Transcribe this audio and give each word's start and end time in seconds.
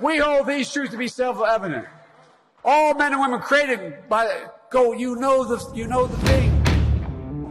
We 0.00 0.18
hold 0.18 0.46
these 0.46 0.72
truths 0.72 0.92
to 0.92 0.96
be 0.96 1.08
self-evident. 1.08 1.84
All 2.64 2.94
men 2.94 3.12
and 3.12 3.20
women 3.20 3.40
created 3.40 4.08
by 4.08 4.44
go. 4.70 4.92
You 4.92 5.16
know 5.16 5.44
the 5.44 5.58
you 5.74 5.88
know 5.88 6.06
the 6.06 6.16
thing. 6.18 6.50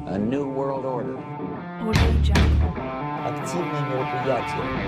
A 0.07 0.17
new 0.17 0.47
world 0.47 0.85
order. 0.85 1.17
Audio 1.17 2.21
Jungle. 2.21 2.71
Активное 3.25 3.81
мероприятие. 3.89 4.80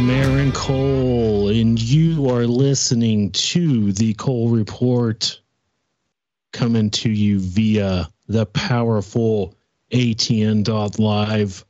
Am 0.00 0.08
Aaron 0.08 0.52
Cole, 0.52 1.48
and 1.48 1.78
you 1.78 2.30
are 2.30 2.46
listening 2.46 3.30
to 3.32 3.92
the 3.92 4.14
Cole 4.14 4.48
Report 4.48 5.38
coming 6.54 6.88
to 6.88 7.10
you 7.10 7.38
via 7.38 8.08
the 8.26 8.46
powerful 8.46 9.54
ATN.live. 9.92 11.66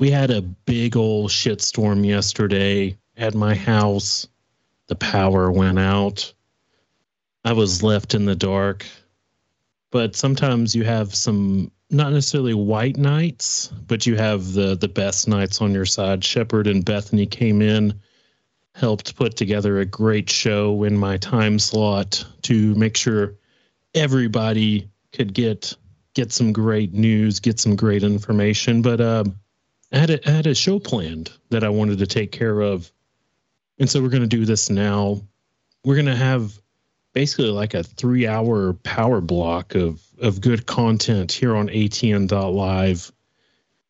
We 0.00 0.10
had 0.10 0.32
a 0.32 0.42
big 0.42 0.96
old 0.96 1.30
shitstorm 1.30 2.04
yesterday 2.04 2.98
at 3.16 3.32
my 3.32 3.54
house. 3.54 4.26
The 4.88 4.96
power 4.96 5.52
went 5.52 5.78
out. 5.78 6.34
I 7.44 7.52
was 7.52 7.80
left 7.80 8.14
in 8.14 8.24
the 8.24 8.34
dark. 8.34 8.84
But 9.92 10.16
sometimes 10.16 10.74
you 10.74 10.82
have 10.82 11.14
some 11.14 11.70
not 11.90 12.12
necessarily 12.12 12.54
white 12.54 12.96
knights, 12.96 13.68
but 13.86 14.06
you 14.06 14.16
have 14.16 14.52
the 14.52 14.76
the 14.76 14.88
best 14.88 15.28
knights 15.28 15.60
on 15.60 15.72
your 15.72 15.86
side. 15.86 16.24
Shepard 16.24 16.66
and 16.66 16.84
Bethany 16.84 17.26
came 17.26 17.62
in, 17.62 18.00
helped 18.74 19.16
put 19.16 19.36
together 19.36 19.78
a 19.78 19.86
great 19.86 20.28
show 20.28 20.84
in 20.84 20.96
my 20.96 21.16
time 21.16 21.58
slot 21.58 22.24
to 22.42 22.74
make 22.74 22.96
sure 22.96 23.34
everybody 23.94 24.90
could 25.12 25.32
get 25.32 25.74
get 26.14 26.32
some 26.32 26.52
great 26.52 26.92
news, 26.92 27.40
get 27.40 27.58
some 27.58 27.76
great 27.76 28.02
information. 28.02 28.82
But 28.82 29.00
uh, 29.00 29.24
I 29.92 29.98
had 29.98 30.10
a, 30.10 30.28
I 30.28 30.32
had 30.32 30.46
a 30.46 30.54
show 30.54 30.78
planned 30.78 31.32
that 31.50 31.64
I 31.64 31.68
wanted 31.70 31.98
to 31.98 32.06
take 32.06 32.32
care 32.32 32.60
of, 32.60 32.90
and 33.78 33.88
so 33.88 34.02
we're 34.02 34.10
going 34.10 34.22
to 34.22 34.28
do 34.28 34.44
this 34.44 34.68
now. 34.68 35.22
We're 35.84 35.94
going 35.94 36.06
to 36.06 36.16
have 36.16 36.58
basically 37.12 37.50
like 37.50 37.74
a 37.74 37.82
three 37.82 38.26
hour 38.26 38.74
power 38.74 39.20
block 39.20 39.74
of 39.74 40.02
of 40.20 40.40
good 40.40 40.66
content 40.66 41.32
here 41.32 41.56
on 41.56 41.68
atn.live 41.68 43.12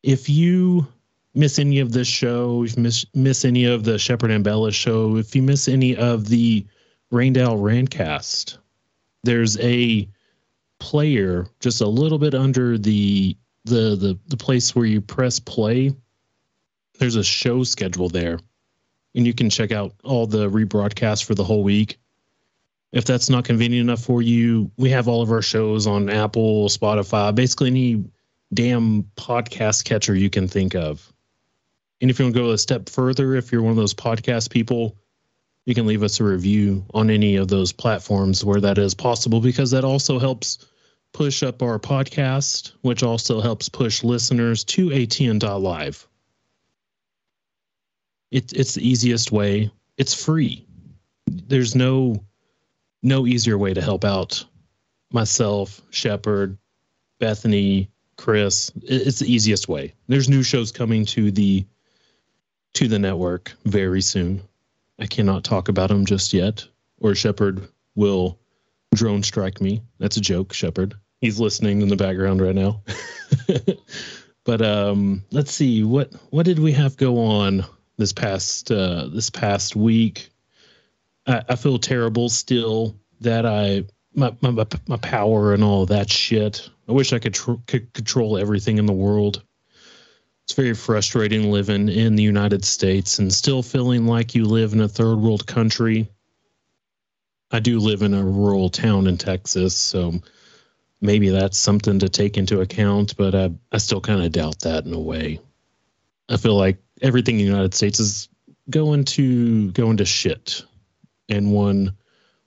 if 0.03 0.29
you 0.29 0.87
miss 1.35 1.59
any 1.59 1.79
of 1.79 1.93
this 1.93 2.09
show 2.09 2.65
if 2.65 2.77
you 2.77 2.83
miss 2.83 3.05
miss 3.15 3.45
any 3.45 3.65
of 3.65 3.85
the 3.85 3.99
Shepard 3.99 4.31
Ambellas 4.31 4.75
show 4.75 5.17
if 5.17 5.35
you 5.35 5.43
miss 5.43 5.69
any 5.69 5.97
of 5.97 6.29
the 6.29 6.67
Rained 7.11 7.39
Out 7.39 7.59
Rantcast 7.59 8.59
there's 9.25 9.59
a 9.59 10.09
player 10.79 11.47
just 11.61 11.81
a 11.81 11.89
little 11.89 12.19
bit 12.19 12.35
under 12.35 12.79
the 12.79 13.37
the 13.65 13.97
the, 13.97 14.19
the 14.29 14.37
place 14.37 14.75
where 14.75 14.87
you 14.87 15.01
press 15.01 15.39
play. 15.39 15.95
There's 16.99 17.17
a 17.17 17.25
show 17.25 17.63
schedule 17.63 18.09
there 18.09 18.39
and 19.15 19.27
you 19.27 19.35
can 19.35 19.51
check 19.51 19.73
out 19.73 19.95
all 20.05 20.27
the 20.27 20.51
rebroadcasts 20.51 21.25
for 21.25 21.35
the 21.35 21.45
whole 21.45 21.63
week 21.63 21.99
if 22.93 23.05
that's 23.05 23.29
not 23.29 23.45
convenient 23.45 23.89
enough 23.89 24.03
for 24.03 24.23
you, 24.23 24.71
we 24.77 24.91
have 24.91 25.09
all 25.09 25.23
of 25.23 25.31
our 25.31 25.43
shows 25.43 25.87
on 25.87 26.09
Apple, 26.09 26.69
Spotify, 26.69 27.35
basically 27.35 27.69
any 27.69 28.05
damn 28.53 29.03
podcast 29.17 29.85
catcher 29.85 30.15
you 30.15 30.31
can 30.31 30.49
think 30.49 30.75
of. 30.75 31.13
And 32.01 32.11
if 32.11 32.19
you 32.19 32.25
want 32.25 32.37
to 32.37 32.43
go 32.43 32.51
a 32.51 32.59
step 32.59 32.89
further, 32.89 33.35
if 33.35 33.53
you're 33.53 33.63
one 33.63 33.73
of 33.73 33.77
those 33.77 33.95
podcast 33.95 34.51
people, 34.51 34.97
you 35.67 35.75
can 35.75 35.87
leave 35.87 36.03
us 36.03 36.21
a 36.21 36.25
review 36.25 36.85
on 36.95 37.11
any 37.11 37.37
of 37.37 37.49
those 37.49 37.73
platforms 37.73 38.45
where 38.45 38.61
that 38.61 38.79
is 38.79 38.95
possible 38.95 39.41
because 39.41 39.73
that 39.73 39.85
also 39.85 40.19
helps 40.19 40.67
push 41.13 41.43
up 41.43 41.63
our 41.63 41.79
podcast, 41.79 42.73
which 42.83 43.03
also 43.03 43.41
helps 43.41 43.69
push 43.69 44.03
listeners 44.03 44.65
to 44.65 44.89
ATN.live. 44.89 46.07
It, 48.31 48.53
it's 48.53 48.75
the 48.75 48.89
easiest 48.89 49.33
way. 49.33 49.71
It's 49.97 50.15
free. 50.15 50.67
There's 51.27 51.75
no 51.75 52.25
no 53.03 53.27
easier 53.27 53.59
way 53.59 53.75
to 53.75 53.83
help 53.83 54.05
out 54.05 54.45
myself, 55.13 55.81
Shepard, 55.91 56.59
Bethany, 57.19 57.91
Chris. 58.17 58.73
It's 58.83 59.21
the 59.21 59.33
easiest 59.33 59.69
way. 59.69 59.95
There's 60.09 60.29
new 60.29 60.43
shows 60.43 60.73
coming 60.73 61.05
to 61.07 61.31
the 61.31 61.67
to 62.75 62.89
the 62.89 62.99
network 62.99 63.53
very 63.65 64.03
soon. 64.03 64.43
I 64.99 65.07
cannot 65.07 65.45
talk 65.45 65.69
about 65.69 65.89
them 65.89 66.05
just 66.05 66.33
yet, 66.33 66.67
or 66.99 67.15
Shepard 67.15 67.67
will 67.95 68.39
drone 68.95 69.23
strike 69.23 69.61
me. 69.61 69.83
That's 69.99 70.17
a 70.17 70.21
joke, 70.21 70.53
Shepard. 70.53 70.95
He's 71.21 71.41
listening 71.41 71.83
in 71.83 71.89
the 71.89 71.97
background 71.97 72.41
right 72.41 72.55
now. 72.55 72.83
but 74.45 74.63
um, 74.63 75.25
let's 75.31 75.53
see 75.53 75.83
what 75.83 76.13
what 76.31 76.47
did 76.47 76.59
we 76.59 76.73
have 76.73 76.97
go 76.97 77.19
on 77.19 77.65
this 77.97 78.13
past 78.13 78.71
uh, 78.71 79.09
this 79.09 79.31
past 79.31 79.77
week. 79.77 80.31
I, 81.29 81.43
I 81.51 81.57
feel 81.57 81.79
terrible 81.79 82.29
still 82.29 82.97
that 83.21 83.47
I 83.47 83.85
my, 84.15 84.35
my 84.41 84.67
my 84.89 84.97
power 84.97 85.53
and 85.53 85.63
all 85.63 85.87
that 85.87 86.11
shit. 86.11 86.69
I 86.89 86.93
wish 86.93 87.13
I 87.13 87.19
could 87.19 87.35
tr- 87.35 87.63
could 87.67 87.93
control 87.93 88.39
everything 88.39 88.79
in 88.79 88.87
the 88.87 88.93
world. 88.93 89.45
It's 90.45 90.55
very 90.55 90.75
frustrating 90.75 91.53
living 91.53 91.91
in 91.91 92.17
the 92.17 92.23
United 92.23 92.65
States 92.65 93.19
and 93.19 93.31
still 93.31 93.63
feeling 93.63 94.07
like 94.07 94.35
you 94.35 94.47
live 94.47 94.73
in 94.73 94.81
a 94.81 94.89
third 94.89 95.17
world 95.17 95.47
country. 95.47 96.09
I 97.51 97.61
do 97.61 97.79
live 97.79 98.01
in 98.01 98.15
a 98.15 98.25
rural 98.25 98.71
town 98.71 99.07
in 99.07 99.19
Texas, 99.19 99.77
so 99.77 100.15
maybe 101.03 101.29
that's 101.29 101.59
something 101.59 101.99
to 101.99 102.09
take 102.09 102.39
into 102.39 102.63
account, 102.63 103.15
but 103.17 103.35
I, 103.35 103.51
I 103.73 103.79
still 103.79 104.01
kind 104.01 104.23
of 104.23 104.33
doubt 104.33 104.61
that 104.61 104.87
in 104.87 104.95
a 104.95 104.99
way. 104.99 105.39
I 106.31 106.39
feel 106.39 106.57
like 106.57 106.79
everything 107.03 107.39
in 107.39 107.45
the 107.45 107.51
United 107.51 107.75
States 107.75 108.01
is 108.01 108.29
going 108.71 109.05
to 109.05 109.71
going 109.73 109.99
to 109.99 110.05
shit 110.07 110.63
in 111.29 111.51
one 111.51 111.97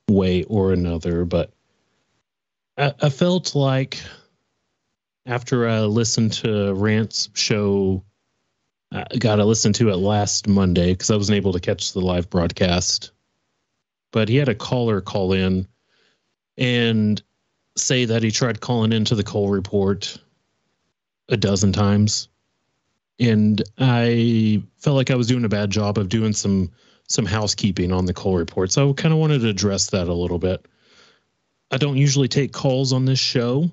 way 0.09 0.43
or 0.43 0.73
another. 0.73 1.25
But 1.25 1.51
I, 2.77 2.93
I 3.01 3.09
felt 3.09 3.55
like 3.55 4.01
after 5.25 5.67
I 5.67 5.81
listened 5.81 6.33
to 6.33 6.73
Rant's 6.73 7.29
show, 7.33 8.03
I 8.91 9.05
got 9.17 9.37
to 9.37 9.45
listen 9.45 9.71
to 9.73 9.89
it 9.89 9.97
last 9.97 10.47
Monday 10.47 10.93
because 10.93 11.11
I 11.11 11.15
wasn't 11.15 11.37
able 11.37 11.53
to 11.53 11.59
catch 11.59 11.93
the 11.93 12.01
live 12.01 12.29
broadcast. 12.29 13.11
But 14.11 14.27
he 14.27 14.35
had 14.35 14.49
a 14.49 14.55
caller 14.55 14.99
call 14.99 15.31
in 15.31 15.67
and 16.57 17.21
say 17.77 18.05
that 18.05 18.23
he 18.23 18.31
tried 18.31 18.59
calling 18.59 18.91
into 18.91 19.15
the 19.15 19.23
Cole 19.23 19.49
report 19.49 20.17
a 21.29 21.37
dozen 21.37 21.71
times. 21.71 22.27
And 23.19 23.61
I 23.77 24.61
felt 24.79 24.97
like 24.97 25.11
I 25.11 25.15
was 25.15 25.27
doing 25.27 25.45
a 25.45 25.49
bad 25.49 25.69
job 25.69 25.97
of 25.97 26.09
doing 26.09 26.33
some 26.33 26.71
some 27.11 27.25
housekeeping 27.25 27.91
on 27.91 28.05
the 28.05 28.13
Cole 28.13 28.37
report. 28.37 28.71
So 28.71 28.89
I 28.89 28.93
kind 28.93 29.13
of 29.13 29.19
wanted 29.19 29.41
to 29.41 29.49
address 29.49 29.89
that 29.91 30.07
a 30.07 30.13
little 30.13 30.39
bit. 30.39 30.65
I 31.69 31.77
don't 31.77 31.97
usually 31.97 32.27
take 32.27 32.51
calls 32.51 32.93
on 32.93 33.05
this 33.05 33.19
show. 33.19 33.69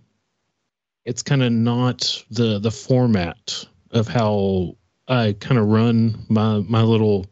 It's 1.04 1.22
kind 1.22 1.42
of 1.42 1.52
not 1.52 2.24
the 2.30 2.58
the 2.58 2.70
format 2.70 3.64
of 3.90 4.08
how 4.08 4.76
I 5.06 5.34
kind 5.40 5.58
of 5.58 5.68
run 5.68 6.26
my 6.28 6.58
my 6.68 6.82
little 6.82 7.26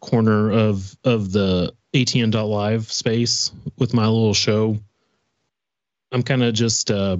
corner 0.00 0.50
of 0.50 0.96
of 1.04 1.32
the 1.32 1.72
ATN.live 1.94 2.92
space 2.92 3.52
with 3.78 3.94
my 3.94 4.06
little 4.06 4.34
show. 4.34 4.76
I'm 6.12 6.22
kind 6.22 6.42
of 6.42 6.54
just 6.54 6.90
uh, 6.90 7.16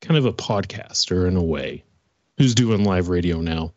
kind 0.00 0.16
of 0.16 0.24
a 0.24 0.32
podcaster 0.32 1.28
in 1.28 1.36
a 1.36 1.42
way 1.42 1.84
who's 2.38 2.54
doing 2.54 2.84
live 2.84 3.08
radio 3.08 3.40
now 3.40 3.72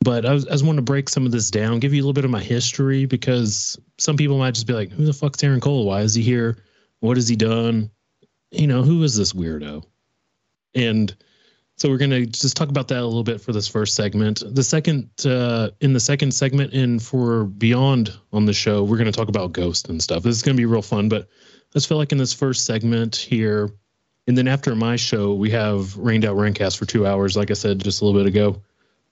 but 0.00 0.24
I 0.24 0.32
was, 0.32 0.46
I 0.46 0.52
was 0.52 0.62
wanting 0.62 0.78
to 0.78 0.82
break 0.82 1.08
some 1.08 1.26
of 1.26 1.32
this 1.32 1.50
down, 1.50 1.80
give 1.80 1.92
you 1.92 2.00
a 2.00 2.04
little 2.04 2.12
bit 2.12 2.24
of 2.24 2.30
my 2.30 2.42
history 2.42 3.06
because 3.06 3.78
some 3.98 4.16
people 4.16 4.38
might 4.38 4.54
just 4.54 4.66
be 4.66 4.72
like, 4.72 4.90
"Who 4.90 5.04
the 5.04 5.12
fuck's 5.12 5.42
Aaron 5.42 5.60
Cole? 5.60 5.86
Why 5.86 6.02
is 6.02 6.14
he 6.14 6.22
here? 6.22 6.58
What 7.00 7.16
has 7.16 7.28
he 7.28 7.36
done? 7.36 7.90
You 8.50 8.66
know, 8.66 8.82
who 8.82 9.02
is 9.02 9.16
this 9.16 9.32
weirdo?" 9.32 9.84
And 10.74 11.14
so 11.76 11.88
we're 11.88 11.98
gonna 11.98 12.26
just 12.26 12.56
talk 12.56 12.68
about 12.68 12.88
that 12.88 13.00
a 13.00 13.06
little 13.06 13.24
bit 13.24 13.40
for 13.40 13.52
this 13.52 13.66
first 13.66 13.94
segment. 13.94 14.42
The 14.46 14.62
second, 14.62 15.08
uh, 15.24 15.70
in 15.80 15.92
the 15.92 16.00
second 16.00 16.32
segment, 16.32 16.72
and 16.72 17.02
for 17.02 17.44
beyond 17.44 18.12
on 18.32 18.46
the 18.46 18.52
show, 18.52 18.84
we're 18.84 18.98
gonna 18.98 19.12
talk 19.12 19.28
about 19.28 19.52
Ghost 19.52 19.88
and 19.88 20.02
stuff. 20.02 20.22
This 20.22 20.36
is 20.36 20.42
gonna 20.42 20.56
be 20.56 20.66
real 20.66 20.82
fun. 20.82 21.08
But 21.08 21.22
I 21.22 21.72
just 21.72 21.88
feel 21.88 21.98
like 21.98 22.12
in 22.12 22.18
this 22.18 22.32
first 22.32 22.64
segment 22.64 23.16
here, 23.16 23.70
and 24.26 24.36
then 24.36 24.46
after 24.46 24.74
my 24.76 24.96
show, 24.96 25.34
we 25.34 25.50
have 25.50 25.96
Rained 25.96 26.24
Out 26.24 26.36
Rantcast 26.36 26.76
for 26.76 26.84
two 26.84 27.06
hours. 27.06 27.36
Like 27.36 27.50
I 27.50 27.54
said 27.54 27.82
just 27.82 28.02
a 28.02 28.04
little 28.04 28.20
bit 28.20 28.28
ago 28.28 28.62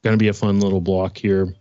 going 0.04 0.16
to 0.16 0.22
be 0.22 0.28
a 0.28 0.34
fun 0.34 0.60
little 0.60 0.80
block 0.80 1.18
here 1.18 1.52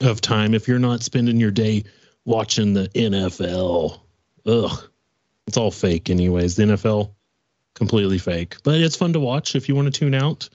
of 0.00 0.20
time 0.20 0.54
if 0.54 0.68
you're 0.68 0.78
not 0.78 1.02
spending 1.02 1.40
your 1.40 1.50
day 1.50 1.82
watching 2.24 2.74
the 2.74 2.88
NFL. 2.90 3.98
Ugh, 4.46 4.90
it's 5.46 5.56
all 5.56 5.70
fake, 5.70 6.10
anyways. 6.10 6.54
The 6.54 6.64
NFL 6.64 7.10
completely 7.74 8.18
fake. 8.18 8.56
But 8.62 8.80
it's 8.80 8.96
fun 8.96 9.14
to 9.14 9.20
watch 9.20 9.56
if 9.56 9.68
you 9.68 9.74
want 9.74 9.92
to 9.92 9.98
tune 9.98 10.14
out. 10.14 10.48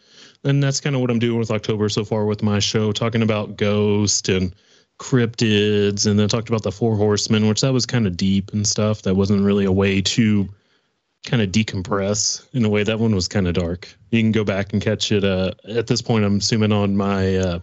And 0.44 0.62
that's 0.62 0.80
kind 0.80 0.96
of 0.96 1.02
what 1.02 1.10
I'm 1.10 1.20
doing 1.20 1.40
with 1.40 1.52
October 1.52 1.90
so 1.90 2.06
far 2.06 2.26
with 2.26 2.44
my 2.44 2.60
show, 2.60 2.92
talking 2.92 3.24
about 3.24 3.58
ghosts 3.58 4.30
and 4.30 4.54
cryptids, 5.00 6.06
and 6.06 6.20
then 6.20 6.30
talked 6.30 6.50
about 6.50 6.64
the 6.64 6.72
four 6.72 6.96
horsemen, 6.96 7.48
which 7.48 7.62
that 7.62 7.74
was 7.74 7.86
kind 7.86 8.06
of 8.06 8.16
deep 8.16 8.54
and 8.54 8.68
stuff. 8.68 9.02
That 9.02 9.16
wasn't 9.16 9.44
really 9.44 9.66
a 9.66 9.72
way 9.72 10.02
to 10.02 10.48
kind 11.26 11.42
of 11.42 11.50
decompress 11.50 12.48
in 12.54 12.66
a 12.66 12.70
way. 12.70 12.84
That 12.84 13.00
one 13.00 13.16
was 13.16 13.28
kind 13.28 13.48
of 13.48 13.54
dark. 13.54 13.94
You 14.12 14.22
can 14.22 14.32
go 14.32 14.44
back 14.44 14.74
and 14.74 14.82
catch 14.82 15.12
it. 15.12 15.24
Uh, 15.24 15.52
at 15.68 15.88
this 15.88 16.02
point, 16.02 16.26
I'm 16.26 16.38
assuming 16.38 16.72
on 16.72 16.96
my 16.96 17.36
uh, 17.38 17.60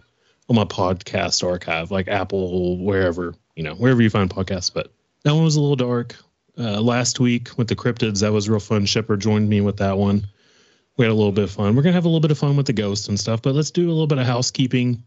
on 0.49 0.55
my 0.55 0.65
podcast 0.65 1.47
archive, 1.47 1.91
like 1.91 2.07
Apple, 2.07 2.77
wherever 2.77 3.33
you 3.55 3.63
know, 3.63 3.75
wherever 3.75 4.01
you 4.01 4.09
find 4.09 4.29
podcasts. 4.29 4.73
But 4.73 4.91
that 5.23 5.33
one 5.33 5.43
was 5.43 5.55
a 5.55 5.61
little 5.61 5.75
dark. 5.75 6.15
Uh, 6.57 6.81
last 6.81 7.19
week 7.19 7.57
with 7.57 7.69
the 7.69 7.75
cryptids, 7.75 8.21
that 8.21 8.33
was 8.33 8.49
real 8.49 8.59
fun. 8.59 8.85
Shepard 8.85 9.21
joined 9.21 9.47
me 9.47 9.61
with 9.61 9.77
that 9.77 9.97
one 9.97 10.27
we 10.97 11.05
had 11.05 11.11
a 11.11 11.15
little 11.15 11.31
bit 11.31 11.45
of 11.45 11.51
fun. 11.51 11.75
We're 11.75 11.81
gonna 11.81 11.93
have 11.93 12.05
a 12.05 12.07
little 12.07 12.19
bit 12.19 12.31
of 12.31 12.37
fun 12.37 12.55
with 12.55 12.67
the 12.67 12.73
ghosts 12.73 13.07
and 13.07 13.19
stuff, 13.19 13.41
but 13.41 13.55
let's 13.55 13.71
do 13.71 13.87
a 13.87 13.91
little 13.91 14.07
bit 14.07 14.17
of 14.17 14.25
housekeeping 14.27 15.03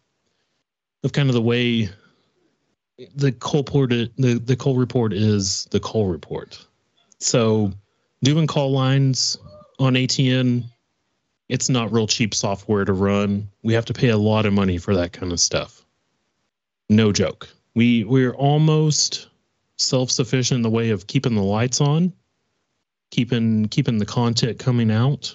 of 1.02 1.12
kind 1.12 1.28
of 1.28 1.34
the 1.34 1.42
way 1.42 1.88
the 3.14 3.32
Cole 3.32 3.60
report 3.62 3.90
the 3.90 4.40
the 4.44 4.56
Cole 4.56 4.76
report 4.76 5.12
is 5.12 5.66
the 5.70 5.80
Cole 5.80 6.06
report. 6.06 6.64
So 7.20 7.72
doing 8.22 8.46
call 8.46 8.72
lines 8.72 9.36
on 9.78 9.94
ATN, 9.94 10.64
it's 11.48 11.68
not 11.68 11.92
real 11.92 12.06
cheap 12.06 12.34
software 12.34 12.84
to 12.84 12.92
run. 12.92 13.48
We 13.62 13.74
have 13.74 13.84
to 13.86 13.92
pay 13.92 14.08
a 14.08 14.16
lot 14.16 14.46
of 14.46 14.52
money 14.52 14.78
for 14.78 14.94
that 14.94 15.12
kind 15.12 15.32
of 15.32 15.40
stuff. 15.40 15.84
No 16.88 17.12
joke. 17.12 17.48
We 17.74 18.04
we're 18.04 18.34
almost 18.34 19.28
self-sufficient 19.76 20.56
in 20.56 20.62
the 20.62 20.70
way 20.70 20.90
of 20.90 21.06
keeping 21.06 21.34
the 21.34 21.42
lights 21.42 21.80
on, 21.80 22.12
keeping 23.10 23.66
keeping 23.68 23.98
the 23.98 24.06
content 24.06 24.58
coming 24.58 24.90
out 24.90 25.34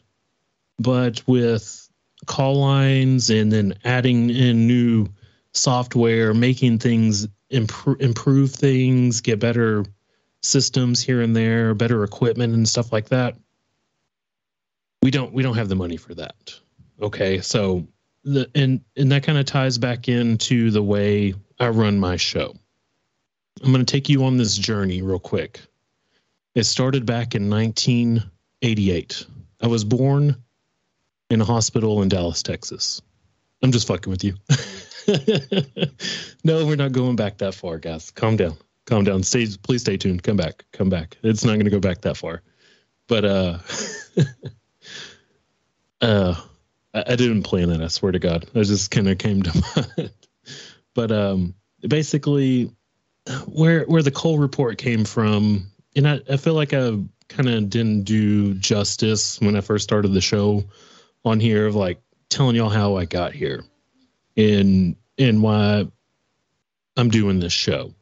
but 0.79 1.21
with 1.27 1.89
call 2.25 2.55
lines 2.55 3.29
and 3.29 3.51
then 3.51 3.75
adding 3.83 4.29
in 4.29 4.65
new 4.65 5.07
software, 5.53 6.33
making 6.33 6.79
things 6.79 7.27
improve, 7.49 7.99
improve 7.99 8.51
things, 8.51 9.21
get 9.21 9.39
better 9.39 9.85
systems 10.41 11.01
here 11.01 11.21
and 11.21 11.36
there, 11.36 11.74
better 11.74 12.03
equipment 12.03 12.53
and 12.53 12.68
stuff 12.68 12.91
like 12.91 13.09
that. 13.09 13.36
We 15.01 15.12
don't 15.12 15.33
we 15.33 15.44
don't 15.44 15.56
have 15.56 15.69
the 15.69 15.75
money 15.75 15.97
for 15.97 16.13
that. 16.15 16.53
Okay, 17.01 17.39
so 17.39 17.88
the 18.24 18.50
and 18.56 18.81
and 18.97 19.12
that 19.12 19.24
kind 19.24 19.38
of 19.38 19.45
ties 19.45 19.77
back 19.77 20.09
into 20.09 20.71
the 20.71 20.83
way 20.83 21.33
I 21.59 21.69
run 21.69 22.00
my 22.00 22.18
show. 22.18 22.56
I'm 23.63 23.71
going 23.71 23.86
to 23.86 23.91
take 23.91 24.09
you 24.09 24.24
on 24.24 24.38
this 24.38 24.57
journey 24.57 25.01
real 25.01 25.19
quick. 25.19 25.59
It 26.56 26.63
started 26.63 27.06
back 27.06 27.36
in 27.36 27.50
1988. 27.50 29.25
I 29.62 29.68
was 29.68 29.83
born 29.83 30.36
in 31.30 31.41
a 31.41 31.45
hospital 31.45 32.01
in 32.01 32.09
Dallas, 32.09 32.41
Texas. 32.41 33.01
I'm 33.62 33.71
just 33.71 33.88
fucking 33.88 34.09
with 34.09 34.24
you. 34.24 34.36
no, 36.45 36.65
we're 36.65 36.77
not 36.77 36.94
going 36.94 37.18
back 37.18 37.39
that 37.39 37.53
far, 37.53 37.77
guys. 37.77 38.12
Calm 38.12 38.38
down. 38.38 38.57
Calm 38.89 39.03
down. 39.03 39.21
Stay 39.21 39.47
please 39.62 39.81
stay 39.81 39.97
tuned. 39.97 40.24
Come 40.24 40.36
back. 40.36 40.65
Come 40.74 40.89
back. 40.89 41.15
It's 41.21 41.45
not 41.45 41.57
gonna 41.57 41.69
go 41.69 41.80
back 41.80 42.01
that 42.01 42.18
far. 42.18 42.41
But 43.07 43.24
uh 43.24 43.59
uh 46.01 46.36
I, 46.95 47.03
I 47.07 47.15
didn't 47.15 47.44
plan 47.44 47.69
it, 47.69 47.81
I 47.81 47.88
swear 47.88 48.12
to 48.12 48.18
God. 48.18 48.50
I 48.56 48.63
just 48.63 48.89
kinda 48.89 49.15
came 49.15 49.44
to 49.44 49.88
mind. 49.97 50.12
but 50.95 51.12
um 51.12 51.53
basically 51.88 52.71
where 53.45 53.83
where 53.86 54.01
the 54.01 54.09
Cole 54.09 54.39
report 54.39 54.80
came 54.80 55.06
from, 55.06 55.68
and 55.95 56.07
I, 56.07 56.19
I 56.27 56.38
feel 56.38 56.56
like 56.56 56.74
I 56.74 56.97
kind 57.27 57.47
of 57.47 57.69
didn't 57.69 58.06
do 58.06 58.56
justice 58.56 59.39
when 59.39 59.56
I 59.56 59.62
first 59.62 59.83
started 59.83 60.13
the 60.13 60.21
show 60.21 60.63
on 61.24 61.39
here 61.39 61.68
of 61.68 61.75
like 61.75 62.01
telling 62.30 62.56
y'all 62.56 62.69
how 62.69 62.97
I 62.97 63.06
got 63.06 63.33
here 63.33 63.63
and 64.36 64.95
and 65.19 65.44
why 65.44 65.86
I'm 66.97 67.09
doing 67.09 67.39
this 67.39 67.53
show. 67.53 67.94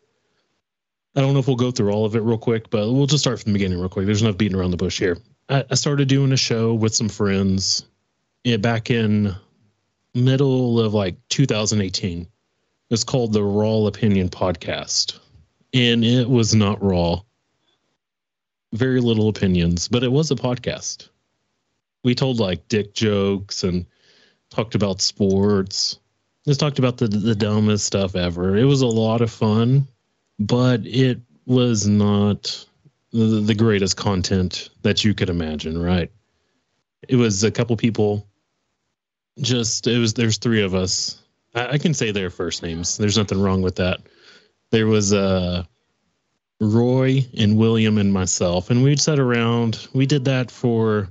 I 1.17 1.21
don't 1.21 1.33
know 1.33 1.39
if 1.39 1.47
we'll 1.47 1.57
go 1.57 1.71
through 1.71 1.91
all 1.91 2.05
of 2.05 2.15
it 2.15 2.21
real 2.21 2.37
quick, 2.37 2.69
but 2.69 2.91
we'll 2.91 3.07
just 3.07 3.23
start 3.23 3.41
from 3.41 3.51
the 3.51 3.59
beginning 3.59 3.79
real 3.79 3.89
quick. 3.89 4.05
There's 4.05 4.21
enough 4.21 4.37
beating 4.37 4.57
around 4.57 4.71
the 4.71 4.77
bush 4.77 4.99
here. 4.99 5.17
I, 5.49 5.65
I 5.69 5.75
started 5.75 6.07
doing 6.07 6.31
a 6.31 6.37
show 6.37 6.73
with 6.73 6.95
some 6.95 7.09
friends 7.09 7.85
yeah, 8.45 8.57
back 8.57 8.89
in 8.89 9.35
middle 10.13 10.79
of 10.79 10.93
like 10.93 11.17
2018. 11.29 12.27
It's 12.89 13.03
called 13.03 13.33
the 13.33 13.43
Raw 13.43 13.87
Opinion 13.87 14.29
Podcast. 14.29 15.19
And 15.73 16.05
it 16.05 16.29
was 16.29 16.55
not 16.55 16.81
raw. 16.81 17.19
Very 18.71 19.01
little 19.01 19.27
opinions, 19.27 19.89
but 19.89 20.03
it 20.03 20.11
was 20.11 20.31
a 20.31 20.35
podcast 20.35 21.09
we 22.07 22.15
told 22.15 22.39
like 22.39 22.69
dick 22.69 22.93
jokes 22.93 23.65
and 23.65 23.85
talked 24.49 24.75
about 24.75 25.01
sports. 25.01 25.99
Just 26.47 26.59
talked 26.59 26.79
about 26.79 26.97
the 26.97 27.07
the 27.09 27.35
dumbest 27.35 27.85
stuff 27.85 28.15
ever. 28.15 28.55
It 28.55 28.63
was 28.63 28.81
a 28.81 28.87
lot 28.87 29.19
of 29.19 29.29
fun, 29.29 29.87
but 30.39 30.81
it 30.85 31.19
was 31.45 31.87
not 31.87 32.65
the, 33.11 33.55
greatest 33.55 33.97
content 33.97 34.69
that 34.83 35.03
you 35.03 35.13
could 35.13 35.29
imagine, 35.29 35.81
right? 35.81 36.11
It 37.07 37.15
was 37.15 37.43
a 37.43 37.51
couple 37.51 37.75
people. 37.77 38.27
Just 39.39 39.87
it 39.87 39.97
was 39.97 40.13
there's 40.13 40.37
three 40.37 40.63
of 40.63 40.75
us. 40.75 41.21
I, 41.55 41.67
I 41.73 41.77
can 41.77 41.93
say 41.93 42.11
their 42.11 42.29
first 42.29 42.63
names. 42.63 42.97
There's 42.97 43.17
nothing 43.17 43.41
wrong 43.41 43.61
with 43.61 43.75
that. 43.75 44.01
There 44.71 44.87
was 44.87 45.13
uh 45.13 45.63
Roy 46.59 47.25
and 47.37 47.57
William 47.57 47.97
and 47.97 48.11
myself, 48.11 48.71
and 48.71 48.83
we'd 48.83 48.99
sat 48.99 49.19
around. 49.19 49.87
We 49.93 50.05
did 50.05 50.25
that 50.25 50.49
for 50.51 51.09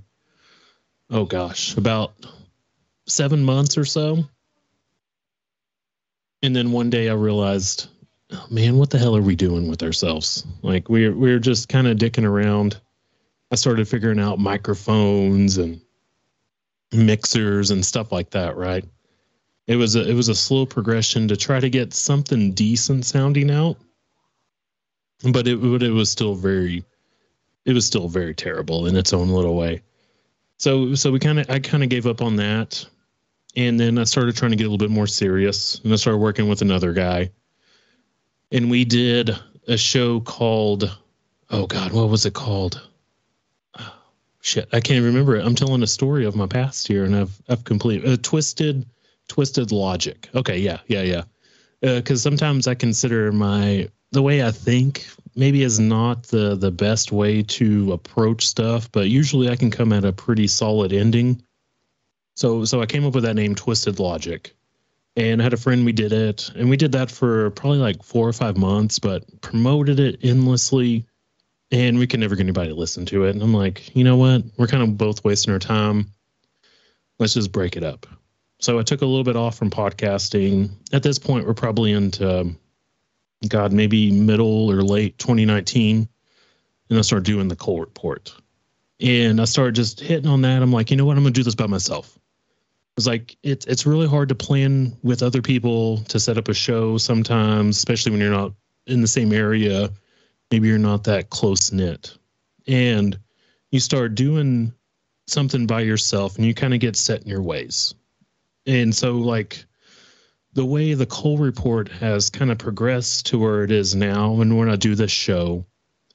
oh 1.11 1.25
gosh, 1.25 1.77
about 1.77 2.15
seven 3.07 3.45
months 3.45 3.79
or 3.79 3.85
so. 3.85 4.25
And 6.43 6.55
then 6.55 6.73
one 6.73 6.91
day 6.91 7.09
I 7.09 7.15
realized, 7.15 7.89
oh, 8.33 8.47
man, 8.51 8.77
what 8.77 8.91
the 8.91 8.99
hell 8.99 9.17
are 9.17 9.23
we 9.23 9.37
doing 9.37 9.69
with 9.69 9.83
ourselves? 9.83 10.47
Like 10.63 10.89
we're 10.89 11.15
we're 11.15 11.39
just 11.39 11.69
kind 11.69 11.87
of 11.87 11.99
dicking 11.99 12.25
around. 12.25 12.81
I 13.51 13.55
started 13.55 13.89
figuring 13.89 14.21
out 14.21 14.39
microphones 14.39 15.59
and 15.59 15.81
mixers 16.93 17.71
and 17.71 17.85
stuff 17.85 18.13
like 18.13 18.31
that, 18.31 18.57
right? 18.57 18.85
It 19.67 19.77
was 19.77 19.97
a 19.97 20.09
it 20.09 20.15
was 20.15 20.29
a 20.29 20.35
slow 20.35 20.67
progression 20.67 21.29
to 21.29 21.37
try 21.37 21.61
to 21.61 21.71
get 21.71 21.93
something 21.93 22.53
decent 22.53 23.05
sounding 23.05 23.51
out. 23.51 23.77
But 25.33 25.49
it 25.49 25.61
but 25.61 25.83
it 25.83 25.91
was 25.91 26.11
still 26.11 26.35
very 26.35 26.85
it 27.65 27.73
was 27.73 27.87
still 27.87 28.09
very 28.09 28.35
terrible 28.35 28.87
in 28.87 28.97
its 28.97 29.13
own 29.13 29.29
little 29.31 29.57
way 29.57 29.83
so 30.59 30.95
so 30.95 31.11
we 31.11 31.19
kind 31.19 31.39
of 31.39 31.51
I 31.51 31.59
kind 31.59 31.83
of 31.83 31.89
gave 31.89 32.07
up 32.07 32.23
on 32.23 32.37
that, 32.37 32.85
and 33.57 33.79
then 33.79 33.99
I 33.99 34.05
started 34.05 34.37
trying 34.37 34.53
to 34.53 34.57
get 34.57 34.65
a 34.65 34.71
little 34.71 34.79
bit 34.79 34.91
more 34.91 35.07
serious, 35.07 35.81
and 35.85 35.93
I 35.93 35.97
started 35.97 36.19
working 36.19 36.49
with 36.49 36.63
another 36.63 36.93
guy, 36.93 37.31
and 38.51 38.71
we 38.71 38.85
did 38.85 39.37
a 39.69 39.77
show 39.77 40.21
called, 40.21 40.97
oh 41.51 41.67
God, 41.67 41.93
what 41.93 42.09
was 42.09 42.27
it 42.27 42.35
called? 42.35 42.87
Oh, 43.79 43.95
shit, 44.41 44.69
I 44.73 44.81
can't 44.81 45.05
remember 45.05 45.37
it. 45.37 45.45
I'm 45.45 45.55
telling 45.55 45.83
a 45.83 45.87
story 45.87 46.25
of 46.25 46.37
my 46.37 46.47
past 46.47 46.87
here, 46.87 47.05
and 47.05 47.17
I've 47.17 47.43
I've 47.49 47.65
completed 47.65 48.09
uh, 48.09 48.17
twisted 48.23 48.87
twisted 49.29 49.73
logic. 49.73 50.29
Okay, 50.35 50.59
yeah, 50.59 50.79
yeah, 50.87 51.03
yeah. 51.03 51.23
Because 51.81 52.25
uh, 52.25 52.31
sometimes 52.31 52.67
I 52.67 52.75
consider 52.75 53.33
my 53.33 53.89
the 54.13 54.23
way 54.23 54.45
I 54.45 54.51
think 54.51 55.07
maybe 55.35 55.63
is 55.63 55.79
not 55.79 56.25
the 56.25 56.57
the 56.57 56.71
best 56.71 57.13
way 57.13 57.43
to 57.43 57.93
approach 57.93 58.47
stuff, 58.47 58.91
but 58.93 59.09
usually 59.09 59.49
I 59.51 59.57
can 59.57 59.71
come 59.71 59.93
at 59.93 60.05
a 60.05 60.13
pretty 60.13 60.47
solid 60.47 60.93
ending. 60.93 61.43
So 62.37 62.65
so 62.65 62.81
I 62.81 62.87
came 62.87 63.05
up 63.05 63.15
with 63.15 63.25
that 63.25 63.35
name 63.35 63.55
Twisted 63.55 63.99
Logic. 63.99 64.56
And 65.17 65.41
I 65.41 65.45
had 65.45 65.55
a 65.55 65.59
friend 65.59 65.85
we 65.85 65.93
did 65.93 66.13
it 66.13 66.51
and 66.55 66.69
we 66.69 66.77
did 66.77 66.93
that 66.93 67.11
for 67.11 67.51
probably 67.51 67.79
like 67.79 68.03
4 68.03 68.29
or 68.29 68.33
5 68.33 68.57
months 68.59 68.99
but 68.99 69.41
promoted 69.41 69.99
it 69.99 70.19
endlessly 70.23 71.07
and 71.71 71.99
we 71.99 72.07
could 72.07 72.21
never 72.21 72.37
get 72.37 72.45
anybody 72.45 72.69
to 72.69 72.75
listen 72.75 73.07
to 73.07 73.25
it. 73.25 73.31
And 73.31 73.43
I'm 73.43 73.55
like, 73.55 73.95
"You 73.97 74.05
know 74.05 74.17
what? 74.17 74.45
We're 74.57 74.69
kind 74.69 74.83
of 74.83 74.97
both 74.97 75.25
wasting 75.25 75.53
our 75.53 75.59
time. 75.59 76.13
Let's 77.19 77.35
just 77.35 77.51
break 77.51 77.77
it 77.77 77.83
up." 77.83 78.07
So 78.59 78.79
I 78.79 78.83
took 78.83 79.03
a 79.03 79.07
little 79.07 79.25
bit 79.25 79.37
off 79.37 79.57
from 79.57 79.71
podcasting. 79.71 80.71
At 80.93 81.03
this 81.03 81.19
point, 81.19 81.47
we're 81.47 81.55
probably 81.55 81.93
into 81.93 82.41
um, 82.41 82.59
God, 83.49 83.73
maybe 83.73 84.11
middle 84.11 84.71
or 84.71 84.83
late 84.83 85.19
2019. 85.19 86.09
And 86.89 86.99
I 86.99 87.03
started 87.03 87.27
doing 87.27 87.49
the 87.49 87.57
Cole 87.57 87.81
report. 87.81 88.35
And 89.01 89.41
I 89.41 89.45
started 89.45 89.75
just 89.75 90.01
hitting 90.01 90.31
on 90.31 90.43
that. 90.43 90.63
I'm 90.63 90.73
like, 90.73 90.91
you 90.91 90.97
know 90.97 91.05
what? 91.05 91.17
I'm 91.17 91.23
going 91.23 91.35
to 91.35 91.39
do 91.39 91.45
this 91.45 91.55
by 91.55 91.67
myself. 91.67 92.19
It's 92.97 93.07
like 93.07 93.37
it's 93.43 93.67
it's 93.67 93.87
really 93.87 94.09
hard 94.09 94.31
to 94.31 94.35
plan 94.35 94.97
with 95.03 95.23
other 95.23 95.43
people 95.43 95.99
to 96.05 96.19
set 96.19 96.39
up 96.39 96.49
a 96.49 96.55
show 96.55 96.97
sometimes, 96.97 97.77
especially 97.77 98.13
when 98.13 98.21
you're 98.21 98.31
not 98.31 98.53
in 98.87 99.03
the 99.03 99.09
same 99.09 99.33
area. 99.33 99.91
Maybe 100.51 100.69
you're 100.69 100.79
not 100.79 101.05
that 101.05 101.31
close 101.31 101.73
knit. 101.73 102.17
And 102.67 103.19
you 103.71 103.81
start 103.81 104.15
doing 104.15 104.73
something 105.27 105.67
by 105.67 105.81
yourself 105.81 106.37
and 106.37 106.47
you 106.47 106.55
kind 106.55 106.73
of 106.73 106.81
get 106.81 106.97
set 106.97 107.23
in 107.23 107.29
your 107.29 107.43
ways. 107.43 107.95
And 108.65 108.95
so 108.95 109.13
like 109.13 109.65
the 110.55 110.65
way 110.65 110.95
the 110.95 111.07
Cole 111.07 111.37
report 111.37 111.89
has 111.89 112.31
kind 112.31 112.51
of 112.51 112.59
progressed 112.59 113.27
to 113.27 113.39
where 113.39 113.63
it 113.63 113.71
is 113.71 113.95
now, 113.95 114.41
and 114.41 114.57
when 114.57 114.71
I 114.71 114.77
do 114.77 114.95
this 114.95 115.11
show, 115.11 115.67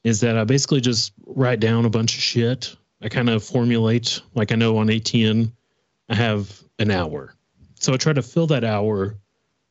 is 0.04 0.22
that 0.22 0.38
I 0.38 0.46
basically 0.46 0.82
just 0.82 1.14
write 1.28 1.60
down 1.60 1.86
a 1.86 1.90
bunch 1.90 2.16
of 2.16 2.22
shit 2.22 2.76
I 3.04 3.10
kind 3.10 3.30
of 3.30 3.44
formulate, 3.44 4.22
like 4.36 4.52
I 4.52 4.56
know 4.56 4.78
on 4.78 4.88
ATN, 4.88 5.52
I 6.12 6.15
have 6.15 6.62
an 6.77 6.91
hour. 6.91 7.34
So 7.80 7.94
I 7.94 7.98
try 7.98 8.12
to 8.12 8.22
fill 8.22 8.48
that 8.48 8.65
hour 8.65 9.18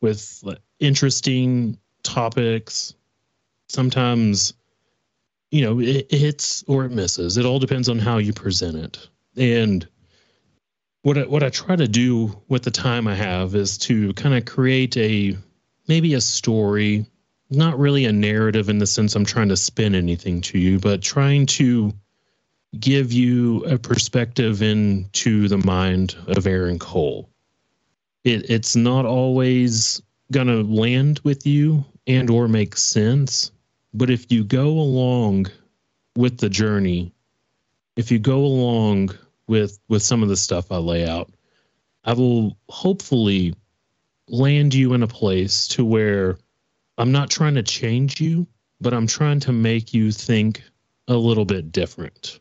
with 0.00 0.42
interesting 0.78 1.76
topics. 2.02 2.94
Sometimes, 3.68 4.54
you 5.50 5.60
know, 5.60 5.80
it, 5.80 6.06
it 6.08 6.18
hits 6.18 6.64
or 6.66 6.86
it 6.86 6.92
misses. 6.92 7.36
It 7.36 7.44
all 7.44 7.58
depends 7.58 7.90
on 7.90 7.98
how 7.98 8.16
you 8.16 8.32
present 8.32 8.76
it. 8.76 9.06
And 9.36 9.86
what 11.02 11.18
I, 11.18 11.26
what 11.26 11.42
I 11.42 11.50
try 11.50 11.76
to 11.76 11.86
do 11.86 12.40
with 12.48 12.62
the 12.62 12.70
time 12.70 13.06
I 13.06 13.14
have 13.14 13.54
is 13.54 13.76
to 13.78 14.14
kind 14.14 14.34
of 14.34 14.46
create 14.46 14.96
a 14.96 15.36
maybe 15.88 16.14
a 16.14 16.22
story, 16.22 17.04
not 17.50 17.78
really 17.78 18.06
a 18.06 18.12
narrative 18.12 18.70
in 18.70 18.78
the 18.78 18.86
sense 18.86 19.14
I'm 19.14 19.26
trying 19.26 19.50
to 19.50 19.56
spin 19.58 19.94
anything 19.94 20.40
to 20.42 20.58
you, 20.58 20.78
but 20.78 21.02
trying 21.02 21.44
to 21.46 21.92
give 22.78 23.12
you 23.12 23.64
a 23.64 23.78
perspective 23.78 24.62
into 24.62 25.48
the 25.48 25.58
mind 25.58 26.16
of 26.28 26.46
Aaron 26.46 26.78
Cole. 26.78 27.28
It, 28.24 28.48
it's 28.48 28.76
not 28.76 29.06
always 29.06 30.00
gonna 30.30 30.62
land 30.62 31.20
with 31.24 31.46
you 31.46 31.84
and 32.06 32.30
or 32.30 32.46
make 32.48 32.76
sense, 32.76 33.50
but 33.92 34.10
if 34.10 34.30
you 34.30 34.44
go 34.44 34.68
along 34.68 35.46
with 36.16 36.38
the 36.38 36.48
journey, 36.48 37.12
if 37.96 38.10
you 38.10 38.18
go 38.18 38.44
along 38.44 39.10
with 39.48 39.78
with 39.88 40.02
some 40.02 40.22
of 40.22 40.28
the 40.28 40.36
stuff 40.36 40.70
I 40.70 40.76
lay 40.76 41.08
out, 41.08 41.30
I 42.04 42.12
will 42.12 42.56
hopefully 42.68 43.54
land 44.28 44.74
you 44.74 44.94
in 44.94 45.02
a 45.02 45.08
place 45.08 45.66
to 45.68 45.84
where 45.84 46.38
I'm 46.98 47.10
not 47.10 47.30
trying 47.30 47.56
to 47.56 47.62
change 47.62 48.20
you, 48.20 48.46
but 48.80 48.94
I'm 48.94 49.06
trying 49.06 49.40
to 49.40 49.52
make 49.52 49.92
you 49.92 50.12
think 50.12 50.62
a 51.08 51.14
little 51.14 51.44
bit 51.44 51.72
different. 51.72 52.38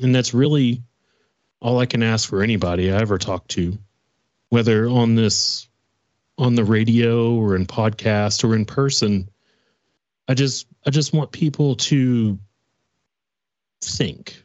And 0.00 0.14
that's 0.14 0.34
really 0.34 0.82
all 1.60 1.78
I 1.78 1.86
can 1.86 2.02
ask 2.02 2.28
for 2.28 2.42
anybody 2.42 2.92
I 2.92 3.00
ever 3.00 3.18
talk 3.18 3.48
to, 3.48 3.76
whether 4.48 4.88
on 4.88 5.14
this, 5.14 5.68
on 6.36 6.54
the 6.54 6.64
radio 6.64 7.34
or 7.34 7.56
in 7.56 7.66
podcast 7.66 8.44
or 8.44 8.54
in 8.54 8.64
person. 8.64 9.28
I 10.28 10.34
just, 10.34 10.66
I 10.86 10.90
just 10.90 11.12
want 11.12 11.32
people 11.32 11.74
to 11.76 12.38
think. 13.80 14.42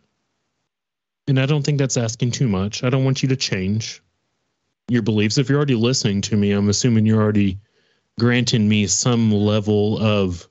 And 1.27 1.39
I 1.39 1.45
don't 1.45 1.63
think 1.63 1.77
that's 1.77 1.97
asking 1.97 2.31
too 2.31 2.47
much. 2.47 2.83
I 2.83 2.89
don't 2.89 3.05
want 3.05 3.21
you 3.21 3.29
to 3.29 3.35
change 3.35 4.01
your 4.89 5.01
beliefs. 5.01 5.37
If 5.37 5.49
you're 5.49 5.57
already 5.57 5.75
listening 5.75 6.21
to 6.21 6.35
me, 6.35 6.51
I'm 6.51 6.69
assuming 6.69 7.05
you're 7.05 7.21
already 7.21 7.59
granting 8.19 8.67
me 8.67 8.87
some 8.87 9.31
level 9.31 9.99
of 9.99 10.47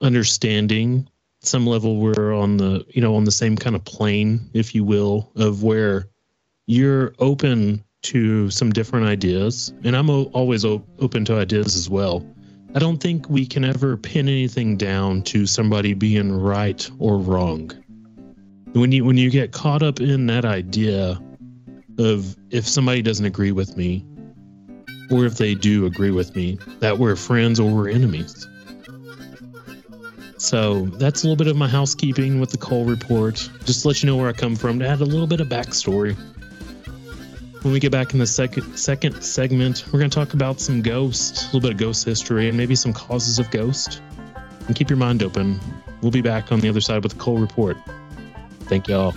understanding 0.00 1.08
some 1.40 1.66
level 1.66 1.96
we're 1.96 2.34
on 2.34 2.56
the 2.56 2.84
you 2.88 3.00
know 3.00 3.14
on 3.14 3.24
the 3.24 3.30
same 3.30 3.56
kind 3.56 3.76
of 3.76 3.84
plane 3.84 4.50
if 4.54 4.74
you 4.74 4.84
will 4.84 5.30
of 5.36 5.62
where 5.62 6.08
you're 6.66 7.14
open 7.18 7.82
to 8.02 8.50
some 8.50 8.70
different 8.70 9.06
ideas. 9.06 9.72
And 9.84 9.96
i'm 9.96 10.10
o- 10.10 10.30
always 10.32 10.64
o- 10.64 10.84
open 11.00 11.24
to 11.26 11.36
ideas 11.36 11.76
as 11.76 11.88
well. 11.88 12.26
I 12.74 12.78
don't 12.78 12.98
think 12.98 13.28
we 13.30 13.46
can 13.46 13.64
ever 13.64 13.96
pin 13.96 14.28
anything 14.28 14.76
down 14.76 15.22
to 15.22 15.46
somebody 15.46 15.94
being 15.94 16.30
right 16.30 16.88
or 16.98 17.18
wrong. 17.18 17.70
When 18.72 18.92
you 18.92 19.04
when 19.04 19.16
you 19.16 19.30
get 19.30 19.52
caught 19.52 19.82
up 19.82 20.00
in 20.00 20.26
that 20.26 20.44
idea 20.44 21.20
of 21.98 22.36
if 22.50 22.68
somebody 22.68 23.02
doesn't 23.02 23.24
agree 23.24 23.52
with 23.52 23.76
me 23.76 24.04
or 25.10 25.24
if 25.24 25.38
they 25.38 25.54
do 25.54 25.86
agree 25.86 26.10
with 26.10 26.36
me 26.36 26.58
that 26.80 26.98
we're 26.98 27.16
friends 27.16 27.58
or 27.58 27.74
we're 27.74 27.88
enemies 27.88 28.46
so 30.38 30.86
that's 30.86 31.22
a 31.22 31.26
little 31.26 31.36
bit 31.36 31.48
of 31.48 31.56
my 31.56 31.68
housekeeping 31.68 32.40
with 32.40 32.50
the 32.50 32.58
Cole 32.58 32.84
report. 32.84 33.36
Just 33.64 33.82
to 33.82 33.88
let 33.88 34.02
you 34.02 34.06
know 34.06 34.16
where 34.16 34.28
I 34.28 34.32
come 34.32 34.56
from 34.56 34.78
to 34.78 34.88
add 34.88 35.00
a 35.00 35.04
little 35.04 35.26
bit 35.26 35.40
of 35.40 35.48
backstory. 35.48 36.16
When 37.62 37.72
we 37.72 37.80
get 37.80 37.90
back 37.90 38.12
in 38.12 38.20
the 38.20 38.26
second 38.26 38.76
second 38.76 39.20
segment, 39.22 39.84
we're 39.92 39.98
going 39.98 40.10
to 40.10 40.14
talk 40.14 40.34
about 40.34 40.60
some 40.60 40.80
ghosts, 40.80 41.42
a 41.42 41.46
little 41.46 41.60
bit 41.60 41.72
of 41.72 41.76
ghost 41.76 42.04
history, 42.04 42.48
and 42.48 42.56
maybe 42.56 42.76
some 42.76 42.92
causes 42.92 43.38
of 43.38 43.50
ghost. 43.50 44.00
And 44.68 44.76
keep 44.76 44.88
your 44.88 44.96
mind 44.96 45.22
open. 45.22 45.58
We'll 46.00 46.12
be 46.12 46.22
back 46.22 46.52
on 46.52 46.60
the 46.60 46.68
other 46.68 46.80
side 46.80 47.02
with 47.02 47.12
the 47.12 47.18
Cole 47.18 47.38
report. 47.38 47.76
Thank 48.68 48.86
y'all. 48.86 49.14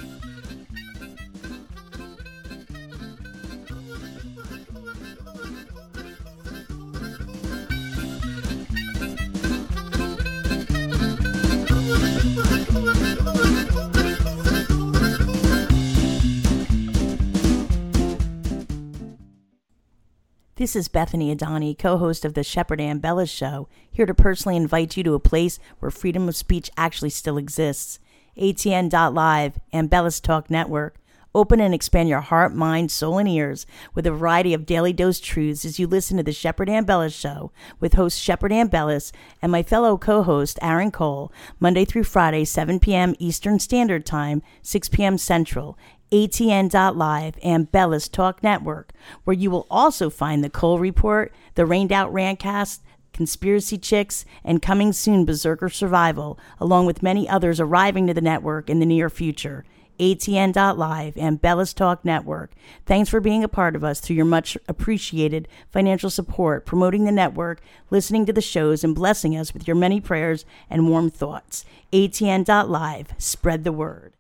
This 20.72 20.86
is 20.86 20.88
Bethany 20.88 21.36
Adani, 21.36 21.78
co 21.78 21.98
host 21.98 22.24
of 22.24 22.34
the 22.34 22.46
Shepard 22.46 22.80
Ambellas 22.80 23.30
Show, 23.30 23.68
here 23.92 24.06
to 24.06 24.14
personally 24.14 24.56
invite 24.56 24.96
you 24.96 25.04
to 25.04 25.16
a 25.16 25.20
place 25.20 25.60
where 25.80 25.92
freedom 25.92 26.30
of 26.30 26.36
speech 26.38 26.72
actually 26.78 27.10
still 27.10 27.36
exists. 27.36 28.00
ATN.live 28.38 29.60
Ambellas 29.74 30.22
Talk 30.22 30.50
Network. 30.50 30.96
Open 31.36 31.60
and 31.60 31.74
expand 31.74 32.08
your 32.08 32.22
heart, 32.22 32.56
mind, 32.56 32.90
soul, 32.90 33.18
and 33.18 33.28
ears 33.28 33.66
with 33.94 34.08
a 34.08 34.12
variety 34.12 34.54
of 34.54 34.66
daily 34.66 34.94
dose 34.94 35.20
truths 35.20 35.66
as 35.66 35.78
you 35.78 35.88
listen 35.88 36.16
to 36.16 36.24
the 36.24 36.32
Shepard 36.32 36.70
Ambellas 36.70 37.14
Show 37.14 37.52
with 37.82 37.96
host 37.96 38.18
Shepard 38.18 38.54
Ambellas 38.54 39.12
and 39.42 39.52
my 39.52 39.64
fellow 39.64 39.98
co 39.98 40.24
host 40.24 40.58
Aaron 40.62 40.90
Cole, 40.90 41.34
Monday 41.60 41.84
through 41.84 42.06
Friday, 42.06 42.46
7 42.46 42.80
p.m. 42.80 43.14
Eastern 43.20 43.60
Standard 43.60 44.06
Time, 44.06 44.42
6 44.62 44.88
p.m. 44.88 45.18
Central, 45.18 45.78
ATN.live, 46.12 47.36
Ambellas 47.38 48.12
Talk 48.12 48.44
Network, 48.44 48.92
where 49.24 49.36
you 49.36 49.50
will 49.50 49.66
also 49.72 50.10
find 50.10 50.44
the 50.44 50.50
Cole 50.50 50.78
Report, 50.78 51.34
the 51.56 51.66
Rained 51.66 51.92
Out 51.92 52.12
Rantcast, 52.12 52.80
Conspiracy 53.14 53.78
Chicks, 53.78 54.26
and 54.44 54.62
coming 54.62 54.92
soon 54.92 55.26
Berserker 55.26 55.70
Survival, 55.70 56.38
along 56.60 56.86
with 56.86 57.04
many 57.04 57.30
others 57.30 57.60
arriving 57.60 58.08
to 58.08 58.14
the 58.14 58.22
network 58.22 58.70
in 58.70 58.80
the 58.80 58.86
near 58.86 59.10
future. 59.10 59.64
ATN.live 60.00 61.14
Ambellas 61.14 61.76
Talk 61.76 62.04
Network. 62.04 62.52
Thanks 62.86 63.10
for 63.10 63.22
being 63.22 63.44
a 63.44 63.48
part 63.48 63.76
of 63.76 63.84
us 63.84 64.00
through 64.00 64.16
your 64.16 64.26
much 64.26 64.58
appreciated 64.68 65.48
financial 65.70 66.10
support, 66.10 66.66
promoting 66.66 67.06
the 67.06 67.12
network, 67.12 67.62
listening 67.92 68.26
to 68.26 68.34
the 68.34 68.42
shows, 68.42 68.84
and 68.84 68.96
blessing 68.96 69.38
us 69.38 69.54
with 69.54 69.68
your 69.68 69.76
many 69.76 70.02
prayers 70.02 70.44
and 70.70 70.90
warm 70.90 71.10
thoughts. 71.10 71.66
ATN.live. 71.94 73.14
Spread 73.20 73.64
the 73.64 73.72
word. 73.72 74.14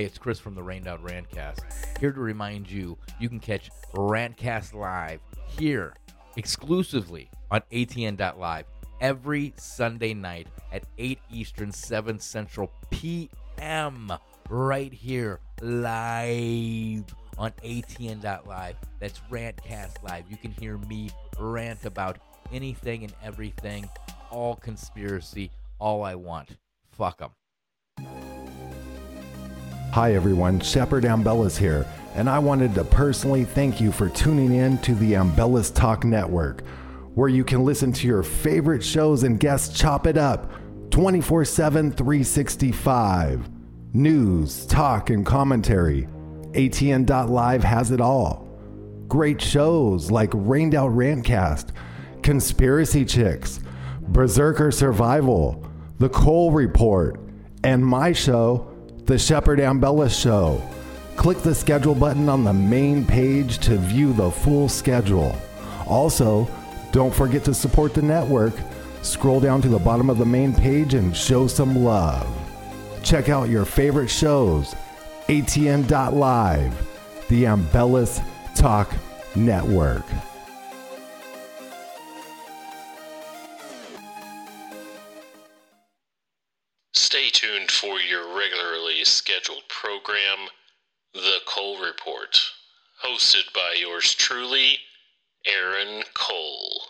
Hey, 0.00 0.06
it's 0.06 0.16
Chris 0.16 0.38
from 0.38 0.54
the 0.54 0.62
Rained 0.62 0.88
Out 0.88 1.04
Rantcast. 1.04 1.60
Here 1.98 2.10
to 2.10 2.20
remind 2.20 2.70
you, 2.70 2.96
you 3.18 3.28
can 3.28 3.38
catch 3.38 3.70
Rantcast 3.92 4.72
live 4.72 5.20
here 5.46 5.92
exclusively 6.38 7.28
on 7.50 7.60
ATN.live 7.70 8.64
every 9.02 9.52
Sunday 9.58 10.14
night 10.14 10.46
at 10.72 10.84
8 10.96 11.18
Eastern, 11.30 11.70
7 11.70 12.18
Central 12.18 12.72
p.m. 12.88 14.10
right 14.48 14.90
here 14.90 15.38
live 15.60 17.04
on 17.36 17.52
ATN.live. 17.62 18.76
That's 19.00 19.20
Rantcast 19.30 20.02
Live. 20.02 20.24
You 20.30 20.38
can 20.38 20.52
hear 20.52 20.78
me 20.78 21.10
rant 21.38 21.84
about 21.84 22.16
anything 22.50 23.04
and 23.04 23.12
everything, 23.22 23.86
all 24.30 24.56
conspiracy, 24.56 25.50
all 25.78 26.02
I 26.02 26.14
want. 26.14 26.56
Fuck 26.90 27.18
them. 27.18 27.32
Hi 29.92 30.14
everyone, 30.14 30.60
Shepard 30.60 31.02
Ambellas 31.02 31.58
here, 31.58 31.84
and 32.14 32.30
I 32.30 32.38
wanted 32.38 32.76
to 32.76 32.84
personally 32.84 33.42
thank 33.42 33.80
you 33.80 33.90
for 33.90 34.08
tuning 34.08 34.54
in 34.54 34.78
to 34.78 34.94
the 34.94 35.14
Ambellas 35.14 35.74
Talk 35.74 36.04
Network, 36.04 36.64
where 37.14 37.28
you 37.28 37.42
can 37.42 37.64
listen 37.64 37.92
to 37.94 38.06
your 38.06 38.22
favorite 38.22 38.84
shows 38.84 39.24
and 39.24 39.40
guests 39.40 39.76
chop 39.76 40.06
it 40.06 40.16
up 40.16 40.52
24 40.90 41.44
7, 41.44 41.90
365. 41.90 43.50
News, 43.92 44.64
talk, 44.66 45.10
and 45.10 45.26
commentary. 45.26 46.06
ATN.live 46.52 47.64
has 47.64 47.90
it 47.90 48.00
all. 48.00 48.48
Great 49.08 49.42
shows 49.42 50.08
like 50.08 50.30
Rained 50.32 50.76
Out 50.76 50.92
Rantcast, 50.92 51.70
Conspiracy 52.22 53.04
Chicks, 53.04 53.58
Berserker 54.02 54.70
Survival, 54.70 55.66
The 55.98 56.10
Cole 56.10 56.52
Report, 56.52 57.18
and 57.64 57.84
my 57.84 58.12
show, 58.12 58.69
The 59.10 59.18
Shepard 59.18 59.58
Ambellas 59.58 60.16
Show. 60.16 60.62
Click 61.16 61.38
the 61.38 61.52
schedule 61.52 61.96
button 61.96 62.28
on 62.28 62.44
the 62.44 62.52
main 62.52 63.04
page 63.04 63.58
to 63.58 63.76
view 63.76 64.12
the 64.12 64.30
full 64.30 64.68
schedule. 64.68 65.36
Also, 65.88 66.48
don't 66.92 67.12
forget 67.12 67.42
to 67.46 67.52
support 67.52 67.92
the 67.92 68.02
network. 68.02 68.54
Scroll 69.02 69.40
down 69.40 69.62
to 69.62 69.68
the 69.68 69.80
bottom 69.80 70.10
of 70.10 70.18
the 70.18 70.24
main 70.24 70.54
page 70.54 70.94
and 70.94 71.16
show 71.16 71.48
some 71.48 71.82
love. 71.82 72.24
Check 73.02 73.28
out 73.28 73.48
your 73.48 73.64
favorite 73.64 74.10
shows. 74.10 74.76
ATN.live, 75.26 77.26
the 77.28 77.44
Ambellas 77.46 78.22
Talk 78.54 78.94
Network. 79.34 80.04
Scheduled 89.40 89.66
program, 89.68 90.48
The 91.14 91.38
Cole 91.46 91.80
Report, 91.80 92.38
hosted 93.02 93.52
by 93.54 93.76
yours 93.78 94.14
truly, 94.14 94.76
Aaron 95.46 96.02
Cole. 96.14 96.82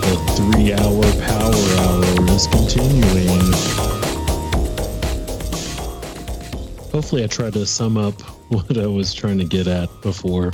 The 0.00 0.16
three 0.36 0.72
hour 0.72 1.02
power 1.26 1.64
hour 1.80 2.04
is 2.30 2.46
continuing. 2.46 3.52
Hopefully, 6.92 7.24
I 7.24 7.26
tried 7.26 7.52
to 7.54 7.66
sum 7.66 7.98
up 7.98 8.20
what 8.48 8.78
I 8.78 8.86
was 8.86 9.12
trying 9.12 9.38
to 9.38 9.44
get 9.44 9.66
at 9.66 9.88
before. 10.00 10.52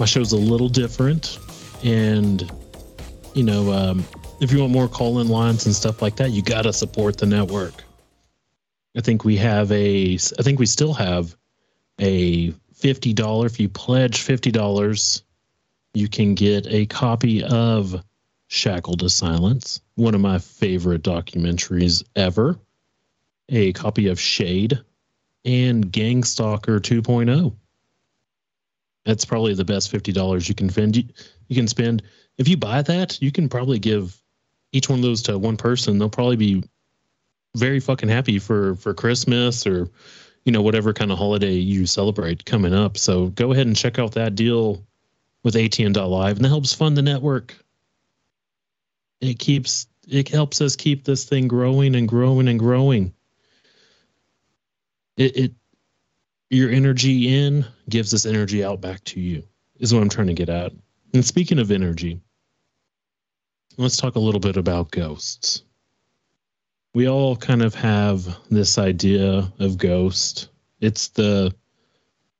My 0.00 0.06
show's 0.06 0.32
a 0.32 0.36
little 0.36 0.70
different, 0.70 1.38
and 1.84 2.50
you 3.34 3.42
know, 3.42 3.70
um, 3.70 4.02
if 4.40 4.50
you 4.50 4.60
want 4.60 4.72
more 4.72 4.88
call 4.88 5.20
in 5.20 5.28
lines 5.28 5.66
and 5.66 5.74
stuff 5.74 6.00
like 6.00 6.16
that, 6.16 6.30
you 6.30 6.40
got 6.40 6.62
to 6.62 6.72
support 6.72 7.18
the 7.18 7.26
network. 7.26 7.84
I 8.96 9.02
think 9.02 9.24
we 9.26 9.36
have 9.36 9.70
a, 9.70 10.14
I 10.14 10.42
think 10.42 10.58
we 10.58 10.64
still 10.64 10.94
have 10.94 11.36
a 11.98 12.50
$50, 12.74 13.44
if 13.44 13.60
you 13.60 13.68
pledge 13.68 14.26
$50, 14.26 15.22
you 15.92 16.08
can 16.08 16.34
get 16.34 16.66
a 16.68 16.86
copy 16.86 17.44
of 17.44 18.02
Shackled 18.48 19.00
to 19.00 19.10
Silence, 19.10 19.82
one 19.96 20.14
of 20.14 20.22
my 20.22 20.38
favorite 20.38 21.02
documentaries 21.02 22.02
ever, 22.16 22.58
a 23.50 23.74
copy 23.74 24.08
of 24.08 24.18
Shade, 24.18 24.80
and 25.44 25.92
Gangstalker 25.92 26.80
2.0. 26.80 27.54
That's 29.10 29.24
probably 29.24 29.54
the 29.54 29.64
best 29.64 29.92
$50 29.92 30.48
you 30.48 30.54
can 30.54 30.70
spend. 30.70 30.96
You, 30.96 31.02
you 31.48 31.56
can 31.56 31.66
spend. 31.66 32.04
If 32.38 32.46
you 32.46 32.56
buy 32.56 32.80
that, 32.82 33.20
you 33.20 33.32
can 33.32 33.48
probably 33.48 33.80
give 33.80 34.16
each 34.70 34.88
one 34.88 35.00
of 35.00 35.02
those 35.02 35.20
to 35.22 35.36
one 35.36 35.56
person. 35.56 35.98
They'll 35.98 36.08
probably 36.08 36.36
be 36.36 36.62
very 37.56 37.80
fucking 37.80 38.08
happy 38.08 38.38
for 38.38 38.76
for 38.76 38.94
Christmas 38.94 39.66
or 39.66 39.90
you 40.44 40.52
know 40.52 40.62
whatever 40.62 40.92
kind 40.92 41.10
of 41.10 41.18
holiday 41.18 41.54
you 41.54 41.86
celebrate 41.86 42.44
coming 42.44 42.72
up. 42.72 42.96
So 42.96 43.30
go 43.30 43.50
ahead 43.50 43.66
and 43.66 43.74
check 43.74 43.98
out 43.98 44.12
that 44.12 44.36
deal 44.36 44.86
with 45.42 45.56
ATN.live, 45.56 46.36
and 46.36 46.44
that 46.44 46.50
helps 46.50 46.72
fund 46.72 46.96
the 46.96 47.02
network. 47.02 47.56
It 49.20 49.40
keeps 49.40 49.88
it 50.06 50.28
helps 50.28 50.60
us 50.60 50.76
keep 50.76 51.02
this 51.02 51.24
thing 51.24 51.48
growing 51.48 51.96
and 51.96 52.06
growing 52.08 52.46
and 52.46 52.60
growing. 52.60 53.12
It, 55.16 55.36
it 55.36 55.52
your 56.50 56.70
energy 56.70 57.36
in 57.36 57.64
gives 57.88 58.10
this 58.10 58.26
energy 58.26 58.62
out 58.64 58.80
back 58.80 59.02
to 59.04 59.20
you 59.20 59.42
is 59.78 59.94
what 59.94 60.02
I'm 60.02 60.08
trying 60.08 60.26
to 60.26 60.34
get 60.34 60.48
at. 60.48 60.72
And 61.14 61.24
speaking 61.24 61.58
of 61.58 61.70
energy, 61.70 62.20
let's 63.78 63.96
talk 63.96 64.16
a 64.16 64.20
little 64.20 64.40
bit 64.40 64.56
about 64.56 64.90
ghosts. 64.90 65.62
We 66.92 67.08
all 67.08 67.36
kind 67.36 67.62
of 67.62 67.74
have 67.76 68.36
this 68.50 68.78
idea 68.78 69.52
of 69.60 69.78
ghost. 69.78 70.48
It's 70.80 71.08
the 71.08 71.54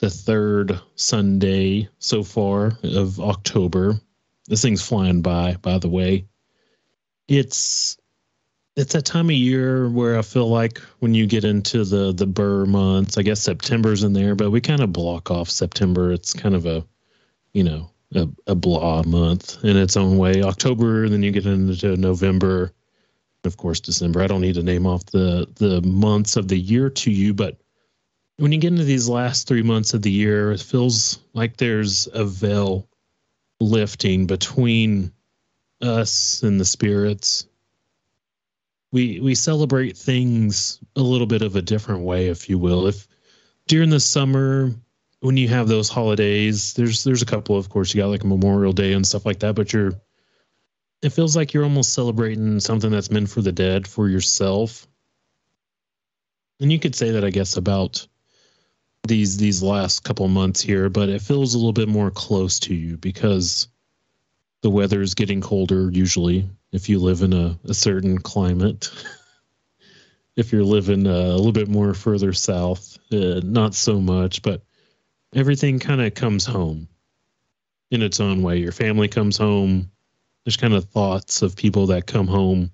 the 0.00 0.10
third 0.10 0.80
Sunday 0.94 1.88
so 1.98 2.22
far 2.22 2.72
of 2.82 3.20
October. 3.20 4.00
This 4.46 4.62
thing's 4.62 4.82
flying 4.82 5.20
by, 5.20 5.56
by 5.60 5.78
the 5.78 5.90
way. 5.90 6.26
It's 7.28 7.98
it's 8.76 8.92
that 8.92 9.04
time 9.04 9.26
of 9.26 9.36
year 9.36 9.88
where 9.88 10.18
I 10.18 10.22
feel 10.22 10.48
like 10.48 10.78
when 11.00 11.14
you 11.14 11.26
get 11.26 11.44
into 11.44 11.84
the 11.84 12.12
the 12.12 12.26
burr 12.26 12.66
months, 12.66 13.18
I 13.18 13.22
guess 13.22 13.40
September's 13.40 14.02
in 14.02 14.12
there, 14.12 14.34
but 14.34 14.50
we 14.50 14.60
kind 14.60 14.80
of 14.80 14.92
block 14.92 15.30
off 15.30 15.50
September. 15.50 16.12
It's 16.12 16.32
kind 16.32 16.54
of 16.54 16.66
a 16.66 16.84
you 17.52 17.64
know 17.64 17.90
a, 18.14 18.28
a 18.46 18.54
blah 18.54 19.02
month 19.02 19.62
in 19.64 19.76
its 19.76 19.96
own 19.96 20.18
way. 20.18 20.42
October, 20.42 21.08
then 21.08 21.22
you 21.22 21.30
get 21.30 21.46
into 21.46 21.96
November, 21.96 22.72
of 23.44 23.56
course 23.56 23.80
December. 23.80 24.22
I 24.22 24.26
don't 24.26 24.40
need 24.40 24.54
to 24.54 24.62
name 24.62 24.86
off 24.86 25.04
the 25.06 25.48
the 25.56 25.82
months 25.82 26.36
of 26.36 26.48
the 26.48 26.58
year 26.58 26.90
to 26.90 27.10
you, 27.10 27.34
but 27.34 27.60
when 28.36 28.52
you 28.52 28.58
get 28.58 28.72
into 28.72 28.84
these 28.84 29.08
last 29.08 29.46
three 29.46 29.62
months 29.62 29.92
of 29.92 30.00
the 30.02 30.10
year, 30.10 30.52
it 30.52 30.60
feels 30.60 31.18
like 31.34 31.58
there's 31.58 32.08
a 32.14 32.24
veil 32.24 32.88
lifting 33.60 34.26
between 34.26 35.12
us 35.82 36.42
and 36.42 36.58
the 36.58 36.64
spirits. 36.64 37.46
We 38.92 39.20
we 39.20 39.34
celebrate 39.34 39.96
things 39.96 40.80
a 40.96 41.00
little 41.00 41.26
bit 41.26 41.42
of 41.42 41.56
a 41.56 41.62
different 41.62 42.02
way, 42.02 42.26
if 42.28 42.48
you 42.48 42.58
will. 42.58 42.86
If 42.86 43.06
during 43.66 43.90
the 43.90 44.00
summer 44.00 44.74
when 45.20 45.36
you 45.36 45.48
have 45.48 45.68
those 45.68 45.88
holidays, 45.88 46.74
there's 46.74 47.04
there's 47.04 47.22
a 47.22 47.26
couple, 47.26 47.56
of 47.56 47.68
course, 47.68 47.94
you 47.94 48.00
got 48.00 48.08
like 48.08 48.24
Memorial 48.24 48.72
Day 48.72 48.92
and 48.92 49.06
stuff 49.06 49.26
like 49.26 49.40
that, 49.40 49.54
but 49.54 49.72
you're 49.72 49.92
it 51.02 51.10
feels 51.10 51.36
like 51.36 51.54
you're 51.54 51.64
almost 51.64 51.94
celebrating 51.94 52.60
something 52.60 52.90
that's 52.90 53.10
meant 53.10 53.30
for 53.30 53.40
the 53.40 53.52
dead 53.52 53.86
for 53.86 54.08
yourself. 54.08 54.86
And 56.60 56.70
you 56.70 56.78
could 56.78 56.94
say 56.94 57.12
that 57.12 57.24
I 57.24 57.30
guess 57.30 57.56
about 57.56 58.06
these 59.06 59.36
these 59.38 59.62
last 59.62 60.04
couple 60.04 60.28
months 60.28 60.60
here, 60.60 60.88
but 60.90 61.08
it 61.08 61.22
feels 61.22 61.54
a 61.54 61.58
little 61.58 61.72
bit 61.72 61.88
more 61.88 62.10
close 62.10 62.58
to 62.60 62.74
you 62.74 62.96
because 62.96 63.68
the 64.62 64.70
weather 64.70 65.00
is 65.00 65.14
getting 65.14 65.40
colder 65.40 65.90
usually 65.90 66.48
if 66.72 66.88
you 66.88 66.98
live 66.98 67.22
in 67.22 67.32
a, 67.32 67.58
a 67.64 67.74
certain 67.74 68.18
climate. 68.18 68.90
if 70.36 70.52
you're 70.52 70.64
living 70.64 71.06
uh, 71.06 71.10
a 71.10 71.36
little 71.36 71.52
bit 71.52 71.68
more 71.68 71.94
further 71.94 72.32
south, 72.32 72.98
uh, 73.12 73.40
not 73.42 73.74
so 73.74 74.00
much, 74.00 74.42
but 74.42 74.62
everything 75.34 75.78
kind 75.78 76.00
of 76.00 76.14
comes 76.14 76.46
home 76.46 76.88
in 77.90 78.02
its 78.02 78.20
own 78.20 78.42
way. 78.42 78.58
Your 78.58 78.72
family 78.72 79.08
comes 79.08 79.36
home. 79.36 79.90
There's 80.44 80.56
kind 80.56 80.74
of 80.74 80.84
thoughts 80.84 81.42
of 81.42 81.56
people 81.56 81.86
that 81.88 82.06
come 82.06 82.26
home, 82.26 82.70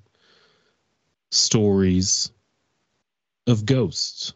stories 1.30 2.30
of 3.46 3.64
ghosts 3.64 4.34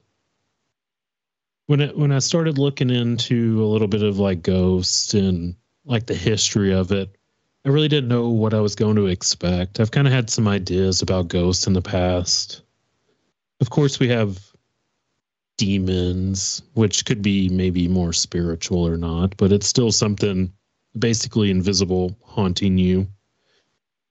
when 1.71 1.81
it, 1.81 1.97
when 1.97 2.11
I 2.11 2.19
started 2.19 2.59
looking 2.59 2.91
into 2.91 3.63
a 3.63 3.69
little 3.69 3.87
bit 3.87 4.03
of 4.03 4.19
like 4.19 4.43
ghosts 4.43 5.15
and 5.15 5.55
like 5.85 6.05
the 6.05 6.17
history 6.17 6.73
of 6.73 6.91
it, 6.91 7.17
I 7.65 7.69
really 7.69 7.89
didn't 7.89 8.09
know 8.09 8.29
what 8.31 8.55
I 8.55 8.61
was 8.61 8.75
going 8.75 8.97
to 8.97 9.07
expect. 9.07 9.81
I've 9.81 9.91
kind 9.91 10.07
of 10.07 10.13
had 10.13 10.31
some 10.31 10.49
ideas 10.49 11.03
about 11.03 11.29
ghosts 11.29 11.67
in 11.67 11.75
the 11.75 11.83
past. 11.83 12.63
Of 13.61 13.69
course, 13.69 13.99
we 13.99 14.09
have 14.09 14.39
demons, 15.59 16.63
which 16.73 17.05
could 17.05 17.21
be 17.21 17.51
maybe 17.51 17.87
more 17.87 18.15
spiritual 18.15 18.87
or 18.87 18.97
not, 18.97 19.37
but 19.37 19.53
it's 19.53 19.67
still 19.67 19.93
something 19.93 20.51
basically 20.99 21.51
invisible 21.51 22.17
haunting 22.23 22.79
you. 22.79 23.07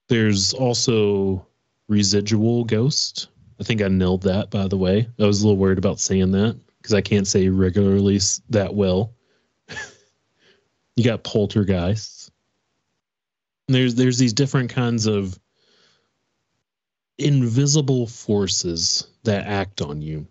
There's 0.10 0.54
also 0.54 1.48
residual 1.88 2.66
ghost. 2.66 3.30
I 3.60 3.64
think 3.64 3.82
I 3.82 3.88
nailed 3.88 4.22
that, 4.24 4.52
by 4.52 4.68
the 4.68 4.78
way. 4.78 5.10
I 5.20 5.26
was 5.26 5.42
a 5.42 5.48
little 5.48 5.60
worried 5.60 5.80
about 5.80 6.00
saying 6.00 6.32
that 6.34 6.56
because 6.78 6.94
I 6.94 7.02
can't 7.02 7.28
say 7.28 7.50
regularly 7.50 8.20
that 8.52 8.76
well. 8.76 9.16
you 10.96 11.04
got 11.04 11.24
poltergeists. 11.24 12.19
There's 13.70 13.96
there's 13.96 14.18
these 14.18 14.34
different 14.34 14.70
kinds 14.72 15.06
of 15.06 15.40
invisible 17.18 18.08
forces 18.08 19.08
that 19.24 19.46
act 19.46 19.82
on 19.82 20.02
you. 20.02 20.28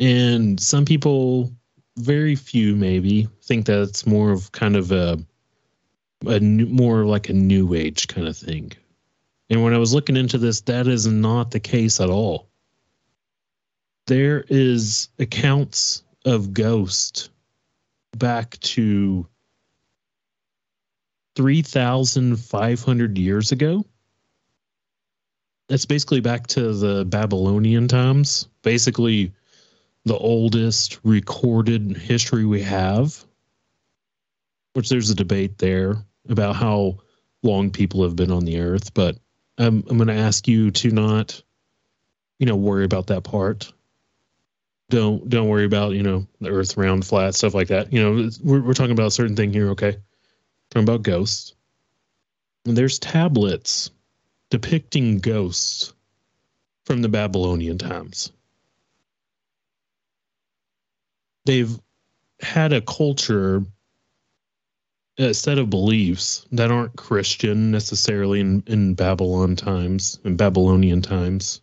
And 0.00 0.58
some 0.58 0.84
people, 0.84 1.52
very 1.98 2.34
few 2.34 2.74
maybe, 2.74 3.28
think 3.42 3.66
that 3.66 3.82
it's 3.82 4.06
more 4.06 4.30
of 4.32 4.52
kind 4.52 4.76
of 4.76 4.92
a 4.92 5.18
a 6.26 6.40
new, 6.40 6.66
more 6.66 7.04
like 7.04 7.28
a 7.28 7.34
new 7.34 7.74
age 7.74 8.08
kind 8.08 8.26
of 8.26 8.36
thing. 8.36 8.72
And 9.50 9.62
when 9.62 9.74
I 9.74 9.78
was 9.78 9.92
looking 9.92 10.16
into 10.16 10.38
this, 10.38 10.62
that 10.62 10.86
is 10.86 11.06
not 11.06 11.50
the 11.50 11.60
case 11.60 12.00
at 12.00 12.10
all 12.10 12.48
there 14.06 14.44
is 14.48 15.08
accounts 15.18 16.02
of 16.24 16.52
ghosts 16.52 17.30
back 18.16 18.58
to 18.60 19.26
3500 21.36 23.18
years 23.18 23.52
ago? 23.52 23.84
That's 25.68 25.86
basically 25.86 26.20
back 26.20 26.46
to 26.48 26.74
the 26.74 27.04
babylonian 27.04 27.88
times. 27.88 28.48
Basically 28.62 29.32
the 30.04 30.16
oldest 30.16 30.98
recorded 31.04 31.96
history 31.96 32.44
we 32.44 32.62
have 32.62 33.24
which 34.74 34.88
there's 34.88 35.10
a 35.10 35.14
debate 35.14 35.58
there 35.58 35.96
about 36.28 36.56
how 36.56 36.98
long 37.42 37.70
people 37.70 38.02
have 38.02 38.16
been 38.16 38.32
on 38.32 38.44
the 38.44 38.58
earth 38.58 38.92
but 38.94 39.16
i'm, 39.58 39.84
I'm 39.88 39.98
going 39.98 40.08
to 40.08 40.14
ask 40.14 40.48
you 40.48 40.72
to 40.72 40.90
not 40.90 41.40
you 42.42 42.46
know 42.46 42.56
worry 42.56 42.84
about 42.84 43.06
that 43.06 43.22
part. 43.22 43.72
Don't 44.90 45.28
don't 45.28 45.48
worry 45.48 45.64
about 45.64 45.92
you 45.92 46.02
know 46.02 46.26
the 46.40 46.50
earth 46.50 46.76
round 46.76 47.06
flat 47.06 47.36
stuff 47.36 47.54
like 47.54 47.68
that. 47.68 47.92
You 47.92 48.02
know 48.02 48.30
we're, 48.42 48.60
we're 48.60 48.74
talking 48.74 48.90
about 48.90 49.06
a 49.06 49.12
certain 49.12 49.36
thing 49.36 49.52
here 49.52 49.68
okay 49.70 49.98
talking 50.72 50.88
about 50.88 51.02
ghosts 51.02 51.54
and 52.64 52.76
there's 52.76 52.98
tablets 52.98 53.90
depicting 54.50 55.18
ghosts 55.18 55.92
from 56.86 57.02
the 57.02 57.08
babylonian 57.08 57.76
times 57.76 58.32
they've 61.44 61.78
had 62.40 62.72
a 62.72 62.80
culture 62.80 63.62
a 65.18 65.34
set 65.34 65.58
of 65.58 65.70
beliefs 65.70 66.46
that 66.52 66.70
aren't 66.70 66.96
Christian 66.96 67.70
necessarily 67.70 68.40
in, 68.40 68.62
in 68.66 68.94
Babylon 68.94 69.56
times, 69.56 70.18
in 70.24 70.36
Babylonian 70.36 71.02
times. 71.02 71.60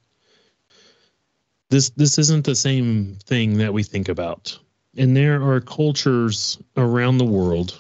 This 1.69 1.89
this 1.91 2.17
isn't 2.17 2.45
the 2.45 2.55
same 2.55 3.17
thing 3.25 3.57
that 3.57 3.73
we 3.73 3.83
think 3.83 4.09
about. 4.09 4.57
And 4.97 5.15
there 5.15 5.41
are 5.43 5.61
cultures 5.61 6.57
around 6.77 7.17
the 7.17 7.25
world 7.25 7.79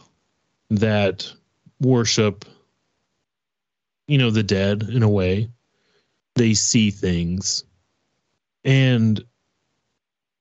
that 0.69 1.31
worship 1.79 2.45
you 4.07 4.17
know 4.17 4.31
the 4.31 4.43
dead 4.43 4.83
in 4.83 5.03
a 5.03 5.09
way. 5.09 5.49
They 6.35 6.53
see 6.53 6.91
things. 6.91 7.63
And 8.63 9.23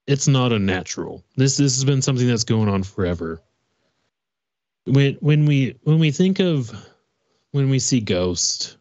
it's 0.07 0.29
not 0.29 0.53
unnatural. 0.53 1.25
This 1.37 1.57
this 1.57 1.75
has 1.77 1.85
been 1.85 2.03
something 2.03 2.27
that's 2.27 2.45
going 2.45 2.69
on 2.69 2.83
forever 2.83 3.43
when 4.89 5.15
when 5.21 5.47
we 5.47 5.77
when 5.83 5.99
we 5.99 6.11
think 6.11 6.41
of 6.41 6.73
when 7.53 7.69
we 7.71 7.79
see 7.79 8.01
ghost 8.01 8.77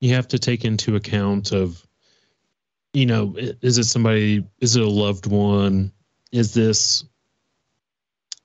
you 0.00 0.14
have 0.14 0.28
to 0.28 0.38
take 0.38 0.64
into 0.64 0.96
account 0.96 1.52
of 1.52 1.84
you 2.92 3.06
know 3.06 3.34
is 3.36 3.78
it 3.78 3.84
somebody 3.84 4.46
is 4.60 4.76
it 4.76 4.82
a 4.82 4.88
loved 4.88 5.26
one 5.26 5.92
is 6.32 6.54
this 6.54 7.04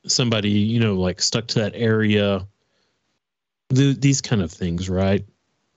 somebody 0.05 0.49
you 0.49 0.79
know 0.79 0.95
like 0.95 1.21
stuck 1.21 1.47
to 1.47 1.59
that 1.59 1.73
area 1.75 2.45
the, 3.69 3.93
these 3.93 4.21
kind 4.21 4.41
of 4.41 4.51
things 4.51 4.89
right 4.89 5.25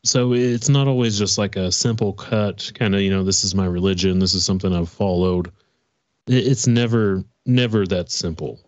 so 0.02 0.32
it's 0.32 0.68
not 0.68 0.88
always 0.88 1.18
just 1.18 1.38
like 1.38 1.56
a 1.56 1.70
simple 1.70 2.12
cut 2.12 2.70
kind 2.74 2.94
of 2.94 3.00
you 3.00 3.10
know 3.10 3.24
this 3.24 3.44
is 3.44 3.54
my 3.54 3.66
religion 3.66 4.18
this 4.18 4.34
is 4.34 4.44
something 4.44 4.74
i've 4.74 4.88
followed 4.88 5.50
it's 6.26 6.66
never 6.66 7.22
never 7.46 7.86
that 7.86 8.10
simple 8.10 8.60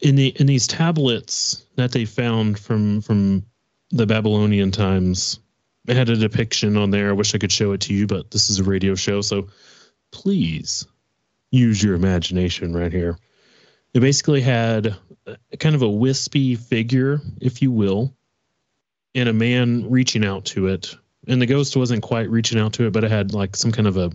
in 0.00 0.16
the 0.16 0.28
in 0.40 0.46
these 0.46 0.66
tablets 0.66 1.66
that 1.76 1.92
they 1.92 2.04
found 2.04 2.58
from 2.58 3.00
from 3.02 3.44
the 3.92 4.06
Babylonian 4.06 4.70
times, 4.70 5.38
it 5.86 5.96
had 5.96 6.08
a 6.08 6.16
depiction 6.16 6.76
on 6.76 6.90
there. 6.90 7.10
I 7.10 7.12
wish 7.12 7.34
I 7.34 7.38
could 7.38 7.52
show 7.52 7.72
it 7.72 7.82
to 7.82 7.94
you, 7.94 8.06
but 8.06 8.30
this 8.30 8.48
is 8.48 8.58
a 8.58 8.64
radio 8.64 8.94
show, 8.94 9.20
so 9.20 9.48
please 10.10 10.86
use 11.50 11.82
your 11.82 11.94
imagination 11.94 12.74
right 12.74 12.92
here. 12.92 13.18
It 13.94 14.00
basically 14.00 14.40
had 14.40 14.96
kind 15.58 15.74
of 15.74 15.82
a 15.82 15.88
wispy 15.88 16.56
figure, 16.56 17.20
if 17.40 17.62
you 17.62 17.70
will, 17.70 18.14
and 19.14 19.28
a 19.28 19.32
man 19.32 19.90
reaching 19.90 20.24
out 20.24 20.44
to 20.46 20.68
it. 20.68 20.96
And 21.28 21.40
the 21.40 21.46
ghost 21.46 21.76
wasn't 21.76 22.02
quite 22.02 22.30
reaching 22.30 22.58
out 22.58 22.72
to 22.74 22.86
it, 22.86 22.92
but 22.92 23.04
it 23.04 23.10
had 23.10 23.34
like 23.34 23.54
some 23.54 23.70
kind 23.70 23.86
of 23.86 23.96
a, 23.96 24.10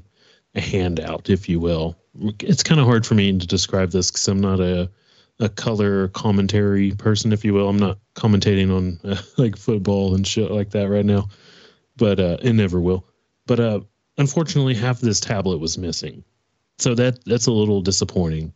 a 0.56 0.62
handout, 0.62 1.30
if 1.30 1.48
you 1.48 1.60
will. 1.60 1.96
It's 2.40 2.63
kind 2.63 2.82
of 2.82 2.88
hard 2.88 3.06
for 3.06 3.13
me 3.13 3.38
to 3.38 3.48
describe 3.48 3.92
this 3.92 4.12
because 4.12 4.28
I'm 4.28 4.42
not 4.42 4.60
a 4.60 4.90
a 5.40 5.50
color 5.50 6.08
commentary 6.10 6.92
person, 6.92 7.32
if 7.32 7.46
you 7.46 7.54
will. 7.54 7.70
I'm 7.70 7.78
not 7.78 8.00
commentating 8.16 8.76
on 8.76 9.00
uh, 9.10 9.22
like 9.38 9.56
football 9.56 10.16
and 10.16 10.26
shit 10.26 10.52
like 10.52 10.72
that 10.72 10.90
right 10.90 11.06
now, 11.06 11.30
but 11.96 12.20
uh, 12.20 12.38
it 12.42 12.54
never 12.54 12.80
will. 12.80 13.06
But 13.46 13.60
uh, 13.60 13.80
unfortunately, 14.18 14.74
half 14.74 14.98
of 14.98 15.04
this 15.04 15.20
tablet 15.20 15.60
was 15.60 15.78
missing, 15.78 16.24
so 16.80 16.96
that 16.96 17.24
that's 17.26 17.48
a 17.48 17.52
little 17.52 17.82
disappointing. 17.82 18.54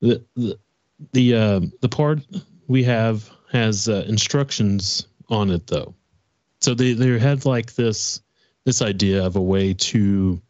The 0.00 0.24
the 0.34 0.58
the 1.12 1.34
uh, 1.34 1.60
the 1.80 1.88
part 1.88 2.20
we 2.66 2.84
have 2.84 3.30
has 3.52 3.88
uh, 3.88 4.04
instructions 4.08 5.06
on 5.28 5.50
it 5.50 5.66
though, 5.66 5.94
so 6.60 6.74
they 6.74 6.92
they 6.92 7.18
had 7.18 7.44
like 7.44 7.74
this 7.74 8.20
this 8.64 8.82
idea 8.82 9.24
of 9.24 9.36
a 9.36 9.42
way 9.42 9.74
to 9.74 10.40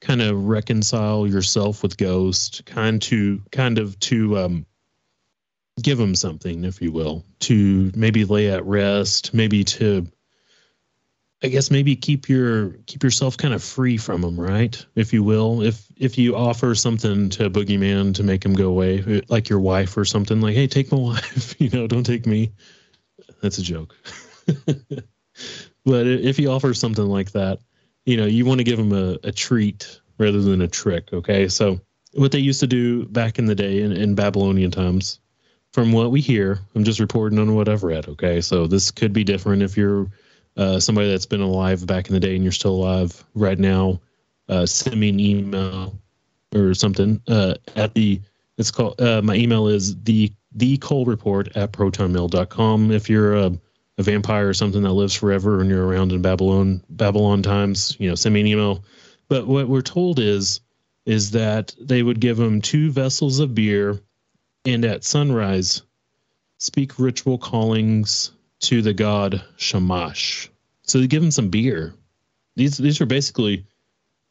kind 0.00 0.22
of 0.22 0.44
reconcile 0.44 1.26
yourself 1.26 1.82
with 1.82 1.96
Ghost, 1.96 2.64
kind 2.64 3.00
to 3.02 3.42
kind 3.50 3.78
of 3.78 3.98
to 4.00 4.38
um, 4.38 4.66
give 5.82 5.98
him 5.98 6.14
something, 6.14 6.64
if 6.64 6.80
you 6.80 6.92
will, 6.92 7.24
to 7.40 7.90
maybe 7.94 8.24
lay 8.24 8.50
at 8.50 8.64
rest, 8.64 9.34
maybe 9.34 9.64
to, 9.64 10.06
I 11.42 11.48
guess, 11.48 11.70
maybe 11.70 11.94
keep 11.94 12.28
your 12.28 12.70
keep 12.86 13.04
yourself 13.04 13.36
kind 13.36 13.54
of 13.54 13.62
free 13.62 13.96
from 13.96 14.22
them, 14.22 14.38
right? 14.38 14.84
If 14.96 15.12
you 15.12 15.22
will, 15.22 15.62
if 15.62 15.86
if 15.96 16.18
you 16.18 16.34
offer 16.34 16.74
something 16.74 17.28
to 17.30 17.46
a 17.46 17.50
boogeyman 17.50 18.14
to 18.14 18.24
make 18.24 18.44
him 18.44 18.54
go 18.54 18.68
away, 18.68 19.04
uh, 19.06 19.20
like 19.28 19.48
your 19.48 19.60
wife 19.60 19.96
or 19.96 20.04
something, 20.04 20.40
like, 20.40 20.54
hey, 20.54 20.66
take 20.66 20.90
my 20.90 20.98
wife, 20.98 21.54
you 21.60 21.70
know, 21.70 21.86
don't 21.86 22.04
take 22.04 22.26
me. 22.26 22.52
That's 23.40 23.58
a 23.58 23.62
joke. 23.62 23.94
but 25.84 26.06
if 26.06 26.40
you 26.40 26.50
offer 26.50 26.74
something 26.74 27.06
like 27.06 27.30
that, 27.32 27.60
you 28.04 28.16
know, 28.16 28.26
you 28.26 28.44
want 28.44 28.58
to 28.58 28.64
give 28.64 28.78
them 28.78 28.92
a, 28.92 29.18
a 29.22 29.30
treat 29.30 30.00
rather 30.18 30.40
than 30.40 30.62
a 30.62 30.68
trick. 30.68 31.12
Okay. 31.12 31.46
So, 31.46 31.80
what 32.14 32.32
they 32.32 32.38
used 32.38 32.60
to 32.60 32.66
do 32.66 33.04
back 33.06 33.38
in 33.38 33.46
the 33.46 33.54
day 33.54 33.82
in, 33.82 33.92
in 33.92 34.14
Babylonian 34.14 34.70
times, 34.70 35.20
from 35.72 35.92
what 35.92 36.10
we 36.10 36.20
hear, 36.20 36.58
I'm 36.74 36.84
just 36.84 37.00
reporting 37.00 37.38
on 37.38 37.54
what 37.54 37.68
I've 37.68 37.84
read. 37.84 38.08
Okay. 38.08 38.40
So, 38.40 38.66
this 38.66 38.90
could 38.90 39.12
be 39.12 39.24
different 39.24 39.62
if 39.62 39.76
you're 39.76 40.08
uh, 40.58 40.80
somebody 40.80 41.08
that's 41.10 41.26
been 41.26 41.40
alive 41.40 41.86
back 41.86 42.08
in 42.08 42.14
the 42.14 42.20
day 42.20 42.34
and 42.34 42.42
you're 42.42 42.52
still 42.52 42.74
alive 42.74 43.24
right 43.34 43.58
now. 43.58 44.00
Uh, 44.48 44.66
send 44.66 44.98
me 44.98 45.08
an 45.08 45.20
email 45.20 45.98
or 46.54 46.74
something 46.74 47.20
uh, 47.28 47.54
at 47.76 47.94
the 47.94 48.20
it's 48.56 48.70
called 48.70 49.00
uh, 49.00 49.22
my 49.22 49.34
email 49.34 49.68
is 49.68 50.00
the 50.02 50.32
the 50.52 50.76
Cole 50.78 51.04
report 51.04 51.56
at 51.56 51.72
protonmail.com 51.72 52.90
if 52.90 53.08
you're 53.08 53.34
a 53.36 53.52
a 53.98 54.02
vampire 54.02 54.48
or 54.48 54.54
something 54.54 54.82
that 54.82 54.92
lives 54.92 55.14
forever 55.14 55.60
and 55.60 55.68
you're 55.68 55.86
around 55.86 56.12
in 56.12 56.22
Babylon 56.22 56.82
Babylon 56.88 57.42
times, 57.42 57.96
you 57.98 58.08
know, 58.08 58.14
send 58.14 58.34
me 58.34 58.40
an 58.40 58.46
email. 58.46 58.84
But 59.28 59.46
what 59.46 59.68
we're 59.68 59.82
told 59.82 60.18
is 60.18 60.60
is 61.04 61.30
that 61.32 61.74
they 61.80 62.02
would 62.02 62.20
give 62.20 62.38
him 62.38 62.60
two 62.60 62.90
vessels 62.90 63.38
of 63.38 63.54
beer 63.54 64.00
and 64.64 64.84
at 64.84 65.04
sunrise 65.04 65.82
speak 66.58 66.98
ritual 66.98 67.38
callings 67.38 68.32
to 68.60 68.82
the 68.82 68.92
god 68.92 69.42
Shamash. 69.56 70.50
So 70.82 70.98
they 70.98 71.06
give 71.06 71.22
him 71.22 71.30
some 71.30 71.48
beer. 71.48 71.94
These 72.56 72.78
these 72.78 73.00
are 73.00 73.06
basically 73.06 73.66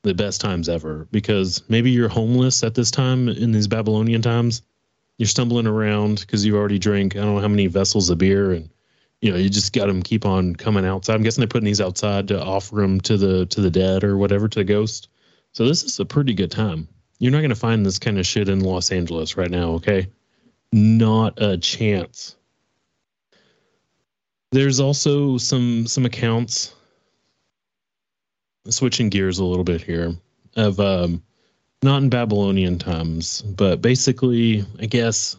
the 0.03 0.13
best 0.13 0.41
times 0.41 0.69
ever 0.69 1.07
because 1.11 1.63
maybe 1.69 1.91
you're 1.91 2.09
homeless 2.09 2.63
at 2.63 2.75
this 2.75 2.91
time 2.91 3.29
in 3.29 3.51
these 3.51 3.67
Babylonian 3.67 4.21
times. 4.21 4.61
You're 5.17 5.27
stumbling 5.27 5.67
around 5.67 6.19
because 6.19 6.45
you've 6.45 6.55
already 6.55 6.79
drank 6.79 7.15
I 7.15 7.19
don't 7.19 7.35
know 7.35 7.41
how 7.41 7.47
many 7.47 7.67
vessels 7.67 8.09
of 8.09 8.17
beer 8.17 8.51
and 8.51 8.69
you 9.21 9.31
know, 9.31 9.37
you 9.37 9.49
just 9.49 9.73
got 9.73 9.87
them 9.87 10.03
keep 10.03 10.25
on 10.25 10.55
coming 10.55 10.85
outside. 10.85 11.15
I'm 11.15 11.23
guessing 11.23 11.41
they're 11.41 11.47
putting 11.47 11.65
these 11.65 11.81
outside 11.81 12.27
to 12.27 12.43
offer 12.43 12.75
them 12.75 13.01
to 13.01 13.17
the 13.17 13.45
to 13.47 13.61
the 13.61 13.71
dead 13.71 14.03
or 14.03 14.17
whatever 14.17 14.47
to 14.47 14.59
the 14.59 14.63
ghost. 14.63 15.09
So 15.53 15.65
this 15.65 15.83
is 15.83 15.99
a 15.99 16.05
pretty 16.05 16.33
good 16.33 16.51
time. 16.51 16.87
You're 17.19 17.31
not 17.31 17.39
going 17.39 17.49
to 17.49 17.55
find 17.55 17.85
this 17.85 17.97
kind 17.97 18.19
of 18.19 18.27
shit 18.27 18.47
in 18.47 18.59
Los 18.59 18.91
Angeles 18.91 19.37
right 19.37 19.49
now, 19.49 19.71
okay? 19.71 20.11
Not 20.71 21.41
a 21.41 21.57
chance. 21.57 22.36
There's 24.51 24.79
also 24.79 25.37
some 25.37 25.87
some 25.87 26.05
accounts 26.05 26.73
switching 28.69 29.09
gears 29.09 29.39
a 29.39 29.45
little 29.45 29.63
bit 29.63 29.81
here 29.81 30.15
of 30.55 30.79
um 30.79 31.21
not 31.83 32.01
in 32.01 32.09
Babylonian 32.09 32.79
times, 32.79 33.41
but 33.43 33.81
basically, 33.81 34.65
I 34.79 34.87
guess 34.87 35.37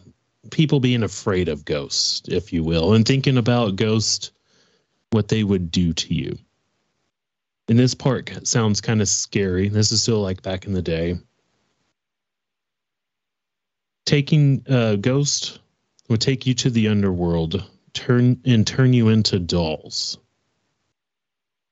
people 0.51 0.79
being 0.79 1.03
afraid 1.03 1.49
of 1.49 1.65
ghosts, 1.65 2.21
if 2.29 2.53
you 2.53 2.63
will, 2.63 2.93
and 2.93 3.05
thinking 3.05 3.37
about 3.37 3.75
ghosts, 3.75 4.31
what 5.11 5.27
they 5.27 5.43
would 5.43 5.69
do 5.71 5.91
to 5.93 6.13
you. 6.13 6.37
And 7.67 7.77
this 7.77 7.93
part 7.93 8.47
sounds 8.47 8.81
kind 8.81 9.01
of 9.01 9.07
scary. 9.07 9.69
This 9.69 9.91
is 9.91 10.01
still 10.01 10.21
like 10.21 10.41
back 10.41 10.65
in 10.65 10.73
the 10.73 10.81
day. 10.81 11.19
Taking 14.05 14.63
a 14.67 14.77
uh, 14.77 14.95
ghost 14.95 15.59
would 16.07 16.21
take 16.21 16.47
you 16.47 16.55
to 16.55 16.71
the 16.71 16.87
underworld, 16.87 17.63
turn 17.99 18.39
and 18.45 18.65
turn 18.65 18.93
you 18.93 19.09
into 19.09 19.39
dolls. 19.39 20.17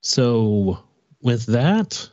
So 0.01 0.79
with 1.21 1.45
that, 1.47 2.09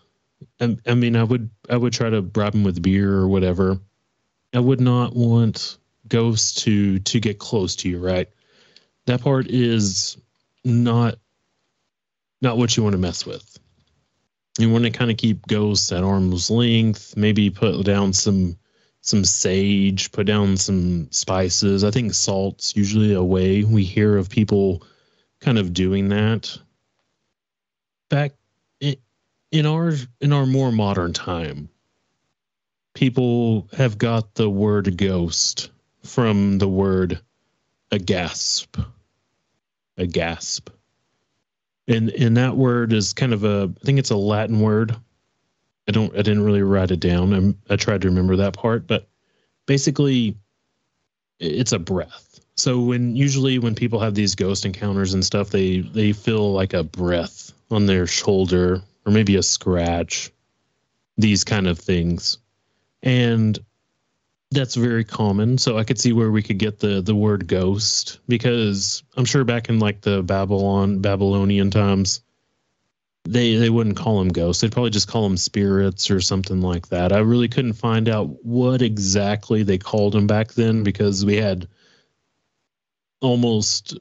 I, 0.61 0.77
I 0.87 0.95
mean, 0.95 1.17
I 1.17 1.25
would 1.25 1.51
I 1.69 1.77
would 1.77 1.93
try 1.93 2.11
to 2.11 2.23
bribe 2.23 2.55
him 2.55 2.65
with 2.65 2.83
beer 2.83 3.13
or 3.13 3.29
whatever. 3.29 3.79
I 4.55 4.61
would 4.61 4.81
not 4.81 5.15
want 5.17 5.79
ghosts 6.07 6.63
to 6.63 7.01
to 7.01 7.21
get 7.21 7.39
close 7.39 7.77
to 7.77 7.89
you, 7.89 7.99
right? 7.99 8.29
That 9.07 9.21
part 9.21 9.49
is 9.49 10.17
not 10.65 11.17
not 12.41 12.57
what 12.57 12.77
you 12.77 12.83
want 12.83 12.95
to 12.95 12.99
mess 12.99 13.27
with. 13.27 13.59
You 14.59 14.71
want 14.71 14.85
to 14.85 14.91
kind 14.91 15.11
of 15.11 15.17
keep 15.17 15.47
ghosts 15.49 15.91
at 15.91 16.05
arm's 16.05 16.49
length, 16.51 17.17
maybe 17.17 17.51
put 17.51 17.85
down 17.85 18.13
some 18.13 18.57
some 19.05 19.23
sage, 19.23 20.11
put 20.13 20.27
down 20.27 20.57
some 20.57 21.11
spices. 21.11 21.85
I 21.85 21.91
think 21.91 22.15
salt's 22.15 22.75
usually 22.75 23.13
a 23.13 23.23
way 23.23 23.63
we 23.63 23.85
hear 23.85 24.17
of 24.17 24.31
people 24.31 24.83
kind 25.41 25.59
of 25.59 25.75
doing 25.75 26.09
that. 26.09 26.59
Back 28.09 28.33
in, 28.81 28.97
in 29.53 29.67
our 29.67 29.93
in 30.23 30.33
our 30.33 30.47
more 30.47 30.73
modern 30.73 31.13
time, 31.13 31.69
people 32.95 33.69
have 33.77 33.99
got 33.99 34.35
the 34.37 34.49
word 34.49 34.97
ghost 34.97 35.71
from 36.03 36.57
the 36.57 36.69
word 36.69 37.21
a 37.91 37.99
gasp. 37.99 38.79
A 39.99 40.07
gasp. 40.07 40.71
And 41.87 42.09
and 42.09 42.39
that 42.39 42.57
word 42.57 42.95
is 42.95 43.13
kind 43.13 43.35
of 43.35 43.45
a 43.45 43.71
I 43.71 43.85
think 43.85 43.99
it's 43.99 44.11
a 44.11 44.17
Latin 44.17 44.61
word. 44.61 44.97
I 45.89 45.93
don't 45.93 46.13
I 46.15 46.23
didn't 46.23 46.45
really 46.45 46.63
write 46.63 46.91
it 46.91 47.01
down. 47.01 47.33
I'm, 47.33 47.59
I 47.69 47.77
tried 47.77 48.03
to 48.03 48.09
remember 48.09 48.37
that 48.37 48.55
part, 48.55 48.87
but 48.87 49.09
basically 49.67 50.37
it's 51.39 51.73
a 51.73 51.79
breath. 51.79 52.41
So 52.57 52.81
when 52.81 53.17
usually 53.17 53.59
when 53.59 53.75
people 53.75 54.01
have 54.01 54.15
these 54.15 54.35
ghost 54.35 54.65
encounters 54.65 55.15
and 55.15 55.25
stuff, 55.25 55.51
they 55.51 55.81
they 55.81 56.13
feel 56.13 56.53
like 56.53 56.73
a 56.73 56.85
breath 56.85 57.53
on 57.71 57.87
their 57.87 58.07
shoulder 58.07 58.83
or 59.05 59.13
maybe 59.13 59.37
a 59.37 59.43
scratch, 59.43 60.31
these 61.17 61.45
kind 61.45 61.67
of 61.67 61.79
things, 61.79 62.39
and 63.03 63.59
that's 64.51 64.77
very 64.77 65.05
common. 65.05 65.59
So 65.59 65.77
I 65.77 65.85
could 65.85 65.99
see 65.99 66.13
where 66.13 66.31
we 66.31 66.43
could 66.43 66.59
get 66.59 66.79
the 66.79 67.03
the 67.03 67.15
word 67.15 67.47
ghost 67.49 68.21
because 68.29 69.03
I'm 69.17 69.25
sure 69.25 69.45
back 69.45 69.69
in 69.69 69.81
like 69.81 70.01
the 70.01 70.23
Babylon 70.23 71.01
Babylonian 71.01 71.71
times, 71.71 72.23
they 73.25 73.57
they 73.57 73.71
wouldn't 73.71 73.97
call 73.97 74.19
them 74.19 74.29
ghosts. 74.29 74.61
They'd 74.61 74.73
probably 74.73 74.91
just 74.91 75.09
call 75.09 75.23
them 75.23 75.37
spirits 75.37 76.11
or 76.11 76.21
something 76.21 76.61
like 76.61 76.89
that. 76.89 77.13
I 77.13 77.19
really 77.19 77.49
couldn't 77.49 77.73
find 77.75 78.09
out 78.09 78.45
what 78.45 78.83
exactly 78.83 79.63
they 79.63 79.79
called 79.79 80.13
them 80.13 80.27
back 80.27 80.53
then 80.53 80.83
because 80.83 81.25
we 81.25 81.37
had 81.37 81.67
almost 83.21 83.99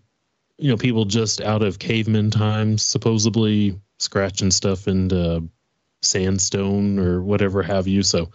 you 0.58 0.70
know 0.70 0.78
people 0.78 1.06
just 1.06 1.42
out 1.42 1.62
of 1.62 1.80
caveman 1.80 2.32
times 2.32 2.84
supposedly 2.84 3.80
scratching 3.98 4.52
stuff 4.52 4.88
into 4.88 5.48
sandstone 6.02 7.00
or 7.00 7.22
whatever 7.22 7.64
have 7.64 7.88
you. 7.88 8.04
So 8.04 8.30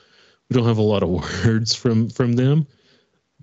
we 0.49 0.55
don't 0.55 0.67
have 0.67 0.79
a 0.79 0.83
lot 0.83 1.03
of 1.03 1.11
words 1.45 1.75
from 1.75 2.09
from 2.09 2.33
them, 2.33 2.67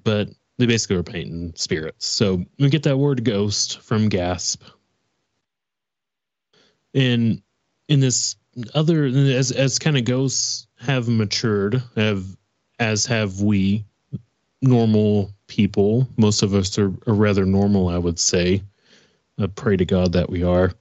but 0.03 0.29
they 0.57 0.65
basically 0.65 0.95
were 0.95 1.03
painting 1.03 1.53
spirits. 1.55 2.07
So 2.07 2.43
we 2.57 2.69
get 2.69 2.83
that 2.83 2.97
word 2.97 3.23
ghost 3.23 3.81
from 3.81 4.09
gasp 4.09 4.63
in 6.95 7.43
in 7.89 7.99
this 7.99 8.37
other 8.73 9.05
as 9.05 9.51
as 9.51 9.77
kind 9.77 9.97
of 9.97 10.05
ghosts 10.05 10.65
have 10.79 11.07
matured 11.07 11.83
have 11.95 12.25
as 12.79 13.05
have 13.05 13.41
we 13.41 13.85
normal 14.61 15.31
people. 15.47 16.07
Most 16.17 16.41
of 16.41 16.55
us 16.55 16.79
are, 16.79 16.91
are 17.05 17.13
rather 17.13 17.45
normal 17.45 17.89
i 17.89 17.97
would 17.97 18.17
say. 18.17 18.63
I 19.37 19.47
pray 19.47 19.75
to 19.77 19.85
god 19.85 20.13
that 20.13 20.29
we 20.29 20.43
are. 20.43 20.71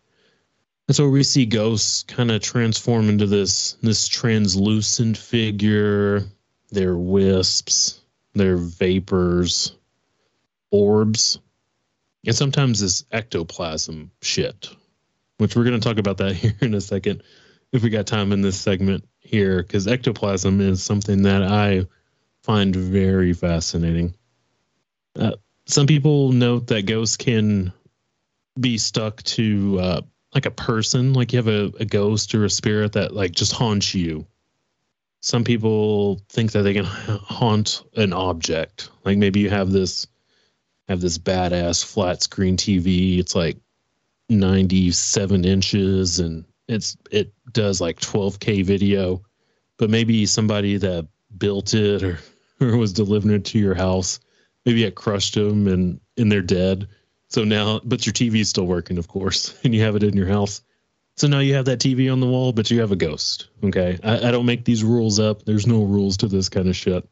And 0.86 0.94
so 0.94 1.08
we 1.08 1.24
see 1.24 1.44
ghosts 1.44 2.04
kind 2.04 2.30
of 2.30 2.40
transform 2.40 3.08
into 3.08 3.26
this 3.26 3.72
this 3.82 4.06
translucent 4.06 5.18
figure 5.18 6.22
they're 6.70 6.96
wisps 6.96 8.00
they're 8.34 8.56
vapors 8.56 9.76
orbs 10.70 11.38
and 12.26 12.34
sometimes 12.34 12.80
this 12.80 13.04
ectoplasm 13.12 14.10
shit 14.22 14.68
which 15.38 15.56
we're 15.56 15.64
going 15.64 15.80
to 15.80 15.88
talk 15.88 15.98
about 15.98 16.18
that 16.18 16.34
here 16.36 16.54
in 16.60 16.74
a 16.74 16.80
second 16.80 17.22
if 17.74 17.82
we 17.82 17.90
got 17.90 18.06
time 18.06 18.30
in 18.30 18.40
this 18.40 18.58
segment 18.58 19.04
here, 19.18 19.60
because 19.60 19.88
ectoplasm 19.88 20.60
is 20.60 20.80
something 20.80 21.22
that 21.22 21.42
I 21.42 21.86
find 22.44 22.74
very 22.74 23.32
fascinating. 23.32 24.14
Uh, 25.18 25.32
some 25.66 25.88
people 25.88 26.30
note 26.30 26.68
that 26.68 26.86
ghosts 26.86 27.16
can 27.16 27.72
be 28.58 28.78
stuck 28.78 29.24
to 29.24 29.80
uh, 29.80 30.00
like 30.32 30.46
a 30.46 30.52
person, 30.52 31.14
like 31.14 31.32
you 31.32 31.38
have 31.38 31.48
a, 31.48 31.72
a 31.80 31.84
ghost 31.84 32.32
or 32.36 32.44
a 32.44 32.50
spirit 32.50 32.92
that 32.92 33.12
like 33.12 33.32
just 33.32 33.52
haunts 33.52 33.92
you. 33.92 34.24
Some 35.20 35.42
people 35.42 36.20
think 36.28 36.52
that 36.52 36.62
they 36.62 36.74
can 36.74 36.84
haunt 36.84 37.82
an 37.96 38.12
object, 38.12 38.90
like 39.04 39.18
maybe 39.18 39.40
you 39.40 39.50
have 39.50 39.72
this 39.72 40.06
have 40.86 41.00
this 41.00 41.18
badass 41.18 41.84
flat 41.84 42.22
screen 42.22 42.56
TV. 42.56 43.18
It's 43.18 43.34
like 43.34 43.56
97 44.28 45.44
inches 45.44 46.18
and 46.18 46.44
it's 46.66 46.96
it 47.10 47.32
does 47.52 47.80
like 47.80 48.00
12k 48.00 48.64
video. 48.64 49.22
But 49.76 49.90
maybe 49.90 50.24
somebody 50.26 50.76
that 50.78 51.08
built 51.36 51.74
it 51.74 52.02
or 52.02 52.18
or 52.60 52.76
was 52.76 52.92
delivering 52.92 53.34
it 53.34 53.44
to 53.46 53.58
your 53.58 53.74
house 53.74 54.20
maybe 54.64 54.84
it 54.84 54.94
crushed 54.94 55.34
them 55.34 55.66
and 55.66 56.00
and 56.16 56.30
they're 56.30 56.42
dead. 56.42 56.88
So 57.28 57.44
now 57.44 57.80
but 57.84 58.06
your 58.06 58.12
tv 58.12 58.40
is 58.40 58.48
still 58.48 58.66
working 58.66 58.98
of 58.98 59.08
course 59.08 59.58
and 59.64 59.74
you 59.74 59.82
have 59.82 59.96
it 59.96 60.02
in 60.02 60.16
your 60.16 60.28
house. 60.28 60.62
So 61.16 61.28
now 61.28 61.38
you 61.38 61.54
have 61.54 61.66
that 61.66 61.80
tv 61.80 62.12
on 62.12 62.20
the 62.20 62.26
wall 62.26 62.52
but 62.52 62.70
you 62.70 62.80
have 62.80 62.92
a 62.92 62.96
ghost 62.96 63.48
okay? 63.62 63.98
I, 64.02 64.28
I 64.28 64.30
don't 64.30 64.46
make 64.46 64.64
these 64.64 64.84
rules 64.84 65.18
up. 65.18 65.44
There's 65.44 65.66
no 65.66 65.84
rules 65.84 66.16
to 66.18 66.28
this 66.28 66.48
kind 66.48 66.68
of 66.68 66.76
shit. 66.76 67.08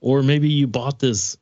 Or 0.00 0.22
maybe 0.22 0.48
you 0.48 0.66
bought 0.66 0.98
this 0.98 1.36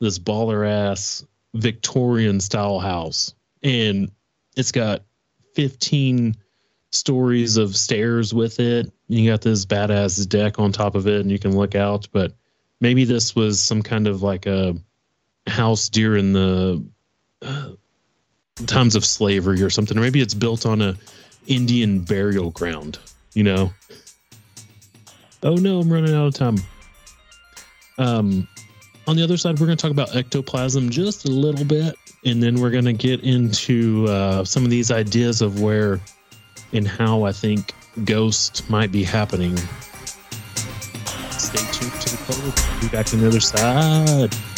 this 0.00 0.18
baller 0.18 0.68
ass 0.68 1.24
victorian 1.54 2.40
style 2.40 2.78
house 2.78 3.34
and 3.62 4.10
it's 4.58 4.72
got 4.72 5.02
15 5.54 6.36
stories 6.90 7.56
of 7.56 7.76
stairs 7.76 8.34
with 8.34 8.58
it. 8.58 8.92
You 9.06 9.30
got 9.30 9.40
this 9.40 9.64
badass 9.64 10.28
deck 10.28 10.58
on 10.58 10.72
top 10.72 10.96
of 10.96 11.06
it, 11.06 11.20
and 11.20 11.30
you 11.30 11.38
can 11.38 11.56
look 11.56 11.76
out. 11.76 12.08
But 12.12 12.34
maybe 12.80 13.04
this 13.04 13.36
was 13.36 13.60
some 13.60 13.82
kind 13.82 14.08
of 14.08 14.22
like 14.22 14.46
a 14.46 14.76
house 15.46 15.88
during 15.88 16.32
the 16.32 16.84
uh, 17.40 17.70
times 18.66 18.96
of 18.96 19.04
slavery 19.04 19.62
or 19.62 19.70
something. 19.70 19.96
Or 19.96 20.00
maybe 20.00 20.20
it's 20.20 20.34
built 20.34 20.66
on 20.66 20.82
a 20.82 20.96
Indian 21.46 22.00
burial 22.00 22.50
ground. 22.50 22.98
You 23.34 23.44
know. 23.44 23.72
Oh 25.44 25.54
no, 25.54 25.78
I'm 25.78 25.92
running 25.92 26.16
out 26.16 26.26
of 26.26 26.34
time. 26.34 26.56
Um, 27.96 28.48
on 29.06 29.14
the 29.14 29.22
other 29.22 29.36
side, 29.36 29.60
we're 29.60 29.66
going 29.66 29.78
to 29.78 29.82
talk 29.82 29.92
about 29.92 30.16
ectoplasm 30.16 30.90
just 30.90 31.26
a 31.26 31.30
little 31.30 31.64
bit 31.64 31.94
and 32.24 32.42
then 32.42 32.60
we're 32.60 32.70
going 32.70 32.84
to 32.84 32.92
get 32.92 33.20
into 33.20 34.06
uh, 34.08 34.44
some 34.44 34.64
of 34.64 34.70
these 34.70 34.90
ideas 34.90 35.42
of 35.42 35.60
where 35.60 36.00
and 36.72 36.86
how 36.86 37.24
I 37.24 37.32
think 37.32 37.72
ghost 38.04 38.68
might 38.68 38.92
be 38.92 39.02
happening. 39.02 39.56
Stay 41.30 41.64
tuned 41.72 41.92
to 42.00 42.16
the 42.16 42.22
code. 42.26 42.80
Be 42.80 42.88
back 42.88 43.12
on 43.14 43.20
the 43.20 43.28
other 43.28 43.40
side. 43.40 44.57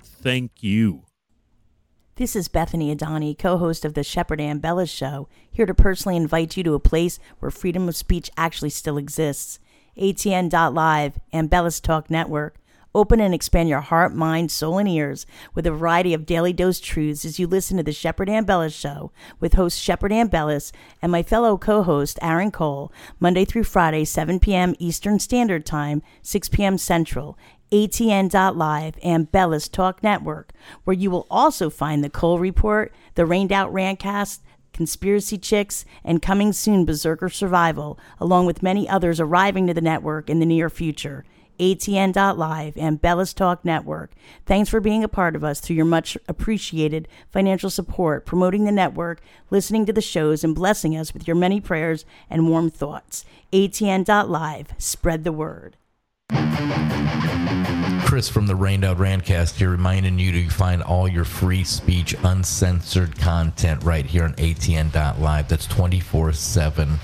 thank 0.21 0.63
you. 0.63 1.03
This 2.15 2.35
is 2.35 2.47
Bethany 2.47 2.95
Adani, 2.95 3.37
co 3.37 3.57
host 3.57 3.83
of 3.83 3.93
the 3.93 4.03
Shepard 4.03 4.39
Ambellas 4.39 4.95
Show, 4.95 5.27
here 5.49 5.65
to 5.65 5.73
personally 5.73 6.17
invite 6.17 6.55
you 6.55 6.63
to 6.63 6.75
a 6.75 6.79
place 6.79 7.19
where 7.39 7.49
freedom 7.49 7.87
of 7.89 7.95
speech 7.95 8.29
actually 8.37 8.69
still 8.69 8.97
exists. 8.97 9.59
ATN.live 9.97 11.19
Ambellas 11.33 11.81
Talk 11.81 12.09
Network. 12.09 12.57
Open 12.93 13.21
and 13.21 13.33
expand 13.33 13.69
your 13.69 13.79
heart, 13.79 14.13
mind, 14.13 14.51
soul, 14.51 14.77
and 14.77 14.87
ears 14.87 15.25
with 15.55 15.65
a 15.65 15.71
variety 15.71 16.13
of 16.13 16.25
daily 16.25 16.51
dose 16.51 16.81
truths 16.81 17.23
as 17.23 17.39
you 17.39 17.47
listen 17.47 17.77
to 17.77 17.83
the 17.83 17.93
Shepherd 17.93 18.29
and 18.29 18.73
show 18.73 19.13
with 19.39 19.53
host 19.53 19.79
Shepherd 19.79 20.11
and 20.11 20.29
and 20.33 21.11
my 21.11 21.23
fellow 21.23 21.57
co-host 21.57 22.19
Aaron 22.21 22.51
Cole, 22.51 22.91
Monday 23.17 23.45
through 23.45 23.63
Friday, 23.63 24.03
7 24.03 24.41
p.m. 24.41 24.75
Eastern 24.77 25.19
Standard 25.19 25.65
Time, 25.65 26.01
6 26.21 26.49
p.m. 26.49 26.77
Central, 26.77 27.37
ATN.live, 27.71 28.95
Ambellas 28.97 29.71
Talk 29.71 30.03
Network, 30.03 30.51
where 30.83 30.95
you 30.95 31.09
will 31.09 31.25
also 31.31 31.69
find 31.69 32.03
the 32.03 32.09
Cole 32.09 32.37
Report, 32.37 32.93
the 33.15 33.25
Rained 33.25 33.51
Out 33.51 33.71
Rantcast, 33.71 34.39
Conspiracy 34.73 35.37
Chicks, 35.37 35.85
and 36.03 36.21
coming 36.21 36.51
soon 36.51 36.85
Berserker 36.85 37.29
Survival, 37.29 37.97
along 38.19 38.45
with 38.45 38.63
many 38.63 38.89
others 38.89 39.19
arriving 39.19 39.67
to 39.67 39.73
the 39.73 39.81
network 39.81 40.29
in 40.29 40.39
the 40.39 40.45
near 40.45 40.69
future. 40.69 41.23
ATN.live 41.59 42.73
Ambellas 42.73 43.35
Talk 43.35 43.63
Network. 43.63 44.11
Thanks 44.45 44.69
for 44.69 44.79
being 44.79 45.03
a 45.03 45.07
part 45.07 45.35
of 45.35 45.43
us 45.43 45.59
through 45.59 45.75
your 45.75 45.85
much 45.85 46.17
appreciated 46.27 47.07
financial 47.29 47.69
support, 47.69 48.25
promoting 48.25 48.65
the 48.65 48.71
network, 48.71 49.21
listening 49.51 49.85
to 49.85 49.93
the 49.93 50.01
shows, 50.01 50.43
and 50.43 50.55
blessing 50.55 50.97
us 50.97 51.13
with 51.13 51.27
your 51.27 51.35
many 51.35 51.61
prayers 51.61 52.03
and 52.29 52.49
warm 52.49 52.69
thoughts. 52.69 53.25
ATN.live. 53.53 54.73
Spread 54.79 55.23
the 55.23 55.31
word. 55.31 55.77
Chris 58.05 58.27
from 58.29 58.45
the 58.45 58.55
Rained 58.55 58.83
Out 58.83 58.97
Rantcast 58.97 59.55
here 59.55 59.69
reminding 59.69 60.19
you 60.19 60.31
to 60.33 60.49
find 60.49 60.83
all 60.83 61.07
your 61.07 61.23
free 61.23 61.63
speech, 61.63 62.13
uncensored 62.23 63.17
content 63.17 63.83
right 63.83 64.05
here 64.05 64.25
on 64.25 64.33
ATN.live. 64.33 65.47
That's 65.47 65.65
24 65.67 66.33
7, 66.33 66.99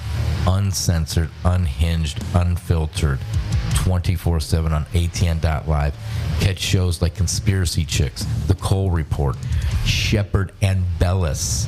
uncensored, 0.46 1.30
unhinged, 1.46 2.22
unfiltered. 2.34 3.20
24 3.76 4.40
7 4.40 4.74
on 4.74 4.86
ATN.live. 4.86 5.96
Catch 6.40 6.60
shows 6.60 7.02
like 7.02 7.16
Conspiracy 7.16 7.86
Chicks, 7.86 8.24
The 8.48 8.56
Cole 8.56 8.92
Report, 8.92 9.38
Shepard 9.86 10.52
and 10.62 10.84
Bellis, 11.00 11.68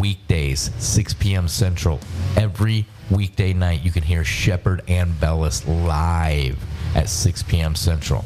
weekdays, 0.00 0.70
6 0.78 1.14
p.m. 1.14 1.46
Central. 1.48 2.00
Every 2.36 2.86
weekday 3.10 3.52
night, 3.52 3.82
you 3.82 3.92
can 3.92 4.02
hear 4.02 4.24
Shepard 4.24 4.86
Ambellas 4.86 5.66
live 5.84 6.58
at 6.94 7.08
6 7.08 7.42
p.m. 7.44 7.74
Central. 7.74 8.24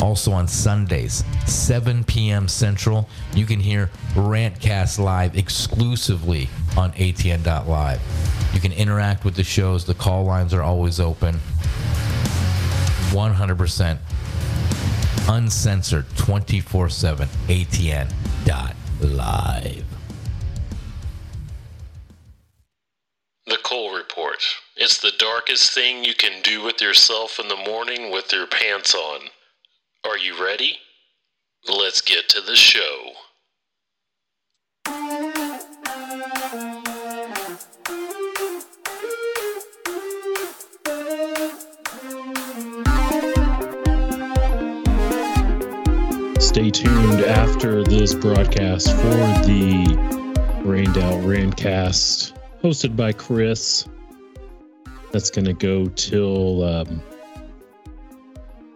Also 0.00 0.32
on 0.32 0.48
Sundays, 0.48 1.24
7 1.46 2.04
p.m. 2.04 2.48
Central, 2.48 3.08
you 3.34 3.46
can 3.46 3.60
hear 3.60 3.90
Rantcast 4.14 4.98
live 4.98 5.36
exclusively 5.36 6.48
on 6.76 6.92
ATN.live. 6.92 8.00
You 8.52 8.60
can 8.60 8.72
interact 8.72 9.24
with 9.24 9.34
the 9.36 9.44
shows. 9.44 9.84
The 9.84 9.94
call 9.94 10.24
lines 10.24 10.52
are 10.52 10.62
always 10.62 10.98
open. 11.00 11.40
100% 13.12 13.98
uncensored 15.28 16.06
24 16.16 16.88
7 16.88 17.28
ATN.live. 17.48 18.52
It's 24.74 24.98
the 24.98 25.12
darkest 25.18 25.74
thing 25.74 26.02
you 26.02 26.14
can 26.14 26.40
do 26.42 26.62
with 26.62 26.80
yourself 26.80 27.38
in 27.38 27.48
the 27.48 27.56
morning 27.56 28.10
with 28.10 28.32
your 28.32 28.46
pants 28.46 28.94
on. 28.94 29.20
Are 30.04 30.16
you 30.16 30.42
ready? 30.42 30.78
Let's 31.68 32.00
get 32.00 32.26
to 32.30 32.40
the 32.40 32.56
show. 32.56 33.12
Stay 46.40 46.70
tuned 46.70 47.20
after 47.24 47.84
this 47.84 48.14
broadcast 48.14 48.90
for 48.90 49.44
the 49.44 50.62
Rained 50.64 50.96
Out 50.96 51.20
Rantcast, 51.24 52.32
hosted 52.62 52.96
by 52.96 53.12
Chris. 53.12 53.86
That's 55.12 55.30
going 55.30 55.44
to 55.44 55.52
go 55.52 55.86
till 55.88 56.64
um, 56.64 57.02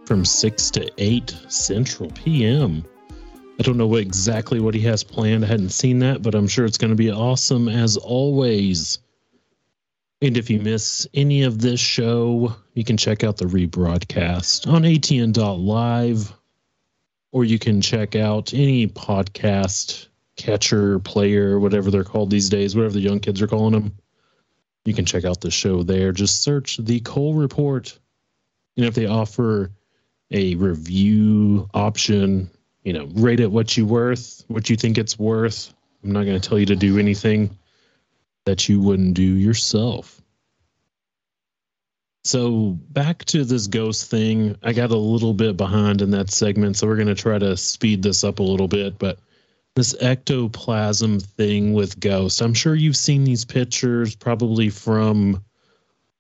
from 0.05 0.25
6 0.25 0.71
to 0.71 0.91
8 0.99 1.37
Central 1.49 2.11
PM. 2.11 2.85
I 3.59 3.63
don't 3.63 3.79
know 3.79 3.87
what 3.87 4.01
exactly 4.01 4.61
what 4.61 4.75
he 4.75 4.81
has 4.83 5.03
planned. 5.03 5.45
I 5.45 5.49
hadn't 5.49 5.71
seen 5.71 5.99
that, 6.01 6.23
but 6.23 6.35
I'm 6.35 6.47
sure 6.47 6.67
it's 6.67 6.77
going 6.77 6.91
to 6.91 6.97
be 6.97 7.11
awesome 7.11 7.69
as 7.69 7.97
always. 7.97 8.99
And 10.21 10.37
if 10.37 10.51
you 10.51 10.61
miss 10.61 11.07
any 11.15 11.43
of 11.43 11.61
this 11.61 11.81
show, 11.81 12.55
you 12.75 12.85
can 12.85 12.97
check 12.97 13.25
out 13.25 13.39
the 13.39 13.47
rebroadcast 13.47 14.67
on 14.67 14.83
atn.live 14.83 16.33
or 17.33 17.45
you 17.45 17.59
can 17.59 17.81
check 17.81 18.17
out 18.17 18.55
any 18.55 18.87
podcast 18.87 20.07
catcher, 20.37 20.99
player, 21.01 21.59
whatever 21.59 21.91
they're 21.91 22.05
called 22.05 22.31
these 22.31 22.49
days, 22.49 22.77
whatever 22.77 22.95
the 22.95 23.01
young 23.01 23.21
kids 23.21 23.41
are 23.43 23.47
calling 23.47 23.73
them. 23.73 23.93
You 24.87 24.95
can 24.95 25.05
check 25.05 25.25
out 25.25 25.41
the 25.41 25.51
show 25.51 25.83
there. 25.83 26.13
Just 26.13 26.43
search 26.43 26.77
the 26.79 27.01
Cole 27.01 27.35
Report. 27.35 27.99
You 28.77 28.83
know, 28.83 28.89
if 28.89 28.95
they 28.95 29.07
offer 29.07 29.73
a 30.31 30.55
review 30.55 31.69
option, 31.75 32.49
you 32.85 32.93
know, 32.93 33.07
rate 33.15 33.41
it 33.41 33.51
what 33.51 33.77
you 33.77 33.85
worth, 33.85 34.45
what 34.47 34.71
you 34.71 34.77
think 34.77 34.97
it's 34.97 35.19
worth. 35.19 35.75
I'm 36.05 36.13
not 36.13 36.25
going 36.25 36.41
to 36.41 36.49
tell 36.49 36.59
you 36.59 36.67
to 36.67 36.77
do 36.77 36.99
anything 37.01 37.59
that 38.45 38.69
you 38.69 38.81
wouldn't 38.81 39.15
do 39.15 39.23
yourself. 39.23 40.23
So 42.23 42.79
back 42.91 43.25
to 43.27 43.45
this 43.45 43.67
ghost 43.67 44.09
thing. 44.09 44.57
I 44.63 44.73
got 44.73 44.91
a 44.91 44.97
little 44.97 45.35
bit 45.35 45.57
behind 45.57 46.01
in 46.01 46.11
that 46.13 46.31
segment, 46.31 46.77
so 46.77 46.87
we're 46.87 46.97
going 46.97 47.07
to 47.09 47.15
try 47.15 47.39
to 47.39 47.57
speed 47.57 48.03
this 48.03 48.23
up 48.23 48.39
a 48.39 48.45
little 48.45 48.69
bit. 48.69 48.99
But 48.99 49.19
this 49.77 49.95
ectoplasm 50.01 51.21
thing 51.21 51.75
with 51.75 52.01
ghosts, 52.01 52.41
I'm 52.41 52.55
sure 52.55 52.75
you've 52.75 52.97
seen 52.97 53.25
these 53.25 53.45
pictures 53.45 54.17
probably 54.17 54.71
from, 54.71 55.45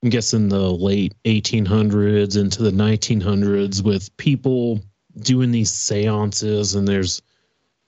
I'm 0.03 0.11
guessing, 0.11 0.49
the 0.49 0.71
late 0.71 1.14
1800s 1.25 2.38
into 2.38 2.62
the 2.62 2.71
1900s 2.71 3.83
with 3.83 4.14
people 4.19 4.81
doing 5.21 5.51
these 5.51 5.73
seances, 5.73 6.75
and 6.75 6.87
there's 6.87 7.23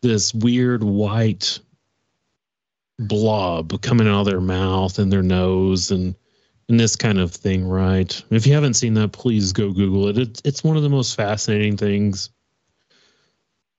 this 0.01 0.33
weird 0.33 0.83
white 0.83 1.61
blob 2.99 3.81
coming 3.83 4.09
out 4.09 4.21
of 4.21 4.27
their 4.27 4.41
mouth 4.41 4.99
and 4.99 5.13
their 5.13 5.23
nose 5.23 5.93
and 5.93 6.17
and 6.71 6.79
this 6.79 6.97
kind 6.97 7.19
of 7.19 7.33
thing, 7.33 7.67
right? 7.67 8.23
If 8.31 8.47
you 8.47 8.53
haven't 8.53 8.75
seen 8.75 8.93
that, 8.95 9.13
please 9.13 9.53
go 9.55 9.73
Google 9.73 10.09
it. 10.09 10.19
It's 10.19 10.43
it's 10.45 10.65
one 10.65 10.77
of 10.77 10.83
the 10.83 10.89
most 10.89 11.15
fascinating 11.15 11.77
things. 11.77 12.31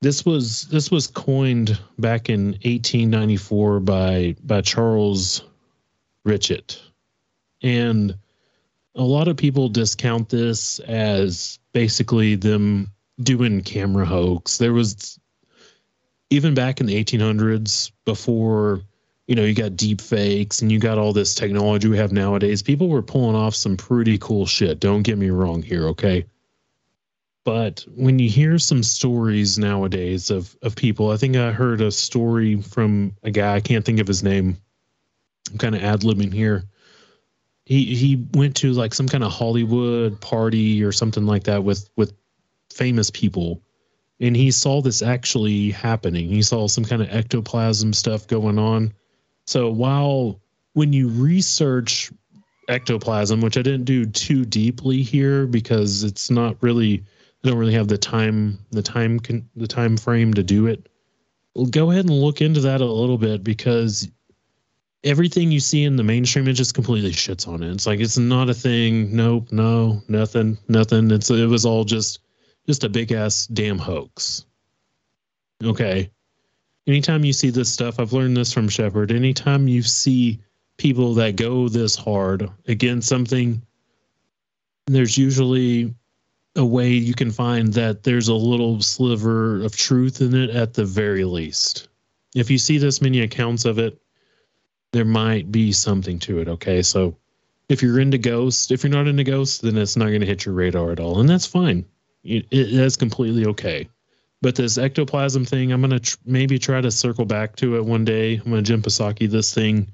This 0.02 0.26
was 0.26 0.64
this 0.64 0.90
was 0.90 1.08
coined 1.08 1.78
back 1.98 2.30
in 2.30 2.52
1894 2.52 3.80
by 3.82 4.36
by 4.44 4.62
Charles 4.62 5.44
Richet, 6.26 6.80
and 7.62 8.18
a 8.96 9.04
lot 9.04 9.28
of 9.28 9.38
people 9.38 9.70
discount 9.70 10.30
this 10.30 10.80
as 10.80 11.60
basically 11.74 12.36
them 12.36 12.92
doing 13.22 13.62
camera 13.62 14.06
hoax. 14.06 14.58
There 14.58 14.74
was 14.74 15.20
even 16.30 16.54
back 16.54 16.80
in 16.80 16.86
the 16.86 17.04
1800s 17.04 17.92
before 18.06 18.84
you 19.30 19.36
know, 19.36 19.44
you 19.44 19.54
got 19.54 19.78
deep 19.78 20.02
fakes 20.02 20.64
and 20.64 20.72
you 20.72 20.80
got 20.80 20.98
all 20.98 21.14
this 21.14 21.36
technology 21.36 21.88
we 21.88 21.98
have 21.98 22.12
nowadays. 22.12 22.64
People 22.64 22.90
were 22.90 23.04
pulling 23.04 23.36
off 23.36 23.54
some 23.54 23.78
pretty 23.78 24.18
cool 24.18 24.48
shit. 24.48 24.80
Don't 24.80 25.04
get 25.04 25.20
me 25.20 25.30
wrong 25.30 25.62
here, 25.62 25.90
okay? 25.90 26.26
But 27.45 27.86
when 27.95 28.19
you 28.19 28.30
hear 28.30 28.60
some 28.60 28.84
stories 28.84 29.58
nowadays 29.58 30.30
of 30.30 30.56
of 30.62 30.75
people, 30.75 31.12
I 31.12 31.17
think 31.17 31.36
I 31.36 31.52
heard 31.52 31.82
a 31.82 31.91
story 31.91 32.62
from 32.62 33.15
a 33.23 33.32
guy, 33.32 33.56
I 33.56 33.60
can't 33.60 33.86
think 33.86 33.99
of 33.99 34.08
his 34.08 34.23
name. 34.23 34.58
I'm 35.52 35.58
kind 35.58 35.75
of 35.75 35.84
ad 35.84 36.02
libbing 36.02 36.34
here. 36.34 36.65
He 37.65 37.95
he 37.95 38.28
went 38.34 38.56
to 38.58 38.73
like 38.73 38.93
some 38.93 39.08
kind 39.08 39.23
of 39.23 39.32
Hollywood 39.32 40.19
party 40.21 40.84
or 40.84 40.91
something 40.91 41.25
like 41.25 41.43
that 41.43 41.63
with 41.63 41.89
with 41.95 42.13
famous 42.71 43.10
people 43.10 43.62
and 44.21 44.36
he 44.36 44.52
saw 44.52 44.82
this 44.82 45.02
actually 45.02 45.71
happening. 45.71 46.28
He 46.28 46.41
saw 46.41 46.67
some 46.67 46.84
kind 46.84 47.02
of 47.02 47.10
ectoplasm 47.10 47.93
stuff 47.93 48.28
going 48.28 48.60
on 48.60 48.93
so 49.49 49.71
while 49.71 50.39
when 50.73 50.93
you 50.93 51.08
research 51.08 52.12
ectoplasm, 52.67 53.41
which 53.41 53.58
I 53.58 53.63
didn't 53.63 53.86
do 53.86 54.06
too 54.06 54.45
deeply 54.45 55.02
here 55.02 55.47
because 55.47 56.04
it's 56.04 56.30
not 56.30 56.56
really 56.62 57.04
I 57.43 57.47
don't 57.47 57.58
really 57.58 57.73
have 57.73 57.88
the 57.88 57.97
time 57.97 58.60
the 58.71 58.82
time 58.82 59.19
the 59.56 59.67
time 59.67 59.97
frame 59.97 60.34
to 60.34 60.43
do 60.43 60.67
it. 60.67 60.89
Well, 61.56 61.65
go 61.65 61.91
ahead 61.91 62.06
and 62.06 62.21
look 62.21 62.41
into 62.41 62.62
that 62.62 62.82
a 62.82 62.86
little 62.86 63.17
bit 63.17 63.43
because 63.43 64.10
everything 65.04 65.52
you 65.52 65.60
see 65.60 65.84
in 65.86 65.95
the 65.95 66.04
mainstream 66.04 66.47
it 66.47 66.54
just 66.54 66.73
completely 66.73 67.12
shits 67.12 67.47
on 67.47 67.63
it. 67.63 67.71
It's 67.71 67.88
like 67.88 67.99
it's 67.99 68.17
not 68.17 68.49
a 68.49 68.54
thing. 68.54 69.15
Nope, 69.15 69.52
no, 69.52 70.02
nothing, 70.08 70.58
nothing. 70.67 71.12
It's 71.12 71.30
it 71.30 71.47
was 71.47 71.65
all 71.65 71.86
just 71.86 72.19
just 72.67 72.84
a 72.84 72.89
big 72.89 73.12
ass 73.12 73.47
damn 73.47 73.80
hoax. 73.80 74.45
Okay 75.63 76.12
anytime 76.89 77.23
you 77.23 77.34
see 77.34 77.52
this 77.52 77.71
stuff, 77.71 77.99
I've 77.99 78.13
learned 78.13 78.36
this 78.36 78.52
from 78.52 78.67
Shepard. 78.67 79.12
Anytime 79.12 79.67
you 79.67 79.84
see 79.84 80.39
people 80.78 81.13
that 81.13 81.36
go 81.36 81.69
this 81.69 81.95
hard 81.95 82.49
against 82.67 83.08
something, 83.08 83.62
there's 84.88 85.17
usually 85.17 85.93
a 86.56 86.66
way 86.66 86.90
you 86.90 87.14
can 87.14 87.32
find 87.32 87.74
that 87.74 88.04
there's 88.04 88.28
a 88.28 88.34
little 88.34 88.82
sliver 88.82 89.62
of 89.64 89.76
truth 89.76 90.22
in 90.22 90.36
it 90.36 90.50
at 90.50 90.74
the 90.74 90.86
very 90.86 91.24
least. 91.24 91.88
If 92.36 92.50
you 92.50 92.58
see 92.58 92.78
this 92.78 93.02
many 93.02 93.22
accounts 93.22 93.66
of 93.66 93.80
it, 93.80 94.02
there 94.92 95.06
might 95.06 95.52
be 95.52 95.72
something 95.72 96.20
to 96.20 96.40
it. 96.40 96.48
Okay. 96.48 96.82
So 96.82 97.16
if 97.70 97.82
you're 97.84 98.00
into 98.00 98.18
ghosts, 98.18 98.72
if 98.72 98.84
you're 98.84 98.92
not 98.92 99.08
into 99.08 99.24
ghosts, 99.24 99.60
then 99.60 99.78
it's 99.78 99.96
not 99.96 100.08
going 100.08 100.22
to 100.22 100.28
hit 100.28 100.46
your 100.46 100.56
radar 100.56 100.92
at 100.92 101.00
all. 101.00 101.20
And 101.20 101.30
that's 101.30 101.46
fine. 101.46 101.86
It, 102.24 102.48
it, 102.52 102.76
that's 102.76 102.98
completely 102.98 103.46
okay. 103.46 103.88
But 104.42 104.56
this 104.56 104.78
ectoplasm 104.78 105.46
thing, 105.46 105.72
I'm 105.72 105.82
gonna 105.82 106.00
tr- 106.00 106.18
maybe 106.26 106.58
try 106.60 106.80
to 106.80 106.92
circle 106.92 107.26
back 107.26 107.58
to 107.58 107.76
it 107.76 107.84
one 107.84 108.06
day. 108.06 108.36
I'm 108.36 108.50
gonna 108.50 108.62
Jen 108.62 108.82
Psaki 108.82 109.30
this 109.30 109.54
thing, 109.54 109.88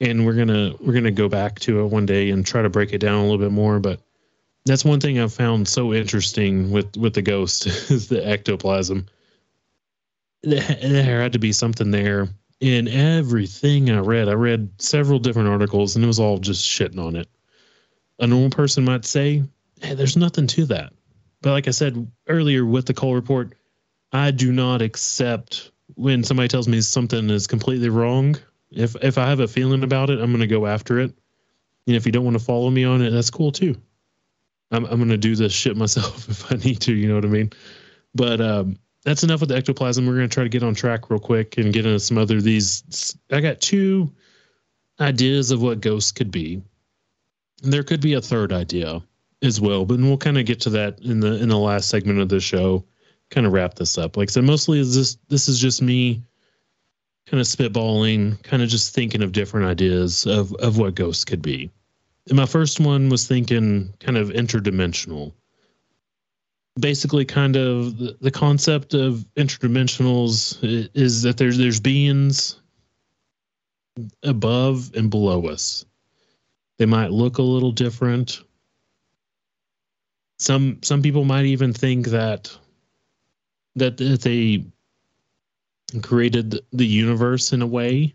and 0.00 0.26
we're 0.26 0.34
gonna 0.34 0.74
we're 0.80 0.94
gonna 0.94 1.12
go 1.12 1.28
back 1.28 1.60
to 1.60 1.80
it 1.80 1.86
one 1.86 2.06
day 2.06 2.30
and 2.30 2.44
try 2.44 2.62
to 2.62 2.68
break 2.68 2.92
it 2.92 2.98
down 2.98 3.20
a 3.20 3.22
little 3.22 3.38
bit 3.38 3.52
more. 3.52 3.78
But 3.78 4.00
that's 4.66 4.84
one 4.84 5.00
thing 5.00 5.18
I've 5.18 5.32
found 5.32 5.68
so 5.68 5.92
interesting 5.92 6.70
with 6.70 6.96
with 6.96 7.14
the 7.14 7.22
ghost 7.22 7.66
is 7.90 8.08
the 8.08 8.26
ectoplasm. 8.26 9.06
There 10.42 11.20
had 11.22 11.32
to 11.32 11.38
be 11.38 11.52
something 11.52 11.90
there 11.90 12.28
in 12.60 12.88
everything 12.88 13.90
I 13.90 13.98
read. 13.98 14.28
I 14.28 14.34
read 14.34 14.70
several 14.78 15.18
different 15.18 15.48
articles, 15.48 15.96
and 15.96 16.04
it 16.04 16.08
was 16.08 16.20
all 16.20 16.38
just 16.38 16.66
shitting 16.66 16.98
on 16.98 17.16
it. 17.16 17.28
A 18.18 18.26
normal 18.26 18.50
person 18.50 18.84
might 18.84 19.04
say, 19.04 19.42
"Hey, 19.80 19.94
there's 19.94 20.16
nothing 20.16 20.46
to 20.48 20.66
that." 20.66 20.92
But 21.42 21.50
like 21.50 21.68
I 21.68 21.72
said 21.72 22.10
earlier 22.28 22.64
with 22.64 22.86
the 22.86 22.94
Cole 22.94 23.14
report, 23.14 23.54
I 24.12 24.30
do 24.30 24.52
not 24.52 24.80
accept 24.80 25.72
when 25.94 26.24
somebody 26.24 26.48
tells 26.48 26.68
me 26.68 26.80
something 26.80 27.28
is 27.28 27.46
completely 27.46 27.90
wrong. 27.90 28.36
If 28.70 28.96
if 29.02 29.18
I 29.18 29.28
have 29.28 29.40
a 29.40 29.48
feeling 29.48 29.82
about 29.82 30.10
it, 30.10 30.20
I'm 30.20 30.30
going 30.30 30.40
to 30.40 30.46
go 30.46 30.66
after 30.66 31.00
it. 31.00 31.12
And 31.86 31.96
if 31.96 32.06
you 32.06 32.12
don't 32.12 32.24
want 32.24 32.38
to 32.38 32.44
follow 32.44 32.70
me 32.70 32.84
on 32.84 33.02
it, 33.02 33.10
that's 33.10 33.30
cool 33.30 33.52
too. 33.52 33.76
I'm 34.70 34.84
I'm 34.86 34.98
gonna 34.98 35.16
do 35.16 35.36
this 35.36 35.52
shit 35.52 35.76
myself 35.76 36.28
if 36.28 36.52
I 36.52 36.56
need 36.56 36.80
to. 36.82 36.94
You 36.94 37.08
know 37.08 37.14
what 37.16 37.24
I 37.24 37.28
mean? 37.28 37.52
But 38.14 38.40
um, 38.40 38.78
that's 39.04 39.22
enough 39.22 39.40
with 39.40 39.50
the 39.50 39.56
ectoplasm. 39.56 40.06
We're 40.06 40.14
gonna 40.14 40.28
try 40.28 40.44
to 40.44 40.48
get 40.48 40.62
on 40.62 40.74
track 40.74 41.10
real 41.10 41.20
quick 41.20 41.58
and 41.58 41.72
get 41.72 41.86
into 41.86 42.00
some 42.00 42.18
other 42.18 42.40
these. 42.40 43.16
I 43.30 43.40
got 43.40 43.60
two 43.60 44.12
ideas 45.00 45.50
of 45.50 45.62
what 45.62 45.80
ghosts 45.80 46.12
could 46.12 46.30
be. 46.30 46.62
And 47.62 47.72
there 47.72 47.82
could 47.82 48.00
be 48.00 48.14
a 48.14 48.20
third 48.20 48.52
idea 48.52 49.02
as 49.42 49.60
well, 49.60 49.84
but 49.84 49.98
we'll 49.98 50.16
kind 50.16 50.38
of 50.38 50.46
get 50.46 50.60
to 50.60 50.70
that 50.70 50.98
in 51.00 51.20
the 51.20 51.40
in 51.40 51.48
the 51.48 51.58
last 51.58 51.88
segment 51.88 52.20
of 52.20 52.28
the 52.28 52.40
show. 52.40 52.84
Kind 53.30 53.46
of 53.46 53.52
wrap 53.52 53.74
this 53.74 53.96
up. 53.98 54.16
Like 54.16 54.28
I 54.28 54.32
said, 54.32 54.44
mostly 54.44 54.78
is 54.78 54.94
this 54.94 55.16
this 55.28 55.48
is 55.48 55.58
just 55.58 55.82
me 55.82 56.22
kind 57.26 57.40
of 57.40 57.46
spitballing, 57.46 58.42
kind 58.42 58.62
of 58.62 58.68
just 58.68 58.94
thinking 58.94 59.22
of 59.22 59.32
different 59.32 59.66
ideas 59.66 60.26
of 60.26 60.52
of 60.54 60.78
what 60.78 60.94
ghosts 60.94 61.24
could 61.24 61.42
be. 61.42 61.70
My 62.32 62.46
first 62.46 62.80
one 62.80 63.08
was 63.08 63.26
thinking 63.26 63.92
kind 64.00 64.16
of 64.16 64.30
interdimensional. 64.30 65.32
Basically, 66.80 67.24
kind 67.24 67.56
of 67.56 67.98
the, 67.98 68.30
concept 68.30 68.94
of 68.94 69.24
interdimensionals 69.36 70.58
i- 70.62 70.88
is 70.94 71.22
that 71.22 71.36
there's 71.36 71.58
there's 71.58 71.80
beings 71.80 72.60
above 74.22 74.90
and 74.96 75.10
below 75.10 75.46
us. 75.46 75.84
They 76.78 76.86
might 76.86 77.12
look 77.12 77.38
a 77.38 77.42
little 77.42 77.70
different. 77.72 78.42
Some 80.38 80.78
some 80.82 81.02
people 81.02 81.24
might 81.24 81.44
even 81.44 81.72
think 81.72 82.08
that 82.08 82.56
that, 83.76 83.96
that 83.98 84.22
they 84.22 84.64
created 86.02 86.60
the 86.72 86.86
universe 86.86 87.52
in 87.52 87.62
a 87.62 87.66
way. 87.66 88.14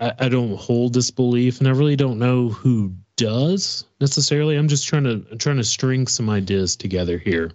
I, 0.00 0.12
I 0.18 0.28
don't 0.28 0.56
hold 0.56 0.94
this 0.94 1.10
belief, 1.10 1.58
and 1.58 1.68
I 1.68 1.72
really 1.72 1.96
don't 1.96 2.18
know 2.18 2.48
who 2.48 2.94
does 3.16 3.84
necessarily. 4.00 4.56
I'm 4.56 4.68
just 4.68 4.86
trying 4.86 5.04
to 5.04 5.24
I'm 5.30 5.38
trying 5.38 5.56
to 5.56 5.64
string 5.64 6.06
some 6.06 6.28
ideas 6.30 6.76
together 6.76 7.18
here, 7.18 7.52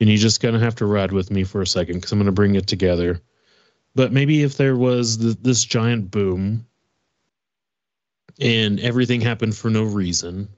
and 0.00 0.08
you're 0.08 0.18
just 0.18 0.40
gonna 0.42 0.58
have 0.58 0.76
to 0.76 0.86
ride 0.86 1.12
with 1.12 1.30
me 1.30 1.44
for 1.44 1.62
a 1.62 1.66
second 1.66 1.96
because 1.96 2.12
I'm 2.12 2.18
gonna 2.18 2.32
bring 2.32 2.54
it 2.54 2.66
together. 2.66 3.20
But 3.94 4.12
maybe 4.12 4.42
if 4.42 4.56
there 4.56 4.76
was 4.76 5.16
th- 5.18 5.38
this 5.40 5.64
giant 5.64 6.10
boom, 6.10 6.66
and 8.40 8.80
everything 8.80 9.20
happened 9.20 9.56
for 9.56 9.70
no 9.70 9.84
reason, 9.84 10.48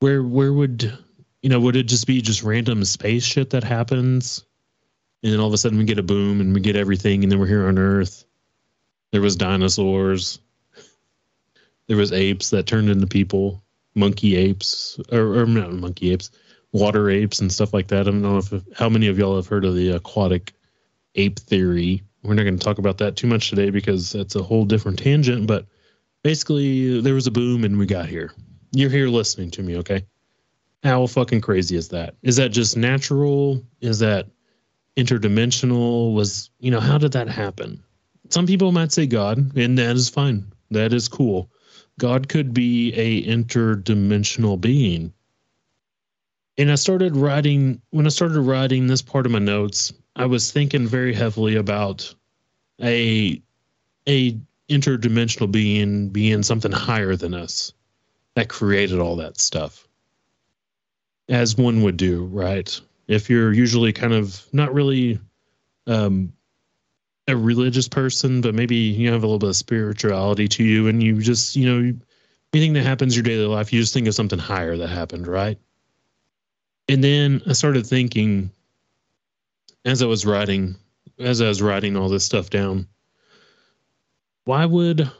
where 0.00 0.22
where 0.22 0.52
would 0.52 0.96
you 1.42 1.50
know 1.50 1.60
would 1.60 1.76
it 1.76 1.84
just 1.84 2.06
be 2.06 2.22
just 2.22 2.42
random 2.42 2.84
space 2.84 3.24
shit 3.24 3.50
that 3.50 3.64
happens? 3.64 4.44
and 5.22 5.32
then 5.32 5.40
all 5.40 5.46
of 5.46 5.52
a 5.52 5.58
sudden 5.58 5.78
we 5.78 5.84
get 5.84 5.98
a 5.98 6.02
boom 6.02 6.40
and 6.40 6.52
we 6.52 6.60
get 6.60 6.76
everything 6.76 7.22
and 7.22 7.30
then 7.30 7.38
we're 7.38 7.46
here 7.46 7.68
on 7.68 7.78
earth 7.78 8.24
there 9.12 9.20
was 9.20 9.36
dinosaurs. 9.36 10.40
There 11.86 11.96
was 11.96 12.12
apes 12.12 12.50
that 12.50 12.66
turned 12.66 12.88
into 12.88 13.06
people. 13.06 13.62
Monkey 13.94 14.36
apes 14.36 14.98
or, 15.12 15.40
or 15.40 15.46
not 15.46 15.72
monkey 15.72 16.12
apes. 16.12 16.30
Water 16.72 17.10
apes 17.10 17.40
and 17.40 17.52
stuff 17.52 17.74
like 17.74 17.88
that. 17.88 18.00
I 18.00 18.04
don't 18.04 18.22
know 18.22 18.38
if 18.38 18.52
how 18.74 18.88
many 18.88 19.08
of 19.08 19.18
y'all 19.18 19.36
have 19.36 19.46
heard 19.46 19.66
of 19.66 19.74
the 19.74 19.90
aquatic 19.90 20.54
ape 21.14 21.38
theory. 21.38 22.02
We're 22.22 22.34
not 22.34 22.44
going 22.44 22.58
to 22.58 22.64
talk 22.64 22.78
about 22.78 22.98
that 22.98 23.16
too 23.16 23.26
much 23.26 23.50
today 23.50 23.68
because 23.68 24.12
that's 24.12 24.34
a 24.34 24.42
whole 24.42 24.64
different 24.64 24.98
tangent 24.98 25.46
but 25.46 25.66
basically 26.22 27.00
there 27.00 27.14
was 27.14 27.26
a 27.26 27.30
boom 27.30 27.64
and 27.64 27.78
we 27.78 27.84
got 27.84 28.06
here. 28.06 28.32
You're 28.72 28.90
here 28.90 29.08
listening 29.08 29.50
to 29.52 29.62
me 29.62 29.76
okay? 29.78 30.06
How 30.82 31.06
fucking 31.06 31.42
crazy 31.42 31.76
is 31.76 31.88
that? 31.88 32.14
Is 32.22 32.36
that 32.36 32.48
just 32.48 32.76
natural? 32.78 33.62
Is 33.82 33.98
that 33.98 34.28
interdimensional? 34.96 36.14
Was 36.14 36.48
you 36.58 36.70
know 36.70 36.80
how 36.80 36.96
did 36.96 37.12
that 37.12 37.28
happen 37.28 37.84
some 38.32 38.46
people 38.46 38.72
might 38.72 38.92
say 38.92 39.06
god 39.06 39.56
and 39.56 39.78
that 39.78 39.96
is 39.96 40.08
fine. 40.08 40.52
That 40.70 40.92
is 40.92 41.08
cool. 41.08 41.50
God 41.98 42.28
could 42.28 42.54
be 42.54 42.92
a 42.94 43.24
interdimensional 43.24 44.60
being. 44.60 45.12
And 46.58 46.70
i 46.70 46.74
started 46.74 47.16
writing 47.16 47.80
when 47.90 48.06
i 48.06 48.10
started 48.10 48.40
writing 48.40 48.86
this 48.86 49.02
part 49.02 49.26
of 49.26 49.32
my 49.32 49.38
notes 49.38 49.92
i 50.16 50.26
was 50.26 50.52
thinking 50.52 50.86
very 50.86 51.14
heavily 51.14 51.56
about 51.56 52.14
a 52.82 53.40
a 54.06 54.36
interdimensional 54.68 55.50
being 55.50 56.10
being 56.10 56.42
something 56.42 56.72
higher 56.72 57.16
than 57.16 57.34
us 57.34 57.72
that 58.34 58.48
created 58.48 58.98
all 58.98 59.16
that 59.16 59.40
stuff 59.40 59.88
as 61.28 61.56
one 61.56 61.82
would 61.82 61.96
do 61.96 62.24
right? 62.26 62.80
If 63.08 63.28
you're 63.28 63.52
usually 63.52 63.92
kind 63.92 64.12
of 64.12 64.42
not 64.52 64.72
really 64.72 65.18
um, 65.86 66.32
a 67.28 67.36
religious 67.36 67.88
person, 67.88 68.40
but 68.40 68.54
maybe 68.54 68.76
you 68.76 69.12
have 69.12 69.22
a 69.22 69.26
little 69.26 69.38
bit 69.38 69.50
of 69.50 69.56
spirituality 69.56 70.48
to 70.48 70.64
you, 70.64 70.88
and 70.88 71.02
you 71.02 71.20
just, 71.20 71.56
you 71.56 71.66
know, 71.66 71.98
anything 72.52 72.72
that 72.74 72.82
happens 72.82 73.16
your 73.16 73.22
daily 73.22 73.46
life, 73.46 73.72
you 73.72 73.80
just 73.80 73.94
think 73.94 74.08
of 74.08 74.14
something 74.14 74.38
higher 74.38 74.76
that 74.76 74.88
happened, 74.88 75.26
right? 75.26 75.58
And 76.88 77.02
then 77.02 77.42
I 77.46 77.52
started 77.52 77.86
thinking 77.86 78.50
as 79.84 80.02
I 80.02 80.06
was 80.06 80.26
writing, 80.26 80.76
as 81.18 81.40
I 81.40 81.48
was 81.48 81.62
writing 81.62 81.96
all 81.96 82.08
this 82.08 82.24
stuff 82.24 82.50
down, 82.50 82.86
why 84.44 84.64
would 84.64 85.10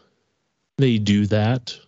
they 0.79 0.99
do 0.99 1.27
that? 1.27 1.79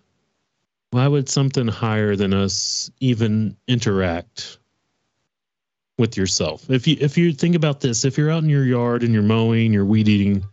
Why 0.91 1.09
would 1.09 1.29
something 1.29 1.67
higher 1.67 2.15
than 2.15 2.33
us 2.33 2.91
even 3.01 3.57
interact 3.67 4.59
with 5.99 6.17
yourself. 6.17 6.69
If 6.71 6.87
you 6.87 6.97
if 7.01 7.17
you 7.17 7.33
think 7.33 7.55
about 7.55 7.81
this, 7.81 8.05
if 8.05 8.19
you're 8.19 8.31
out 8.31 8.43
in 8.43 8.51
your 8.51 8.65
yard 8.65 9.03
and 9.03 9.13
you're 9.13 9.23
mowing, 9.23 9.73
you're 9.73 9.85
weed 9.85 10.09
eating, 10.09 10.45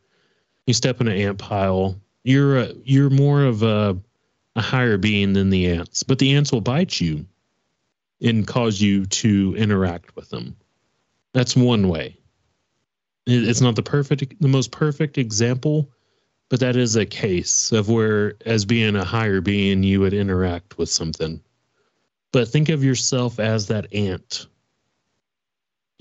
you 0.68 0.74
step 0.74 1.02
in 1.02 1.08
an 1.08 1.18
ant 1.18 1.38
pile, 1.38 2.00
you're 2.24 2.60
a, 2.60 2.74
you're 2.84 3.10
more 3.10 3.44
of 3.44 3.64
a 3.64 3.98
a 4.56 4.62
higher 4.62 4.98
being 4.98 5.34
than 5.34 5.50
the 5.50 5.68
ants, 5.68 6.04
but 6.04 6.20
the 6.20 6.36
ants 6.36 6.52
will 6.52 6.62
bite 6.62 7.00
you 7.00 7.26
and 8.22 8.46
cause 8.46 8.82
you 8.82 9.06
to 9.06 9.56
interact 9.58 10.16
with 10.16 10.30
them. 10.30 10.56
That's 11.34 11.56
one 11.56 11.88
way. 11.88 12.18
It, 13.26 13.48
it's 13.48 13.62
not 13.62 13.76
the 13.76 13.84
perfect 13.84 14.40
the 14.42 14.48
most 14.48 14.72
perfect 14.72 15.18
example, 15.18 15.90
but 16.50 16.60
that 16.60 16.76
is 16.76 16.96
a 16.96 17.06
case 17.06 17.72
of 17.72 17.90
where 17.90 18.36
as 18.46 18.66
being 18.66 18.96
a 18.96 19.06
higher 19.06 19.42
being 19.42 19.82
you 19.82 20.02
would 20.02 20.14
interact 20.14 20.78
with 20.78 20.90
something. 20.90 21.42
But 22.32 22.48
think 22.48 22.70
of 22.70 22.84
yourself 22.84 23.40
as 23.40 23.68
that 23.68 23.94
ant 23.94 24.48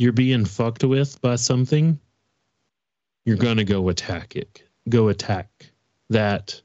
you're 0.00 0.12
being 0.12 0.46
fucked 0.46 0.82
with 0.82 1.20
by 1.20 1.36
something, 1.36 2.00
you're 3.26 3.36
gonna 3.36 3.64
go 3.64 3.90
attack 3.90 4.34
it. 4.34 4.62
Go 4.88 5.08
attack 5.08 5.66
that 6.08 6.58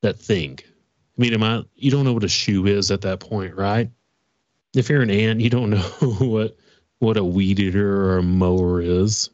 that 0.00 0.18
thing. 0.18 0.58
I 0.64 1.20
mean, 1.20 1.34
am 1.34 1.42
I? 1.42 1.64
You 1.74 1.90
don't 1.90 2.06
know 2.06 2.14
what 2.14 2.24
a 2.24 2.28
shoe 2.28 2.66
is 2.66 2.90
at 2.90 3.02
that 3.02 3.20
point, 3.20 3.54
right? 3.54 3.90
If 4.74 4.88
you're 4.88 5.02
an 5.02 5.10
ant, 5.10 5.42
you 5.42 5.50
don't 5.50 5.68
know 5.70 5.82
what 6.18 6.56
what 6.98 7.18
a 7.18 7.24
weed 7.24 7.60
eater 7.60 8.06
or 8.06 8.16
a 8.16 8.22
mower 8.22 8.80
is. 8.80 9.28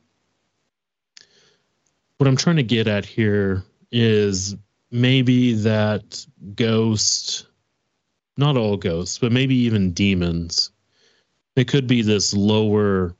What 2.16 2.27
I'm 2.27 2.37
trying 2.37 2.57
to 2.57 2.64
get 2.64 2.89
at 2.89 3.05
here 3.05 3.62
is 3.93 4.57
maybe 4.91 5.55
that 5.55 6.27
ghost, 6.57 7.47
not 8.37 8.57
all 8.57 8.77
ghosts, 8.77 9.18
but 9.18 9.31
maybe 9.31 9.55
even 9.55 9.93
demons 9.93 10.72
it 11.57 11.68
could 11.68 11.86
be 11.86 12.03
this 12.03 12.34
lower 12.34 13.14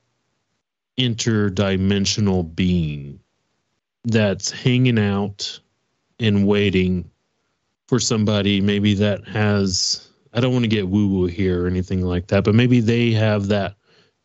interdimensional 0.99 2.55
being 2.55 3.19
that's 4.05 4.51
hanging 4.51 4.99
out 4.99 5.61
and 6.21 6.47
waiting 6.47 7.11
for 7.89 7.99
somebody 7.99 8.61
maybe 8.61 8.95
that 8.95 9.27
has 9.27 10.13
I 10.33 10.41
don't 10.41 10.53
want 10.53 10.65
to 10.65 10.69
get 10.69 10.89
woo 10.89 11.09
woo 11.09 11.27
here 11.27 11.65
or 11.65 11.67
anything 11.67 12.03
like 12.03 12.29
that, 12.29 12.45
but 12.45 12.55
maybe 12.55 12.81
they 12.81 13.13
have 13.13 13.49
that 13.49 13.75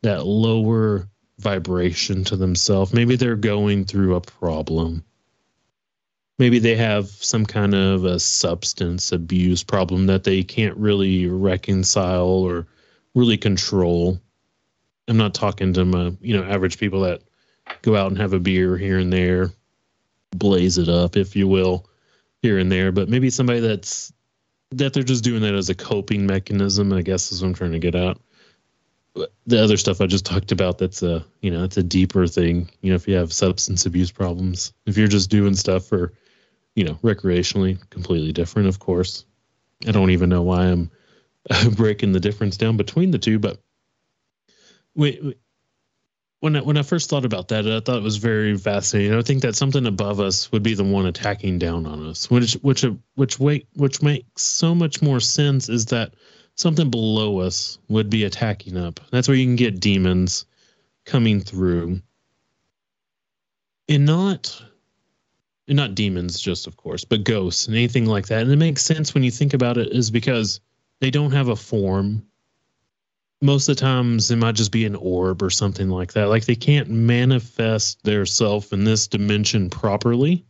that 0.04 0.26
lower 0.26 1.08
vibration 1.40 2.24
to 2.26 2.36
themselves. 2.36 2.94
Maybe 2.94 3.16
they're 3.16 3.36
going 3.36 3.86
through 3.86 4.16
a 4.16 4.22
problem. 4.22 5.04
Maybe 6.40 6.60
they 6.60 6.76
have 6.76 7.08
some 7.10 7.46
kind 7.46 7.74
of 7.74 8.06
a 8.06 8.20
substance 8.20 9.12
abuse 9.12 9.64
problem 9.64 10.06
that 10.06 10.24
they 10.24 10.44
can't 10.44 10.78
really 10.78 11.28
reconcile 11.28 12.28
or 12.28 12.68
really 13.18 13.38
control. 13.38 14.22
I'm 15.08 15.18
not 15.18 15.34
talking 15.34 15.74
to 15.74 15.84
my, 15.86 16.16
you 16.22 16.38
know, 16.38 16.44
average 16.44 16.78
people 16.78 17.02
that 17.02 17.24
go 17.82 17.96
out 17.96 18.12
and 18.12 18.18
have 18.20 18.34
a 18.34 18.40
beer 18.40 18.78
here 18.78 19.00
and 19.00 19.12
there, 19.12 19.50
blaze 20.32 20.78
it 20.78 20.88
up, 20.88 21.18
if 21.18 21.36
you 21.36 21.48
will, 21.48 21.90
here 22.44 22.60
and 22.60 22.72
there. 22.72 22.92
But 22.92 23.10
maybe 23.10 23.32
somebody 23.32 23.60
that's 23.60 24.14
that 24.72 24.94
they're 24.94 25.02
just 25.02 25.24
doing 25.24 25.42
that 25.42 25.56
as 25.56 25.70
a 25.70 25.76
coping 25.76 26.28
mechanism, 26.28 26.94
I 26.94 27.02
guess 27.02 27.32
is 27.32 27.42
what 27.42 27.48
I'm 27.48 27.54
trying 27.56 27.72
to 27.72 27.80
get 27.80 27.96
at. 27.96 28.18
The 29.48 29.64
other 29.64 29.78
stuff 29.78 30.00
I 30.00 30.06
just 30.06 30.26
talked 30.26 30.52
about, 30.52 30.78
that's 30.78 31.02
a, 31.02 31.26
you 31.42 31.50
know, 31.50 31.64
it's 31.64 31.78
a 31.78 31.84
deeper 31.84 32.28
thing. 32.28 32.70
You 32.82 32.92
know, 32.92 32.96
if 32.96 33.08
you 33.08 33.16
have 33.16 33.34
substance 33.34 33.88
abuse 33.88 34.12
problems, 34.12 34.74
if 34.86 34.96
you're 34.96 35.08
just 35.08 35.32
doing 35.32 35.56
stuff 35.56 35.86
for, 35.86 36.14
you 36.76 36.84
know, 36.84 36.96
recreationally, 36.96 37.80
completely 37.90 38.32
different, 38.32 38.68
of 38.68 38.78
course. 38.78 39.26
I 39.88 39.92
don't 39.92 40.12
even 40.12 40.30
know 40.30 40.44
why 40.44 40.66
I'm 40.66 40.92
breaking 41.76 42.12
the 42.12 42.20
difference 42.20 42.58
down 42.58 42.78
between 42.78 43.12
the 43.12 43.20
two. 43.20 43.40
But 43.40 43.60
we, 44.96 45.36
when 46.40 46.56
I, 46.56 46.62
when 46.62 46.78
I 46.78 46.84
first 46.84 47.10
thought 47.10 47.26
about 47.26 47.48
that, 47.50 47.68
I 47.68 47.80
thought 47.80 47.98
it 47.98 48.04
was 48.04 48.18
very 48.18 48.58
fascinating. 48.58 49.14
I 49.14 49.22
think 49.22 49.42
that 49.42 49.56
something 49.56 49.86
above 49.86 50.20
us 50.20 50.52
would 50.52 50.64
be 50.64 50.74
the 50.74 50.84
one 50.84 51.06
attacking 51.06 51.60
down 51.60 51.86
on 51.86 52.08
us, 52.08 52.30
which 52.30 52.54
which 52.56 52.86
which 53.16 53.40
wait 53.40 53.68
which 53.76 54.02
makes 54.02 54.44
so 54.44 54.76
much 54.76 55.02
more 55.02 55.20
sense 55.20 55.70
is 55.70 55.86
that 55.88 56.14
something 56.56 56.90
below 56.90 57.40
us 57.40 57.80
would 57.88 58.10
be 58.10 58.24
attacking 58.24 58.78
up. 58.78 59.00
That's 59.12 59.28
where 59.28 59.38
you 59.38 59.46
can 59.46 59.56
get 59.56 59.80
demons 59.80 60.46
coming 61.06 61.40
through. 61.40 62.02
And 63.90 64.06
not 64.06 64.62
and 65.68 65.78
not 65.78 65.96
demons 65.96 66.40
just 66.40 66.68
of 66.68 66.78
course, 66.78 67.04
but 67.04 67.24
ghosts 67.24 67.68
and 67.68 67.76
anything 67.76 68.06
like 68.06 68.28
that. 68.28 68.44
And 68.44 68.52
it 68.52 68.58
makes 68.58 68.84
sense 68.84 69.14
when 69.14 69.24
you 69.24 69.32
think 69.32 69.54
about 69.54 69.78
it 69.78 69.92
is 69.92 70.12
because 70.12 70.60
they 71.00 71.12
don't 71.12 71.32
have 71.32 71.50
a 71.50 71.56
form. 71.56 72.26
Most 73.42 73.70
of 73.70 73.76
the 73.76 73.82
times 73.82 74.32
it 74.32 74.38
might 74.38 74.56
just 74.56 74.72
be 74.72 74.86
an 74.86 74.96
orb 74.96 75.44
or 75.44 75.50
something 75.50 75.90
like 75.90 76.14
that. 76.14 76.30
Like 76.30 76.46
they 76.46 76.56
can't 76.56 76.90
manifest 76.90 78.04
their 78.04 78.26
self 78.26 78.74
in 78.74 78.84
this 78.84 79.08
dimension 79.08 79.70
properly. 79.70 80.46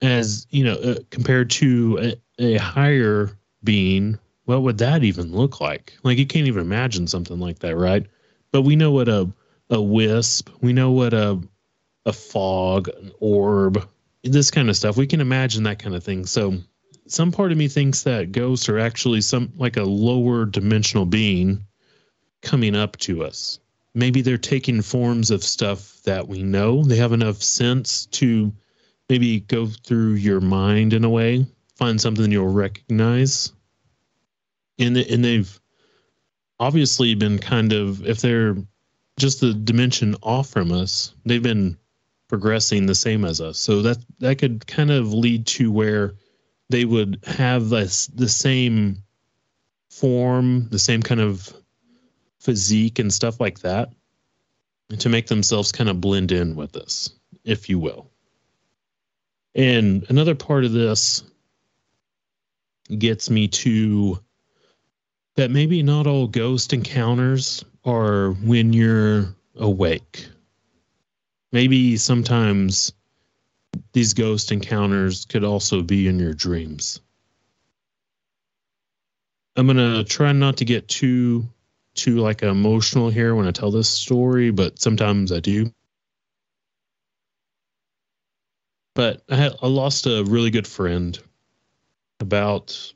As 0.00 0.46
you 0.50 0.64
know 0.64 0.74
uh, 0.74 0.98
compared 1.10 1.50
to 1.50 2.16
a, 2.38 2.54
a 2.54 2.56
higher 2.56 3.38
being 3.62 4.18
what 4.44 4.62
would 4.62 4.78
that 4.78 5.02
even 5.04 5.32
look 5.32 5.60
like? 5.60 5.94
Like 6.02 6.18
you 6.18 6.26
can't 6.26 6.46
even 6.46 6.62
imagine 6.62 7.06
something 7.06 7.38
like 7.38 7.60
that 7.60 7.76
right? 7.76 8.06
But 8.52 8.62
we 8.62 8.76
know 8.76 8.90
what 8.90 9.08
a 9.08 9.30
a 9.70 9.80
wisp 9.80 10.50
we 10.60 10.72
know 10.72 10.90
what 10.92 11.14
a 11.14 11.40
a 12.06 12.12
fog 12.12 12.88
an 12.88 13.12
orb 13.20 13.86
this 14.22 14.50
kind 14.50 14.70
of 14.70 14.76
stuff. 14.76 14.96
We 14.96 15.06
can 15.06 15.20
imagine 15.20 15.64
that 15.64 15.78
kind 15.78 15.94
of 15.94 16.02
thing. 16.02 16.26
So 16.26 16.58
some 17.06 17.32
part 17.32 17.52
of 17.52 17.58
me 17.58 17.68
thinks 17.68 18.02
that 18.02 18.32
ghosts 18.32 18.68
are 18.68 18.78
actually 18.78 19.20
some 19.20 19.52
like 19.56 19.76
a 19.76 19.82
lower 19.82 20.44
dimensional 20.44 21.04
being 21.04 21.64
coming 22.42 22.74
up 22.74 22.96
to 22.96 23.24
us 23.24 23.58
maybe 23.94 24.22
they're 24.22 24.38
taking 24.38 24.82
forms 24.82 25.30
of 25.30 25.44
stuff 25.44 26.02
that 26.02 26.26
we 26.28 26.42
know 26.42 26.82
they 26.82 26.96
have 26.96 27.12
enough 27.12 27.42
sense 27.42 28.06
to 28.06 28.52
maybe 29.08 29.40
go 29.40 29.66
through 29.66 30.14
your 30.14 30.40
mind 30.40 30.92
in 30.92 31.04
a 31.04 31.10
way, 31.10 31.46
find 31.76 32.00
something 32.00 32.30
you'll 32.30 32.48
recognize. 32.48 33.52
And 34.78 34.96
and 34.96 35.24
they've 35.24 35.60
obviously 36.58 37.14
been 37.14 37.38
kind 37.38 37.72
of 37.72 38.06
if 38.06 38.20
they're 38.20 38.56
just 39.18 39.40
the 39.40 39.54
dimension 39.54 40.16
off 40.22 40.48
from 40.48 40.72
us, 40.72 41.14
they've 41.24 41.42
been 41.42 41.76
progressing 42.28 42.86
the 42.86 42.94
same 42.94 43.24
as 43.24 43.40
us. 43.40 43.58
So 43.58 43.82
that 43.82 43.98
that 44.18 44.38
could 44.38 44.66
kind 44.66 44.90
of 44.90 45.12
lead 45.12 45.46
to 45.48 45.70
where 45.70 46.14
they 46.74 46.84
would 46.84 47.20
have 47.24 47.68
this 47.68 48.08
the 48.08 48.28
same 48.28 49.00
form, 49.90 50.68
the 50.70 50.78
same 50.78 51.00
kind 51.00 51.20
of 51.20 51.54
physique 52.40 52.98
and 52.98 53.12
stuff 53.12 53.38
like 53.38 53.60
that 53.60 53.92
to 54.98 55.08
make 55.08 55.28
themselves 55.28 55.70
kind 55.70 55.88
of 55.88 56.00
blend 56.00 56.32
in 56.32 56.56
with 56.56 56.76
us, 56.76 57.10
if 57.44 57.68
you 57.68 57.78
will. 57.78 58.10
And 59.54 60.04
another 60.08 60.34
part 60.34 60.64
of 60.64 60.72
this 60.72 61.22
gets 62.98 63.30
me 63.30 63.46
to 63.46 64.18
that 65.36 65.52
maybe 65.52 65.80
not 65.80 66.08
all 66.08 66.26
ghost 66.26 66.72
encounters 66.72 67.64
are 67.84 68.32
when 68.42 68.72
you're 68.72 69.32
awake. 69.54 70.26
Maybe 71.52 71.96
sometimes 71.96 72.92
these 73.92 74.14
ghost 74.14 74.52
encounters 74.52 75.24
could 75.24 75.44
also 75.44 75.82
be 75.82 76.08
in 76.08 76.18
your 76.18 76.34
dreams. 76.34 77.00
I'm 79.56 79.68
to 79.68 80.04
try 80.04 80.32
not 80.32 80.56
to 80.58 80.64
get 80.64 80.88
too 80.88 81.48
too 81.94 82.16
like 82.16 82.42
emotional 82.42 83.08
here 83.08 83.34
when 83.34 83.46
I 83.46 83.52
tell 83.52 83.70
this 83.70 83.88
story, 83.88 84.50
but 84.50 84.80
sometimes 84.80 85.30
I 85.30 85.38
do. 85.38 85.72
But 88.94 89.22
I, 89.30 89.36
had, 89.36 89.52
I 89.62 89.68
lost 89.68 90.06
a 90.06 90.24
really 90.24 90.50
good 90.50 90.66
friend 90.66 91.18
about 92.20 92.92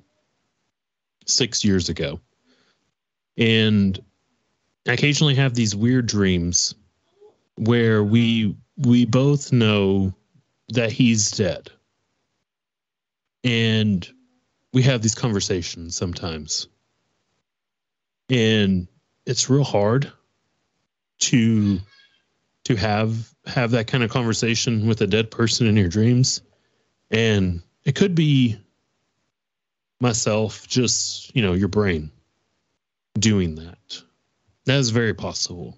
six 1.26 1.64
years 1.64 1.89
ago. 1.89 2.20
And 3.37 3.99
I 4.89 4.93
occasionally 4.93 5.37
have 5.37 5.55
these 5.55 5.76
weird 5.76 6.07
dreams 6.07 6.74
where 7.57 8.03
we 8.03 8.57
we 8.76 9.05
both 9.05 9.53
know 9.53 10.14
that 10.71 10.93
he's 10.93 11.31
dead. 11.31 11.71
And 13.45 14.07
we 14.73 14.83
have 14.83 15.03
these 15.03 15.14
conversations 15.14 15.97
sometimes. 15.97 16.69
And 18.31 18.89
it's 19.25 19.49
real 19.49 19.64
hard 19.64 20.12
to 21.21 21.81
to 22.64 22.77
have 22.77 23.35
have 23.47 23.71
that 23.71 23.87
kind 23.87 24.05
of 24.05 24.11
conversation 24.11 24.87
with 24.87 25.01
a 25.01 25.07
dead 25.07 25.31
person 25.31 25.66
in 25.66 25.77
your 25.77 25.89
dreams 25.89 26.43
and 27.11 27.62
it 27.85 27.95
could 27.95 28.14
be 28.14 28.59
myself 30.01 30.69
just 30.69 31.35
you 31.35 31.43
know 31.43 31.55
your 31.55 31.69
brain 31.69 32.11
doing 33.19 33.55
that 33.57 34.03
that 34.66 34.79
is 34.79 34.91
very 34.91 35.14
possible 35.14 35.77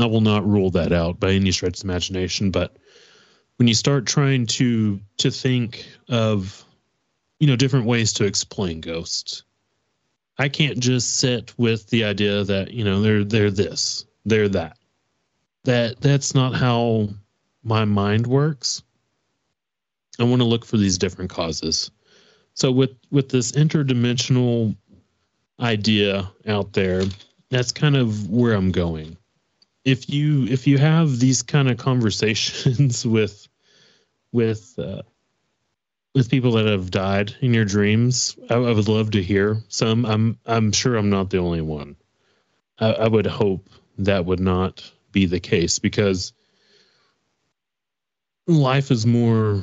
i 0.00 0.06
will 0.06 0.22
not 0.22 0.48
rule 0.48 0.70
that 0.70 0.92
out 0.92 1.20
by 1.20 1.30
any 1.30 1.52
stretch 1.52 1.78
of 1.78 1.84
imagination 1.84 2.50
but 2.50 2.76
when 3.56 3.68
you 3.68 3.74
start 3.74 4.06
trying 4.06 4.46
to 4.46 5.00
to 5.18 5.30
think 5.30 5.86
of 6.08 6.64
you 7.40 7.46
know 7.46 7.56
different 7.56 7.86
ways 7.86 8.12
to 8.12 8.24
explain 8.24 8.80
ghosts 8.80 9.42
i 10.38 10.48
can't 10.48 10.78
just 10.78 11.18
sit 11.18 11.52
with 11.58 11.88
the 11.90 12.04
idea 12.04 12.44
that 12.44 12.70
you 12.70 12.84
know 12.84 13.00
they're 13.00 13.24
they're 13.24 13.50
this 13.50 14.04
they're 14.24 14.48
that 14.48 14.76
that 15.66 16.00
that's 16.00 16.34
not 16.34 16.54
how 16.54 17.08
my 17.66 17.84
mind 17.84 18.26
works. 18.26 18.82
I 20.18 20.24
want 20.24 20.40
to 20.40 20.46
look 20.46 20.64
for 20.64 20.78
these 20.78 20.96
different 20.96 21.30
causes. 21.30 21.90
So 22.54 22.70
with 22.70 22.92
with 23.10 23.28
this 23.28 23.52
interdimensional 23.52 24.74
idea 25.60 26.30
out 26.46 26.72
there, 26.72 27.02
that's 27.50 27.72
kind 27.72 27.96
of 27.96 28.30
where 28.30 28.54
I'm 28.54 28.70
going. 28.70 29.16
If 29.86 30.10
you 30.10 30.44
if 30.44 30.66
you 30.66 30.76
have 30.76 31.18
these 31.18 31.42
kind 31.42 31.70
of 31.70 31.78
conversations 31.78 33.06
with 33.16 33.48
with 34.32 34.78
uh, 34.78 35.02
with 36.14 36.30
people 36.30 36.52
that 36.52 36.66
have 36.66 36.90
died 36.90 37.34
in 37.40 37.54
your 37.54 37.64
dreams, 37.64 38.36
I, 38.50 38.54
I, 38.54 38.72
would 38.72 38.88
love 38.88 39.12
to 39.12 39.22
hear 39.22 39.62
some. 39.68 40.04
I'm 40.04 40.38
I'm 40.44 40.72
sure 40.72 40.96
I'm 40.96 41.08
not 41.08 41.30
the 41.30 41.38
only 41.38 41.62
one. 41.62 41.96
I, 42.78 42.92
I 42.92 43.08
would 43.08 43.26
hope 43.26 43.70
that 43.98 44.26
would 44.26 44.40
not 44.40 44.90
be 45.12 45.26
the 45.26 45.40
case 45.40 45.78
because 45.78 46.32
life 48.46 48.90
is 48.90 49.06
more 49.06 49.62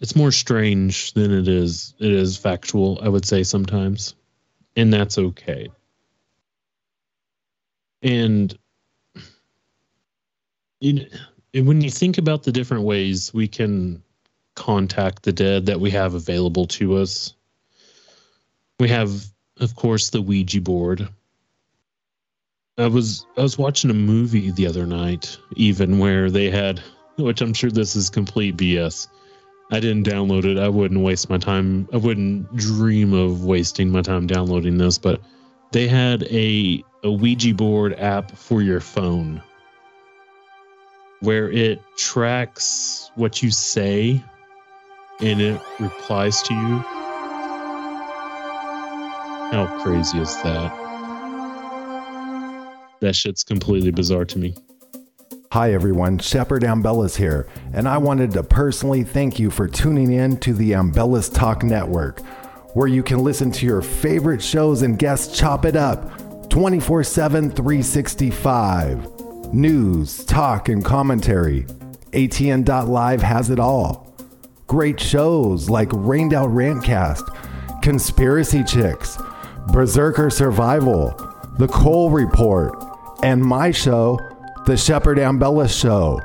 it's 0.00 0.16
more 0.16 0.32
strange 0.32 1.12
than 1.12 1.32
it 1.32 1.48
is 1.48 1.94
it 1.98 2.12
is 2.12 2.36
factual 2.36 2.98
i 3.02 3.08
would 3.08 3.24
say 3.24 3.42
sometimes 3.42 4.14
and 4.76 4.92
that's 4.92 5.18
okay 5.18 5.68
and 8.02 8.56
you 10.80 11.06
when 11.54 11.80
you 11.80 11.90
think 11.90 12.18
about 12.18 12.42
the 12.42 12.52
different 12.52 12.84
ways 12.84 13.32
we 13.34 13.46
can 13.46 14.02
contact 14.54 15.22
the 15.22 15.32
dead 15.32 15.66
that 15.66 15.80
we 15.80 15.90
have 15.90 16.14
available 16.14 16.66
to 16.66 16.96
us 16.96 17.34
we 18.78 18.88
have 18.88 19.24
of 19.58 19.74
course 19.76 20.10
the 20.10 20.20
ouija 20.20 20.60
board 20.60 21.08
I 22.80 22.86
was 22.86 23.26
I 23.36 23.42
was 23.42 23.58
watching 23.58 23.90
a 23.90 23.94
movie 23.94 24.50
the 24.50 24.66
other 24.66 24.86
night, 24.86 25.36
even 25.56 25.98
where 25.98 26.30
they 26.30 26.50
had, 26.50 26.80
which 27.18 27.42
I'm 27.42 27.52
sure 27.52 27.70
this 27.70 27.94
is 27.94 28.08
complete 28.08 28.56
BS. 28.56 29.06
I 29.70 29.80
didn't 29.80 30.06
download 30.06 30.46
it. 30.46 30.58
I 30.58 30.68
wouldn't 30.68 31.02
waste 31.02 31.28
my 31.28 31.36
time. 31.36 31.88
I 31.92 31.98
wouldn't 31.98 32.56
dream 32.56 33.12
of 33.12 33.44
wasting 33.44 33.90
my 33.90 34.00
time 34.00 34.26
downloading 34.26 34.78
this, 34.78 34.96
but 34.96 35.20
they 35.72 35.88
had 35.88 36.22
a 36.24 36.82
a 37.04 37.12
Ouija 37.12 37.54
board 37.54 37.94
app 37.98 38.30
for 38.36 38.62
your 38.62 38.80
phone 38.80 39.42
where 41.20 41.50
it 41.50 41.82
tracks 41.96 43.10
what 43.14 43.42
you 43.42 43.50
say 43.50 44.22
and 45.20 45.40
it 45.40 45.60
replies 45.78 46.42
to 46.42 46.54
you. 46.54 46.78
How 49.52 49.80
crazy 49.82 50.18
is 50.18 50.34
that? 50.42 50.76
That 53.00 53.14
shit's 53.14 53.44
completely 53.44 53.90
bizarre 53.90 54.24
to 54.26 54.38
me. 54.38 54.54
Hi 55.52 55.74
everyone, 55.74 56.18
Shepard 56.20 56.62
Ambellas 56.62 57.16
here, 57.16 57.48
and 57.72 57.88
I 57.88 57.98
wanted 57.98 58.30
to 58.32 58.42
personally 58.44 59.02
thank 59.02 59.40
you 59.40 59.50
for 59.50 59.66
tuning 59.66 60.12
in 60.12 60.36
to 60.38 60.54
the 60.54 60.72
Ambellas 60.72 61.32
Talk 61.34 61.64
Network, 61.64 62.20
where 62.74 62.86
you 62.86 63.02
can 63.02 63.18
listen 63.24 63.50
to 63.52 63.66
your 63.66 63.82
favorite 63.82 64.40
shows 64.40 64.82
and 64.82 64.96
guests 64.96 65.36
chop 65.36 65.64
it 65.64 65.74
up 65.74 66.48
24 66.50 67.02
7, 67.02 67.50
365. 67.50 69.19
News, 69.52 70.24
talk, 70.26 70.68
and 70.68 70.84
commentary. 70.84 71.64
ATN.live 72.12 73.22
has 73.22 73.50
it 73.50 73.58
all. 73.58 74.14
Great 74.68 75.00
shows 75.00 75.68
like 75.68 75.88
Rained 75.92 76.32
Out 76.32 76.50
Rantcast, 76.50 77.82
Conspiracy 77.82 78.62
Chicks, 78.62 79.18
Berserker 79.72 80.30
Survival, 80.30 81.10
The 81.58 81.66
Cole 81.66 82.10
Report, 82.10 82.80
and 83.24 83.42
my 83.44 83.72
show, 83.72 84.20
The 84.66 84.76
Shepard 84.76 85.18
Ambellas 85.18 85.76
Show. 85.76 86.20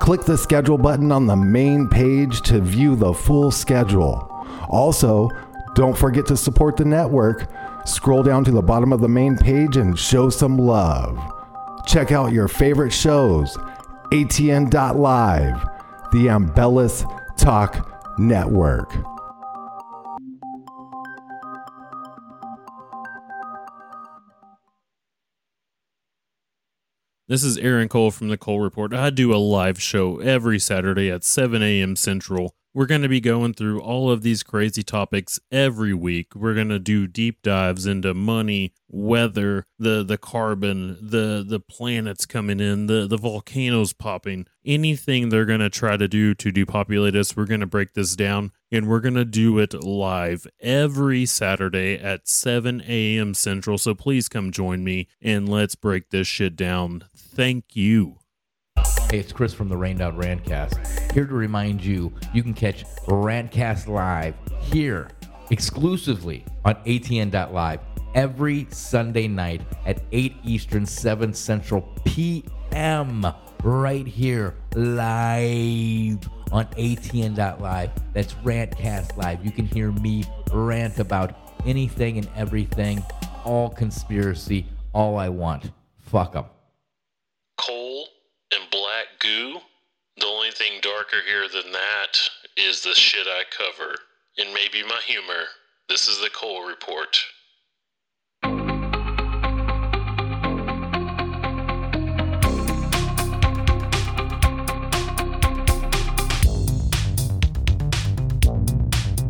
Click 0.00 0.22
the 0.22 0.36
schedule 0.36 0.76
button 0.76 1.12
on 1.12 1.26
the 1.26 1.36
main 1.36 1.88
page 1.88 2.42
to 2.42 2.60
view 2.60 2.96
the 2.96 3.14
full 3.14 3.52
schedule. 3.52 4.28
Also, 4.68 5.30
Don't 5.74 5.98
forget 5.98 6.26
to 6.26 6.36
support 6.36 6.76
the 6.76 6.84
network. 6.84 7.48
Scroll 7.84 8.22
down 8.22 8.44
to 8.44 8.52
the 8.52 8.62
bottom 8.62 8.92
of 8.92 9.00
the 9.00 9.08
main 9.08 9.36
page 9.36 9.76
and 9.76 9.98
show 9.98 10.30
some 10.30 10.56
love. 10.56 11.18
Check 11.86 12.12
out 12.12 12.32
your 12.32 12.48
favorite 12.48 12.92
shows, 12.92 13.56
atn.live, 14.12 15.62
the 16.12 16.26
Ambellas 16.26 17.04
Talk 17.36 18.18
Network. 18.18 18.92
This 27.26 27.42
is 27.42 27.56
Aaron 27.56 27.88
Cole 27.88 28.10
from 28.10 28.28
the 28.28 28.36
Cole 28.36 28.60
Report. 28.60 28.92
I 28.92 29.08
do 29.08 29.34
a 29.34 29.36
live 29.36 29.80
show 29.80 30.18
every 30.20 30.58
Saturday 30.58 31.10
at 31.10 31.24
7 31.24 31.62
a.m. 31.62 31.96
Central. 31.96 32.54
We're 32.74 32.86
going 32.86 33.02
to 33.02 33.08
be 33.08 33.20
going 33.20 33.54
through 33.54 33.80
all 33.80 34.10
of 34.10 34.22
these 34.22 34.42
crazy 34.42 34.82
topics 34.82 35.38
every 35.52 35.94
week. 35.94 36.34
We're 36.34 36.54
going 36.54 36.70
to 36.70 36.80
do 36.80 37.06
deep 37.06 37.40
dives 37.40 37.86
into 37.86 38.14
money, 38.14 38.74
weather, 38.88 39.66
the 39.78 40.02
the 40.02 40.18
carbon, 40.18 40.98
the 41.00 41.44
the 41.46 41.60
planets 41.60 42.26
coming 42.26 42.58
in, 42.58 42.86
the 42.86 43.06
the 43.06 43.16
volcanoes 43.16 43.92
popping. 43.92 44.48
Anything 44.66 45.28
they're 45.28 45.44
going 45.44 45.60
to 45.60 45.70
try 45.70 45.96
to 45.96 46.08
do 46.08 46.34
to 46.34 46.50
depopulate 46.50 47.14
us, 47.14 47.36
we're 47.36 47.46
going 47.46 47.60
to 47.60 47.66
break 47.66 47.92
this 47.94 48.16
down 48.16 48.50
and 48.72 48.88
we're 48.88 48.98
going 48.98 49.14
to 49.14 49.24
do 49.24 49.56
it 49.60 49.72
live 49.74 50.44
every 50.58 51.26
Saturday 51.26 51.94
at 51.94 52.26
7 52.26 52.82
a.m. 52.88 53.34
Central. 53.34 53.78
So 53.78 53.94
please 53.94 54.28
come 54.28 54.50
join 54.50 54.82
me 54.82 55.06
and 55.22 55.48
let's 55.48 55.76
break 55.76 56.10
this 56.10 56.26
shit 56.26 56.56
down. 56.56 57.04
Thank 57.14 57.76
you. 57.76 58.18
Hey, 59.10 59.20
it's 59.20 59.32
Chris 59.32 59.54
from 59.54 59.68
the 59.68 59.76
Rained 59.76 60.00
Out 60.00 60.16
Rantcast. 60.18 61.12
Here 61.12 61.26
to 61.26 61.34
remind 61.34 61.84
you, 61.84 62.12
you 62.32 62.42
can 62.42 62.54
catch 62.54 62.84
Rantcast 63.06 63.86
live 63.86 64.34
here 64.60 65.08
exclusively 65.50 66.44
on 66.64 66.74
ATN.live 66.84 67.80
every 68.14 68.66
Sunday 68.70 69.28
night 69.28 69.62
at 69.86 70.02
8 70.10 70.34
Eastern, 70.42 70.84
7 70.84 71.32
Central 71.32 71.82
PM. 72.04 73.26
Right 73.62 74.06
here, 74.06 74.56
live 74.74 76.18
on 76.50 76.66
ATN.live. 76.76 77.90
That's 78.12 78.34
Rantcast 78.34 79.16
Live. 79.16 79.44
You 79.44 79.52
can 79.52 79.66
hear 79.66 79.92
me 79.92 80.24
rant 80.52 80.98
about 80.98 81.36
anything 81.64 82.18
and 82.18 82.28
everything, 82.34 83.02
all 83.44 83.70
conspiracy, 83.70 84.66
all 84.92 85.16
I 85.16 85.28
want. 85.28 85.70
Fuck 85.98 86.32
them. 86.32 86.46
Coal 87.58 88.06
and 88.52 88.70
black 88.70 89.06
goo? 89.20 89.58
The 90.16 90.26
only 90.26 90.50
thing 90.50 90.80
darker 90.80 91.20
here 91.26 91.48
than 91.48 91.72
that 91.72 92.18
is 92.56 92.82
the 92.82 92.94
shit 92.94 93.26
I 93.26 93.42
cover. 93.50 93.96
And 94.38 94.52
maybe 94.52 94.82
my 94.86 95.00
humor. 95.06 95.44
This 95.88 96.08
is 96.08 96.20
the 96.20 96.30
Cole 96.30 96.66
Report. 96.66 97.18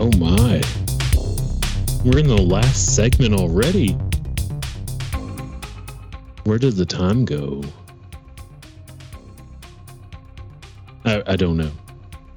Oh 0.00 0.10
my. 0.18 0.60
We're 2.04 2.18
in 2.18 2.28
the 2.28 2.46
last 2.46 2.94
segment 2.94 3.34
already. 3.34 3.92
Where 6.44 6.58
did 6.58 6.76
the 6.76 6.84
time 6.84 7.24
go? 7.24 7.62
I, 11.04 11.22
I 11.26 11.36
don't 11.36 11.56
know. 11.56 11.70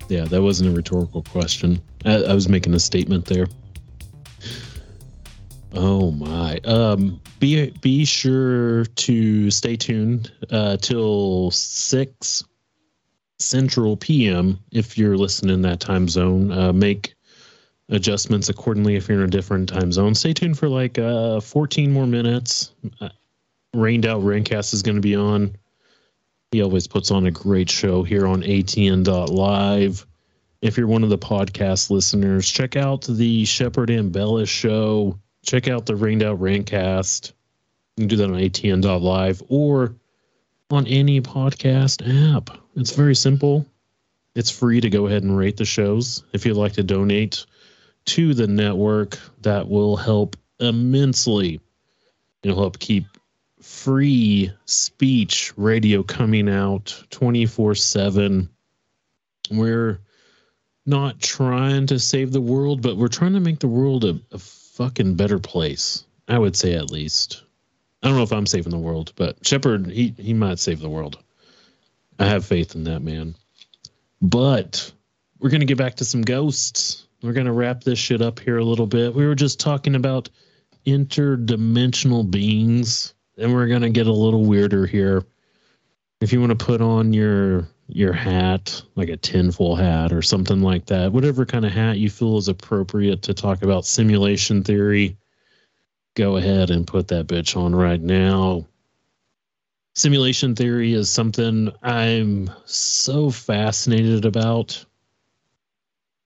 Yeah, 0.09 0.25
that 0.25 0.41
wasn't 0.41 0.69
a 0.69 0.75
rhetorical 0.75 1.23
question. 1.23 1.81
I, 2.05 2.15
I 2.23 2.33
was 2.33 2.47
making 2.47 2.73
a 2.73 2.79
statement 2.79 3.25
there. 3.25 3.47
Oh 5.73 6.11
my. 6.11 6.59
Um 6.63 7.19
be 7.39 7.69
be 7.81 8.05
sure 8.05 8.85
to 8.85 9.51
stay 9.51 9.75
tuned 9.75 10.31
uh 10.49 10.77
till 10.77 11.51
6 11.51 12.43
Central 13.39 13.97
PM 13.97 14.59
if 14.71 14.97
you're 14.97 15.17
listening 15.17 15.53
in 15.53 15.61
that 15.63 15.79
time 15.79 16.07
zone. 16.07 16.51
Uh 16.51 16.73
make 16.73 17.15
adjustments 17.89 18.49
accordingly 18.49 18.95
if 18.95 19.07
you're 19.07 19.19
in 19.19 19.23
a 19.25 19.29
different 19.29 19.69
time 19.69 19.91
zone. 19.91 20.15
Stay 20.15 20.33
tuned 20.33 20.57
for 20.57 20.69
like 20.69 20.97
uh 20.97 21.41
14 21.41 21.91
more 21.91 22.07
minutes. 22.07 22.71
Uh, 23.01 23.09
Rained 23.73 24.05
Out 24.05 24.21
Rantcast 24.23 24.73
is 24.73 24.81
going 24.81 24.95
to 24.95 25.01
be 25.01 25.15
on. 25.15 25.55
He 26.51 26.61
always 26.61 26.87
puts 26.87 27.11
on 27.11 27.25
a 27.25 27.31
great 27.31 27.69
show 27.69 28.03
here 28.03 28.25
on 28.25 28.41
ATN.live. 28.41 30.05
If 30.61 30.77
you're 30.77 30.87
one 30.87 31.03
of 31.03 31.09
the 31.09 31.17
podcast 31.17 31.89
listeners, 31.89 32.49
check 32.49 32.77
out 32.77 33.01
the 33.01 33.43
Shepard 33.43 33.89
Ambellas 33.89 34.47
show. 34.47 35.19
Check 35.43 35.67
out 35.67 35.85
the 35.85 35.95
Rained 35.95 36.23
Out 36.23 36.39
Rantcast. 36.39 37.33
You 37.97 38.03
can 38.03 38.07
do 38.07 38.15
that 38.17 38.29
on 38.29 38.39
ATN.live 38.39 39.43
or 39.49 39.95
on 40.71 40.87
any 40.87 41.19
podcast 41.19 42.35
app. 42.35 42.57
It's 42.75 42.95
very 42.95 43.15
simple. 43.15 43.65
It's 44.33 44.51
free 44.51 44.79
to 44.79 44.89
go 44.89 45.07
ahead 45.07 45.23
and 45.23 45.37
rate 45.37 45.57
the 45.57 45.65
shows. 45.65 46.23
If 46.31 46.45
you'd 46.45 46.57
like 46.57 46.73
to 46.73 46.83
donate 46.83 47.45
to 48.05 48.33
the 48.33 48.47
network, 48.47 49.19
that 49.41 49.67
will 49.67 49.97
help 49.97 50.37
immensely. 50.59 51.59
It'll 52.43 52.57
help 52.57 52.79
keep 52.79 53.05
free 53.67 54.49
speech 54.65 55.51
radio 55.57 56.01
coming 56.01 56.49
out 56.49 57.03
24 57.09 57.75
7. 57.75 58.49
We're 59.51 59.99
not 60.85 61.19
trying 61.19 61.87
to 61.87 61.99
save 61.99 62.31
the 62.31 62.41
world, 62.41 62.81
but 62.81 62.95
we're 62.95 63.09
trying 63.09 63.33
to 63.33 63.41
make 63.41 63.59
the 63.59 63.67
world 63.67 64.05
a, 64.05 64.19
a 64.31 64.39
fucking 64.39 65.15
better 65.15 65.37
place. 65.37 66.05
I 66.29 66.39
would 66.39 66.55
say 66.55 66.73
at 66.75 66.91
least. 66.91 67.43
I 68.01 68.07
don't 68.07 68.15
know 68.15 68.23
if 68.23 68.31
I'm 68.31 68.45
saving 68.45 68.71
the 68.71 68.77
world, 68.77 69.11
but 69.15 69.45
Shepard, 69.45 69.87
he, 69.87 70.13
he 70.17 70.33
might 70.33 70.59
save 70.59 70.79
the 70.79 70.89
world. 70.89 71.21
I 72.19 72.25
have 72.25 72.45
faith 72.45 72.73
in 72.73 72.85
that 72.85 73.01
man. 73.01 73.35
But 74.21 74.91
we're 75.39 75.49
going 75.49 75.61
to 75.61 75.65
get 75.65 75.77
back 75.77 75.95
to 75.95 76.05
some 76.05 76.21
ghosts. 76.21 77.07
We're 77.21 77.33
going 77.33 77.47
to 77.47 77.51
wrap 77.51 77.83
this 77.83 77.99
shit 77.99 78.21
up 78.21 78.39
here 78.39 78.57
a 78.57 78.63
little 78.63 78.87
bit. 78.87 79.13
We 79.13 79.27
were 79.27 79.35
just 79.35 79.59
talking 79.59 79.95
about 79.95 80.29
interdimensional 80.85 82.29
beings, 82.29 83.13
and 83.37 83.53
we're 83.53 83.67
to 83.79 83.89
get 83.89 84.07
a 84.07 84.11
little 84.11 84.45
weirder 84.45 84.85
here. 84.85 85.23
If 86.19 86.33
you 86.33 86.39
want 86.39 86.57
to 86.57 86.65
put 86.65 86.81
on 86.81 87.13
your 87.13 87.67
your 87.89 88.11
hat, 88.11 88.81
like 88.95 89.09
a 89.09 89.17
tinfoil 89.17 89.75
hat 89.75 90.11
or 90.11 90.21
something 90.21 90.61
like 90.61 90.87
that, 90.87 91.13
whatever 91.13 91.45
kind 91.45 91.65
of 91.65 91.71
hat 91.71 91.97
you 91.97 92.09
feel 92.09 92.37
is 92.37 92.49
appropriate 92.49 93.21
to 93.23 93.33
talk 93.33 93.61
about 93.61 93.85
simulation 93.85 94.61
theory, 94.61 95.15
go 96.15 96.35
ahead 96.35 96.69
and 96.69 96.85
put 96.85 97.07
that 97.07 97.27
bitch 97.27 97.55
on 97.55 97.73
right 97.73 98.01
now. 98.01 98.65
Simulation 99.95 100.53
theory 100.53 100.93
is 100.93 101.09
something 101.09 101.71
I'm 101.81 102.51
so 102.65 103.29
fascinated 103.29 104.25
about. 104.25 104.83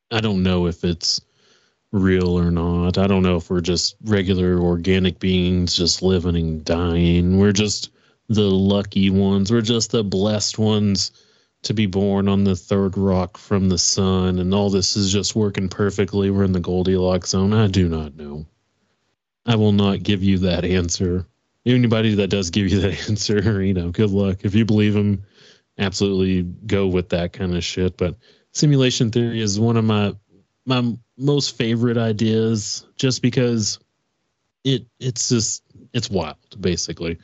I 0.10 0.20
don't 0.20 0.44
know 0.44 0.66
if 0.66 0.84
it's 0.84 1.22
real 1.92 2.40
or 2.40 2.52
not. 2.52 2.98
I 2.98 3.08
don't 3.08 3.24
know 3.24 3.38
if 3.38 3.50
we're 3.50 3.62
just 3.62 3.96
regular 4.04 4.60
organic 4.60 5.20
beings 5.20 5.76
just 5.76 6.02
living 6.02 6.36
and 6.36 6.64
dying. 6.64 7.38
We're 7.38 7.52
just 7.52 7.92
the 8.30 8.50
lucky 8.50 9.10
ones. 9.10 9.52
We're 9.52 9.62
just 9.62 9.92
the 9.92 10.04
blessed 10.04 10.58
ones 10.58 11.12
to 11.64 11.74
be 11.74 11.86
born 11.86 12.28
on 12.28 12.44
the 12.44 12.56
third 12.56 12.98
rock 12.98 13.38
from 13.38 13.70
the 13.70 13.78
sun, 13.78 14.40
and 14.40 14.54
all 14.54 14.70
this 14.70 14.96
is 14.96 15.12
just 15.12 15.36
working 15.36 15.70
perfectly. 15.70 16.32
We're 16.32 16.44
in 16.44 16.54
the 16.54 16.60
Goldilocks 16.60 17.30
zone. 17.30 17.54
I 17.54 17.68
do 17.68 17.88
not 17.88 18.16
know. 18.16 18.46
I 19.46 19.56
will 19.56 19.72
not 19.72 20.04
give 20.04 20.24
you 20.24 20.40
that 20.40 20.66
answer. 20.66 21.26
Anybody 21.66 22.16
that 22.16 22.30
does 22.30 22.50
give 22.50 22.70
you 22.70 22.80
that 22.82 23.10
answer, 23.10 23.62
you 23.62 23.74
know, 23.74 23.90
good 23.90 24.10
luck. 24.10 24.40
If 24.44 24.56
you 24.56 24.66
believe 24.66 24.94
them, 24.94 25.24
absolutely 25.78 26.44
go 26.66 26.88
with 26.88 27.10
that 27.10 27.34
kind 27.34 27.56
of 27.56 27.64
shit. 27.64 27.98
But 27.98 28.16
simulation 28.54 29.12
theory 29.12 29.42
is 29.42 29.60
one 29.60 29.78
of 29.78 29.86
my 29.86 30.16
my 30.66 30.96
most 31.18 31.58
favorite 31.58 31.98
ideas, 31.98 32.86
just 32.96 33.22
because 33.22 33.80
it 34.64 34.86
it's 35.00 35.30
just 35.30 35.64
it's 35.94 36.10
wild, 36.10 36.38
basically. 36.60 37.18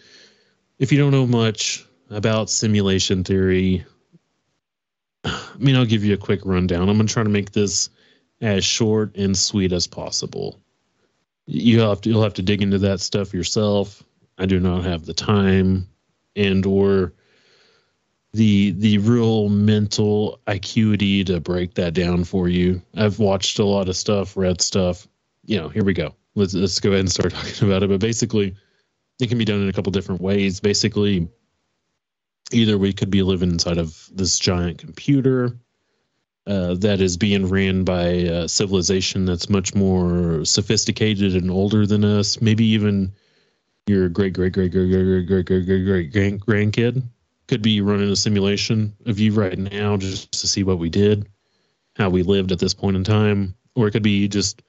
If 0.79 0.91
you 0.91 0.97
don't 0.97 1.11
know 1.11 1.27
much 1.27 1.85
about 2.09 2.49
simulation 2.49 3.23
theory, 3.23 3.85
I 5.23 5.41
mean, 5.57 5.75
I'll 5.75 5.85
give 5.85 6.03
you 6.03 6.13
a 6.13 6.17
quick 6.17 6.41
rundown. 6.45 6.89
I'm 6.89 6.97
going 6.97 7.07
to 7.07 7.13
try 7.13 7.23
to 7.23 7.29
make 7.29 7.51
this 7.51 7.89
as 8.41 8.63
short 8.63 9.15
and 9.15 9.35
sweet 9.35 9.73
as 9.73 9.88
possible. 9.88 10.59
You 11.45 11.79
have 11.81 12.01
to 12.01 12.09
you'll 12.09 12.23
have 12.23 12.35
to 12.35 12.41
dig 12.41 12.61
into 12.61 12.77
that 12.79 12.99
stuff 12.99 13.33
yourself. 13.33 14.03
I 14.38 14.45
do 14.45 14.59
not 14.59 14.83
have 14.83 15.05
the 15.05 15.13
time 15.13 15.88
and 16.35 16.65
or 16.65 17.13
the 18.38 18.71
the 18.71 18.99
real 18.99 19.49
mental 19.49 20.39
acuity 20.45 21.23
to 21.23 21.39
break 21.39 21.73
that 21.73 21.93
down 21.95 22.23
for 22.23 22.47
you. 22.47 22.81
I've 22.95 23.17
watched 23.17 23.57
a 23.57 23.65
lot 23.65 23.89
of 23.89 23.97
stuff, 23.97 24.38
read 24.38 24.61
stuff. 24.61 25.07
You 25.45 25.57
know, 25.57 25.69
here 25.69 25.83
we 25.83 25.93
go. 25.93 26.13
Let's 26.35 26.53
let's 26.53 26.79
go 26.79 26.89
ahead 26.89 27.01
and 27.01 27.11
start 27.11 27.33
talking 27.33 27.67
about 27.67 27.81
it. 27.81 27.89
But 27.89 27.99
basically, 27.99 28.55
it 29.19 29.27
can 29.27 29.39
be 29.39 29.45
done 29.45 29.61
in 29.61 29.69
a 29.69 29.73
couple 29.73 29.91
different 29.91 30.21
ways. 30.21 30.59
Basically, 30.59 31.27
either 32.51 32.77
we 32.77 32.93
could 32.93 33.09
be 33.09 33.23
living 33.23 33.49
inside 33.49 33.79
of 33.79 34.07
this 34.13 34.38
giant 34.38 34.77
computer 34.77 35.57
uh, 36.45 36.75
that 36.75 37.01
is 37.01 37.17
being 37.17 37.49
ran 37.49 37.83
by 37.83 38.05
a 38.05 38.47
civilization 38.47 39.25
that's 39.25 39.49
much 39.49 39.73
more 39.73 40.45
sophisticated 40.45 41.35
and 41.35 41.49
older 41.49 41.88
than 41.88 42.05
us. 42.05 42.39
Maybe 42.39 42.65
even 42.67 43.13
your 43.88 44.09
great 44.09 44.33
great 44.33 44.53
great 44.53 44.71
great 44.71 44.91
great 44.91 45.25
great 45.25 45.45
great 45.47 45.65
great 45.65 46.11
great 46.11 46.39
grandkid 46.39 47.01
could 47.47 47.61
be 47.61 47.81
running 47.81 48.09
a 48.09 48.15
simulation 48.15 48.93
of 49.05 49.19
you 49.19 49.33
right 49.33 49.57
now 49.57 49.97
just 49.97 50.31
to 50.33 50.47
see 50.47 50.63
what 50.63 50.79
we 50.79 50.89
did, 50.89 51.27
how 51.95 52.09
we 52.09 52.23
lived 52.23 52.51
at 52.51 52.59
this 52.59 52.73
point 52.73 52.97
in 52.97 53.03
time, 53.03 53.55
or 53.75 53.87
it 53.87 53.91
could 53.91 54.03
be 54.03 54.27
just 54.27 54.61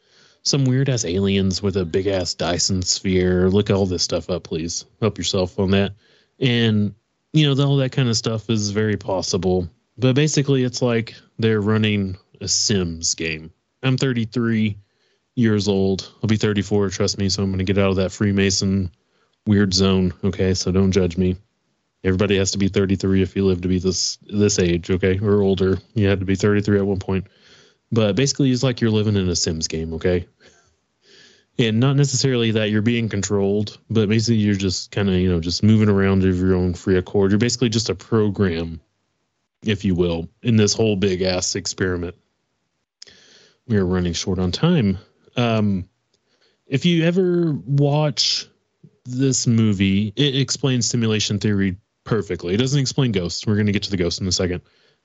some 0.42 0.64
weird 0.64 0.88
ass 0.88 1.04
aliens 1.04 1.62
with 1.62 1.76
a 1.76 1.84
big 1.84 2.06
ass 2.06 2.34
Dyson 2.34 2.82
sphere. 2.82 3.50
Look 3.50 3.70
all 3.70 3.86
this 3.86 4.02
stuff 4.02 4.30
up, 4.30 4.44
please. 4.44 4.84
Help 5.00 5.18
yourself 5.18 5.58
on 5.58 5.70
that. 5.72 5.94
And 6.38 6.94
you 7.32 7.54
know, 7.54 7.64
all 7.64 7.76
that 7.76 7.92
kind 7.92 8.08
of 8.08 8.16
stuff 8.16 8.48
is 8.48 8.70
very 8.70 8.96
possible. 8.96 9.68
But 9.98 10.14
basically, 10.14 10.62
it's 10.62 10.80
like 10.80 11.14
they're 11.38 11.60
running 11.60 12.16
a 12.40 12.48
Sims 12.48 13.14
game. 13.14 13.50
I'm 13.82 13.96
33 13.96 14.76
years 15.34 15.68
old. 15.68 16.12
I'll 16.22 16.28
be 16.28 16.36
34, 16.36 16.90
trust 16.90 17.18
me. 17.18 17.28
So 17.28 17.42
I'm 17.42 17.50
going 17.50 17.58
to 17.58 17.64
get 17.64 17.78
out 17.78 17.90
of 17.90 17.96
that 17.96 18.12
Freemason 18.12 18.90
weird 19.46 19.74
zone. 19.74 20.12
Okay, 20.24 20.54
so 20.54 20.72
don't 20.72 20.92
judge 20.92 21.16
me. 21.16 21.36
Everybody 22.04 22.36
has 22.38 22.52
to 22.52 22.58
be 22.58 22.68
33 22.68 23.22
if 23.22 23.34
you 23.34 23.44
live 23.44 23.60
to 23.62 23.68
be 23.68 23.78
this 23.78 24.18
this 24.28 24.58
age, 24.58 24.90
okay, 24.90 25.18
or 25.18 25.42
older. 25.42 25.78
You 25.94 26.08
had 26.08 26.20
to 26.20 26.26
be 26.26 26.36
33 26.36 26.78
at 26.78 26.86
one 26.86 27.00
point. 27.00 27.26
But 27.90 28.14
basically, 28.14 28.50
it's 28.50 28.62
like 28.62 28.80
you're 28.80 28.90
living 28.90 29.16
in 29.16 29.28
a 29.28 29.36
Sims 29.36 29.66
game, 29.66 29.94
okay? 29.94 30.26
And 31.58 31.80
not 31.80 31.96
necessarily 31.96 32.52
that 32.52 32.70
you're 32.70 32.82
being 32.82 33.08
controlled, 33.08 33.78
but 33.90 34.08
basically 34.08 34.36
you're 34.36 34.54
just 34.54 34.92
kind 34.92 35.08
of 35.08 35.16
you 35.16 35.28
know 35.28 35.40
just 35.40 35.64
moving 35.64 35.88
around 35.88 36.24
of 36.24 36.38
your 36.38 36.54
own 36.54 36.74
free 36.74 36.96
accord. 36.96 37.32
You're 37.32 37.38
basically 37.38 37.68
just 37.68 37.90
a 37.90 37.94
program, 37.94 38.80
if 39.64 39.84
you 39.84 39.96
will, 39.96 40.28
in 40.42 40.56
this 40.56 40.74
whole 40.74 40.94
big 40.94 41.22
ass 41.22 41.56
experiment. 41.56 42.14
We 43.66 43.76
are 43.76 43.86
running 43.86 44.12
short 44.12 44.38
on 44.38 44.52
time. 44.52 44.98
Um, 45.36 45.88
if 46.68 46.86
you 46.86 47.04
ever 47.04 47.52
watch 47.66 48.46
this 49.04 49.46
movie, 49.46 50.12
it 50.14 50.36
explains 50.36 50.88
simulation 50.88 51.38
theory 51.38 51.76
perfectly. 52.08 52.54
It 52.54 52.56
doesn't 52.56 52.80
explain 52.80 53.12
ghosts. 53.12 53.46
We're 53.46 53.54
going 53.54 53.66
to 53.66 53.72
get 53.72 53.82
to 53.84 53.90
the 53.90 53.96
ghosts 53.96 54.20
in 54.20 54.26
a 54.26 54.32
second. 54.32 54.62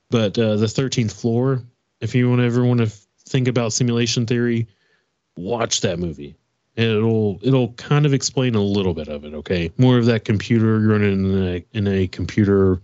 But 0.10 0.40
uh, 0.40 0.56
the 0.56 0.68
13th 0.68 1.12
floor, 1.12 1.62
if 2.00 2.16
you 2.16 2.30
want 2.30 2.42
ever 2.42 2.64
want 2.64 2.80
to 2.80 2.88
think 3.28 3.48
about 3.48 3.74
simulation 3.74 4.26
theory, 4.26 4.68
watch 5.36 5.82
that 5.82 6.00
movie. 6.00 6.36
And 6.76 6.88
it'll 6.88 7.40
it'll 7.44 7.74
kind 7.74 8.06
of 8.06 8.14
explain 8.14 8.56
a 8.56 8.62
little 8.62 8.96
bit 8.96 9.08
of 9.08 9.26
it. 9.26 9.34
Okay, 9.36 9.72
more 9.78 10.00
of 10.00 10.06
that 10.06 10.26
computer 10.26 10.80
you're 10.80 10.90
running 10.90 11.26
in 11.26 11.44
a 11.44 11.66
in 11.74 11.88
a 11.88 12.08
computer 12.08 12.82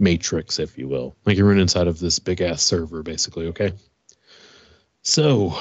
matrix, 0.00 0.58
if 0.58 0.76
you 0.76 0.88
will, 0.88 1.14
like 1.26 1.36
you're 1.36 1.46
running 1.46 1.62
inside 1.62 1.86
of 1.86 2.00
this 2.00 2.18
big 2.18 2.40
ass 2.40 2.62
server, 2.62 3.04
basically. 3.04 3.46
Okay. 3.48 3.72
So 5.02 5.56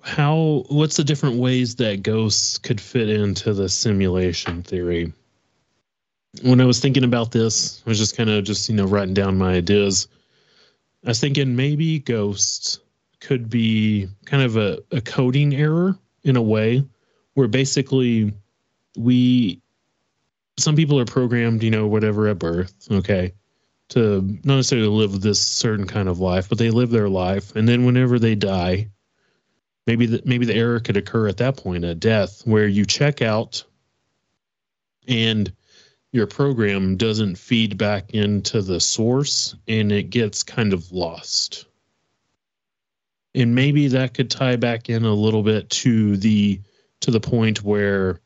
how 0.00 0.64
what's 0.68 0.96
the 0.96 1.04
different 1.04 1.36
ways 1.36 1.74
that 1.76 2.02
ghosts 2.02 2.56
could 2.56 2.80
fit 2.80 3.10
into 3.10 3.52
the 3.52 3.68
simulation 3.68 4.62
theory 4.62 5.12
when 6.42 6.60
i 6.60 6.64
was 6.64 6.80
thinking 6.80 7.04
about 7.04 7.32
this 7.32 7.82
i 7.86 7.90
was 7.90 7.98
just 7.98 8.16
kind 8.16 8.30
of 8.30 8.44
just 8.44 8.68
you 8.68 8.74
know 8.74 8.86
writing 8.86 9.14
down 9.14 9.38
my 9.38 9.54
ideas. 9.54 10.08
I 11.04 11.10
was 11.10 11.20
thinking 11.20 11.54
maybe 11.54 12.00
ghosts 12.00 12.80
could 13.20 13.48
be 13.48 14.08
kind 14.24 14.42
of 14.42 14.56
a, 14.56 14.82
a 14.90 15.00
coding 15.00 15.54
error 15.54 15.96
in 16.24 16.36
a 16.36 16.42
way 16.42 16.84
where 17.34 17.46
basically 17.46 18.32
we 18.96 19.60
some 20.58 20.74
people 20.74 20.98
are 20.98 21.04
programmed 21.04 21.62
you 21.62 21.70
know 21.70 21.86
whatever 21.86 22.26
at 22.26 22.40
birth 22.40 22.74
okay 22.90 23.32
to 23.88 24.20
not 24.42 24.56
necessarily 24.56 24.88
live 24.88 25.20
this 25.20 25.40
certain 25.40 25.86
kind 25.86 26.08
of 26.08 26.18
life 26.18 26.48
but 26.48 26.58
they 26.58 26.70
live 26.70 26.90
their 26.90 27.08
life. 27.08 27.54
And 27.54 27.68
then 27.68 27.86
whenever 27.86 28.18
they 28.18 28.34
die 28.34 28.88
maybe 29.86 30.06
the, 30.06 30.22
maybe 30.24 30.44
the 30.44 30.56
error 30.56 30.80
could 30.80 30.96
occur 30.96 31.28
at 31.28 31.36
that 31.36 31.56
point 31.56 31.84
at 31.84 32.00
death 32.00 32.42
where 32.44 32.66
you 32.66 32.84
check 32.84 33.22
out 33.22 33.62
and 35.06 35.52
your 36.12 36.26
program 36.26 36.96
doesn't 36.96 37.36
feed 37.36 37.76
back 37.76 38.14
into 38.14 38.62
the 38.62 38.80
source 38.80 39.54
and 39.68 39.92
it 39.92 40.10
gets 40.10 40.42
kind 40.42 40.72
of 40.72 40.92
lost. 40.92 41.66
And 43.34 43.54
maybe 43.54 43.88
that 43.88 44.14
could 44.14 44.30
tie 44.30 44.56
back 44.56 44.88
in 44.88 45.04
a 45.04 45.12
little 45.12 45.42
bit 45.42 45.68
to 45.70 46.16
the 46.16 46.60
to 47.00 47.10
the 47.10 47.20
point 47.20 47.62
where 47.62 48.20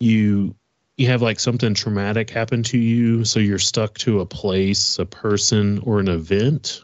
you 0.00 0.54
you 0.96 1.08
have 1.08 1.20
like 1.20 1.38
something 1.38 1.74
traumatic 1.74 2.30
happen 2.30 2.62
to 2.62 2.78
you 2.78 3.24
so 3.24 3.38
you're 3.38 3.58
stuck 3.58 3.98
to 3.98 4.20
a 4.20 4.26
place 4.26 4.98
a 4.98 5.04
person 5.04 5.78
or 5.80 6.00
an 6.00 6.08
event. 6.08 6.82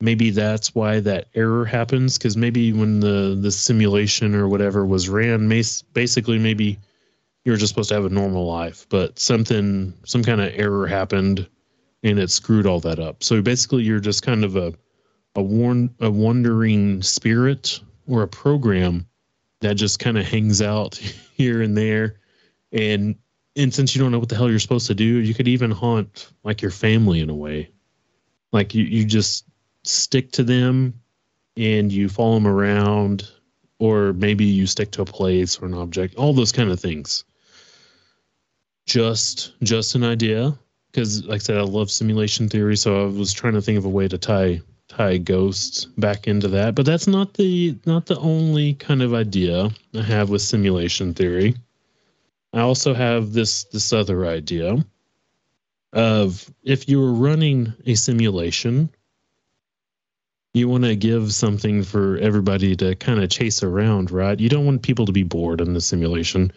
Maybe 0.00 0.30
that's 0.30 0.74
why 0.74 1.00
that 1.00 1.28
error 1.34 1.64
happens 1.64 2.18
because 2.18 2.36
maybe 2.36 2.72
when 2.72 2.98
the 2.98 3.38
the 3.40 3.52
simulation 3.52 4.34
or 4.34 4.48
whatever 4.48 4.84
was 4.84 5.08
ran 5.08 5.48
basically 5.48 6.38
maybe 6.38 6.80
you 7.46 7.52
were 7.52 7.56
just 7.56 7.72
supposed 7.72 7.88
to 7.88 7.94
have 7.94 8.04
a 8.04 8.10
normal 8.10 8.44
life 8.44 8.86
but 8.90 9.18
something 9.18 9.94
some 10.04 10.22
kind 10.22 10.42
of 10.42 10.52
error 10.54 10.86
happened 10.86 11.48
and 12.02 12.18
it 12.20 12.30
screwed 12.30 12.66
all 12.66 12.80
that 12.80 13.00
up. 13.00 13.24
So 13.24 13.42
basically 13.42 13.82
you're 13.82 14.00
just 14.00 14.22
kind 14.22 14.44
of 14.44 14.56
a 14.56 14.72
a 15.34 15.42
warn 15.42 15.94
a 16.00 16.10
wandering 16.10 17.02
spirit 17.02 17.80
or 18.06 18.22
a 18.22 18.28
program 18.28 19.06
that 19.60 19.74
just 19.74 19.98
kind 19.98 20.16
of 20.16 20.26
hangs 20.26 20.62
out 20.62 20.94
here 21.34 21.62
and 21.62 21.76
there. 21.76 22.20
And 22.72 23.16
and 23.56 23.72
since 23.72 23.94
you 23.94 24.02
don't 24.02 24.12
know 24.12 24.18
what 24.18 24.28
the 24.28 24.36
hell 24.36 24.50
you're 24.50 24.58
supposed 24.58 24.86
to 24.86 24.94
do 24.94 25.04
you 25.04 25.34
could 25.34 25.48
even 25.48 25.70
haunt 25.70 26.30
like 26.44 26.62
your 26.62 26.70
family 26.70 27.20
in 27.20 27.30
a 27.30 27.34
way. 27.34 27.70
Like 28.52 28.74
you 28.74 28.84
you 28.84 29.04
just 29.04 29.44
stick 29.82 30.32
to 30.32 30.44
them 30.44 31.00
and 31.56 31.92
you 31.92 32.08
follow 32.08 32.34
them 32.34 32.46
around 32.46 33.30
or 33.78 34.12
maybe 34.12 34.44
you 34.44 34.66
stick 34.66 34.90
to 34.92 35.02
a 35.02 35.06
place 35.06 35.58
or 35.58 35.66
an 35.66 35.74
object 35.74 36.14
all 36.14 36.32
those 36.32 36.52
kind 36.52 36.70
of 36.70 36.80
things 36.80 37.24
just 38.86 39.52
just 39.62 39.94
an 39.94 40.04
idea 40.04 40.56
because 40.90 41.24
like 41.24 41.36
i 41.36 41.38
said 41.38 41.58
i 41.58 41.62
love 41.62 41.90
simulation 41.90 42.48
theory 42.48 42.76
so 42.76 43.02
i 43.02 43.06
was 43.06 43.32
trying 43.32 43.52
to 43.52 43.60
think 43.60 43.76
of 43.76 43.84
a 43.84 43.88
way 43.88 44.06
to 44.06 44.16
tie 44.16 44.60
tie 44.88 45.18
ghosts 45.18 45.86
back 45.98 46.28
into 46.28 46.46
that 46.46 46.74
but 46.74 46.86
that's 46.86 47.08
not 47.08 47.34
the 47.34 47.76
not 47.84 48.06
the 48.06 48.18
only 48.18 48.74
kind 48.74 49.02
of 49.02 49.12
idea 49.12 49.68
i 49.94 50.02
have 50.02 50.30
with 50.30 50.40
simulation 50.40 51.12
theory 51.12 51.54
i 52.52 52.60
also 52.60 52.94
have 52.94 53.32
this 53.32 53.64
this 53.64 53.92
other 53.92 54.24
idea 54.24 54.76
of 55.92 56.48
if 56.62 56.88
you 56.88 57.00
were 57.00 57.12
running 57.12 57.72
a 57.86 57.94
simulation 57.94 58.88
you 60.56 60.68
want 60.68 60.84
to 60.84 60.96
give 60.96 61.34
something 61.34 61.82
for 61.82 62.16
everybody 62.16 62.74
to 62.74 62.94
kind 62.94 63.22
of 63.22 63.28
chase 63.28 63.62
around, 63.62 64.10
right? 64.10 64.40
You 64.40 64.48
don't 64.48 64.64
want 64.64 64.80
people 64.80 65.04
to 65.04 65.12
be 65.12 65.22
bored 65.22 65.60
in 65.60 65.74
the 65.74 65.82
simulation. 65.82 66.50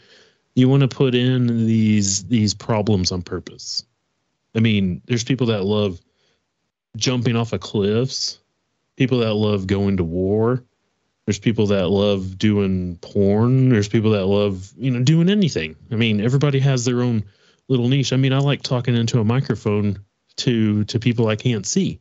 You 0.59 0.69
want 0.69 0.81
to 0.81 0.87
put 0.87 1.15
in 1.15 1.65
these 1.65 2.25
these 2.25 2.53
problems 2.53 3.11
on 3.11 3.21
purpose. 3.21 3.85
I 4.55 4.59
mean, 4.59 5.01
there's 5.05 5.23
people 5.23 5.47
that 5.47 5.63
love 5.63 5.99
jumping 6.97 7.35
off 7.35 7.53
of 7.53 7.61
cliffs, 7.61 8.39
people 8.95 9.19
that 9.19 9.33
love 9.33 9.67
going 9.67 9.97
to 9.97 10.03
war. 10.03 10.63
There's 11.25 11.39
people 11.39 11.67
that 11.67 11.89
love 11.89 12.37
doing 12.37 12.97
porn. 13.01 13.69
There's 13.69 13.87
people 13.87 14.11
that 14.11 14.25
love, 14.25 14.71
you 14.77 14.89
know, 14.89 15.03
doing 15.03 15.29
anything. 15.29 15.75
I 15.91 15.95
mean, 15.95 16.21
everybody 16.21 16.59
has 16.59 16.85
their 16.85 17.01
own 17.01 17.23
little 17.67 17.87
niche. 17.87 18.13
I 18.13 18.17
mean, 18.17 18.33
I 18.33 18.39
like 18.39 18.63
talking 18.63 18.95
into 18.95 19.19
a 19.19 19.23
microphone 19.23 19.99
to 20.37 20.83
to 20.85 20.99
people 20.99 21.27
I 21.27 21.35
can't 21.35 21.65
see 21.65 21.99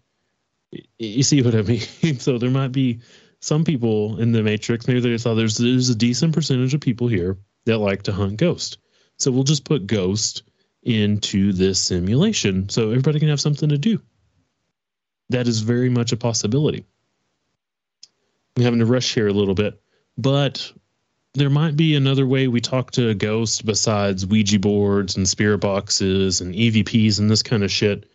you 0.99 1.23
see 1.23 1.43
what 1.43 1.55
I 1.55 1.63
mean? 2.03 2.19
so 2.19 2.39
there 2.39 2.51
might 2.51 2.73
be 2.73 3.01
some 3.41 3.65
people 3.65 4.19
in 4.21 4.33
the 4.33 4.43
Matrix. 4.43 4.87
Maybe 4.87 5.01
they 5.01 5.19
thought 5.19 5.35
there's 5.35 5.57
there's 5.57 5.89
a 5.89 5.95
decent 5.95 6.35
percentage 6.35 6.75
of 6.75 6.81
people 6.81 7.09
here 7.09 7.37
that 7.65 7.79
like 7.79 8.05
to 8.05 8.13
hunt 8.13 8.37
ghost. 8.37 8.79
So 9.19 9.31
we'll 9.31 9.45
just 9.45 9.65
put 9.65 9.87
ghost 9.87 10.43
into 10.83 11.53
this 11.53 11.81
simulation 11.81 12.69
so 12.69 12.91
everybody 12.91 13.19
can 13.19 13.29
have 13.29 13.41
something 13.41 13.69
to 13.69 13.79
do. 13.79 14.01
That 15.31 15.49
is 15.49 15.61
very 15.61 15.91
much 15.91 16.13
a 16.13 16.17
possibility. 16.17 16.85
I'm 18.57 18.63
having 18.63 18.79
to 18.81 18.87
rush 18.87 19.15
here 19.15 19.29
a 19.29 19.33
little 19.33 19.55
bit, 19.55 19.81
but 20.17 20.73
there 21.35 21.51
might 21.51 21.77
be 21.77 21.95
another 21.95 22.27
way 22.27 22.49
we 22.49 22.61
talk 22.61 22.91
to 22.93 23.11
a 23.11 23.15
ghost 23.15 23.65
besides 23.65 24.27
Ouija 24.27 24.59
boards 24.59 25.17
and 25.17 25.29
spirit 25.29 25.59
boxes 25.59 26.41
and 26.41 26.55
EVPs 26.55 27.19
and 27.19 27.31
this 27.31 27.43
kind 27.43 27.63
of 27.63 27.71
shit. 27.71 28.09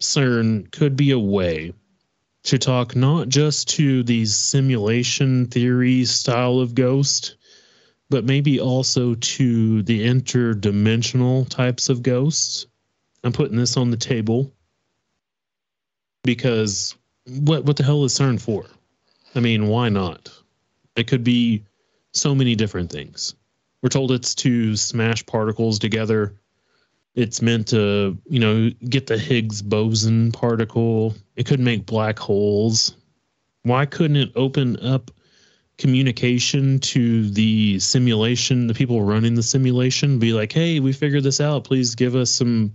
CERN 0.00 0.70
could 0.70 0.96
be 0.96 1.12
a 1.12 1.18
way 1.18 1.72
to 2.44 2.58
talk 2.58 2.94
not 2.94 3.28
just 3.28 3.68
to 3.68 4.02
these 4.02 4.34
simulation 4.36 5.46
theory 5.46 6.04
style 6.04 6.60
of 6.60 6.74
ghost, 6.74 7.36
but 8.10 8.24
maybe 8.24 8.60
also 8.60 9.14
to 9.14 9.82
the 9.82 10.06
interdimensional 10.06 11.48
types 11.48 11.88
of 11.88 12.02
ghosts. 12.02 12.66
I'm 13.24 13.32
putting 13.32 13.56
this 13.56 13.76
on 13.76 13.90
the 13.90 13.96
table 13.96 14.52
because 16.22 16.94
what 17.26 17.64
what 17.64 17.76
the 17.76 17.84
hell 17.84 18.04
is 18.04 18.14
CERN 18.14 18.40
for? 18.40 18.66
I 19.34 19.40
mean, 19.40 19.68
why 19.68 19.88
not? 19.88 20.30
It 20.96 21.06
could 21.06 21.24
be 21.24 21.64
so 22.12 22.34
many 22.34 22.54
different 22.54 22.90
things. 22.90 23.34
We're 23.82 23.90
told 23.90 24.12
it's 24.12 24.34
to 24.36 24.76
smash 24.76 25.24
particles 25.26 25.78
together 25.78 26.34
it's 27.18 27.42
meant 27.42 27.66
to, 27.68 28.16
you 28.28 28.38
know, 28.38 28.70
get 28.88 29.08
the 29.08 29.18
Higgs 29.18 29.60
boson 29.60 30.30
particle. 30.30 31.16
It 31.34 31.46
could 31.46 31.58
make 31.58 31.84
black 31.84 32.16
holes. 32.16 32.94
Why 33.64 33.86
couldn't 33.86 34.18
it 34.18 34.30
open 34.36 34.78
up 34.78 35.10
communication 35.78 36.80
to 36.80 37.30
the 37.30 37.78
simulation, 37.78 38.66
the 38.66 38.74
people 38.74 39.02
running 39.02 39.34
the 39.34 39.42
simulation, 39.42 40.18
be 40.18 40.32
like, 40.32 40.52
"Hey, 40.52 40.80
we 40.80 40.92
figured 40.92 41.22
this 41.22 41.40
out. 41.40 41.64
Please 41.64 41.94
give 41.94 42.16
us 42.16 42.30
some 42.30 42.74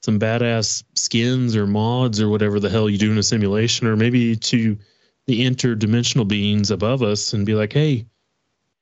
some 0.00 0.20
badass 0.20 0.84
skins 0.94 1.56
or 1.56 1.66
mods 1.66 2.20
or 2.20 2.28
whatever 2.28 2.60
the 2.60 2.70
hell 2.70 2.88
you 2.88 2.96
do 2.96 3.10
in 3.10 3.18
a 3.18 3.22
simulation, 3.22 3.88
or 3.88 3.96
maybe 3.96 4.36
to 4.36 4.78
the 5.26 5.44
interdimensional 5.44 6.26
beings 6.26 6.70
above 6.70 7.02
us 7.02 7.32
and 7.32 7.44
be 7.44 7.54
like, 7.54 7.72
"Hey, 7.72 8.06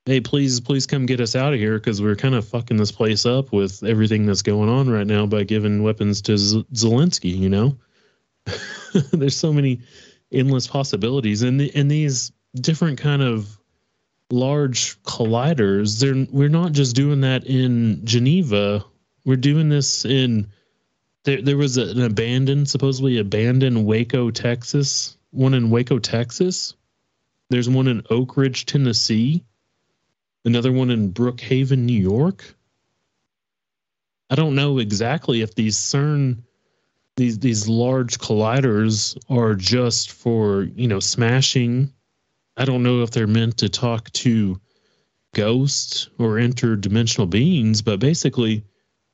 hey, 0.04 0.20
please, 0.20 0.60
please 0.60 0.86
come 0.86 1.06
get 1.06 1.20
us 1.20 1.34
out 1.34 1.54
of 1.54 1.58
here 1.58 1.78
because 1.78 2.02
we're 2.02 2.14
kind 2.14 2.34
of 2.34 2.46
fucking 2.46 2.76
this 2.76 2.92
place 2.92 3.24
up 3.24 3.52
with 3.52 3.82
everything 3.82 4.26
that's 4.26 4.42
going 4.42 4.68
on 4.68 4.90
right 4.90 5.06
now 5.06 5.24
by 5.24 5.44
giving 5.44 5.82
weapons 5.82 6.20
to 6.22 6.36
Z- 6.36 6.66
Zelensky." 6.74 7.36
You 7.36 7.48
know, 7.48 7.78
there's 9.12 9.36
so 9.36 9.52
many 9.52 9.80
endless 10.30 10.66
possibilities, 10.66 11.40
and 11.40 11.58
the, 11.58 11.74
and 11.74 11.90
these 11.90 12.32
different 12.60 12.98
kind 12.98 13.22
of 13.22 13.58
large 14.30 15.00
colliders. 15.02 16.00
They're 16.00 16.26
we're 16.30 16.48
not 16.48 16.72
just 16.72 16.96
doing 16.96 17.20
that 17.22 17.44
in 17.44 18.04
Geneva. 18.04 18.84
We're 19.24 19.36
doing 19.36 19.68
this 19.68 20.04
in 20.04 20.48
there. 21.24 21.42
There 21.42 21.56
was 21.56 21.76
an 21.76 22.02
abandoned, 22.02 22.68
supposedly 22.68 23.18
abandoned 23.18 23.86
Waco, 23.86 24.30
Texas. 24.30 25.16
One 25.30 25.54
in 25.54 25.70
Waco, 25.70 25.98
Texas. 25.98 26.74
There's 27.50 27.68
one 27.68 27.88
in 27.88 28.02
Oak 28.10 28.36
Ridge, 28.36 28.66
Tennessee. 28.66 29.44
Another 30.44 30.72
one 30.72 30.90
in 30.90 31.12
Brookhaven, 31.12 31.78
New 31.78 32.00
York. 32.00 32.54
I 34.30 34.34
don't 34.34 34.54
know 34.54 34.78
exactly 34.78 35.42
if 35.42 35.54
these 35.54 35.76
CERN 35.76 36.38
these 37.16 37.38
these 37.38 37.68
large 37.68 38.18
colliders 38.18 39.16
are 39.30 39.54
just 39.54 40.12
for 40.12 40.62
you 40.62 40.86
know 40.88 41.00
smashing 41.00 41.92
I 42.56 42.64
don't 42.64 42.82
know 42.82 43.02
if 43.02 43.10
they're 43.10 43.26
meant 43.26 43.58
to 43.58 43.68
talk 43.68 44.10
to 44.12 44.60
ghosts 45.34 46.08
or 46.18 46.36
interdimensional 46.36 47.28
beings, 47.28 47.82
but 47.82 48.00
basically, 48.00 48.64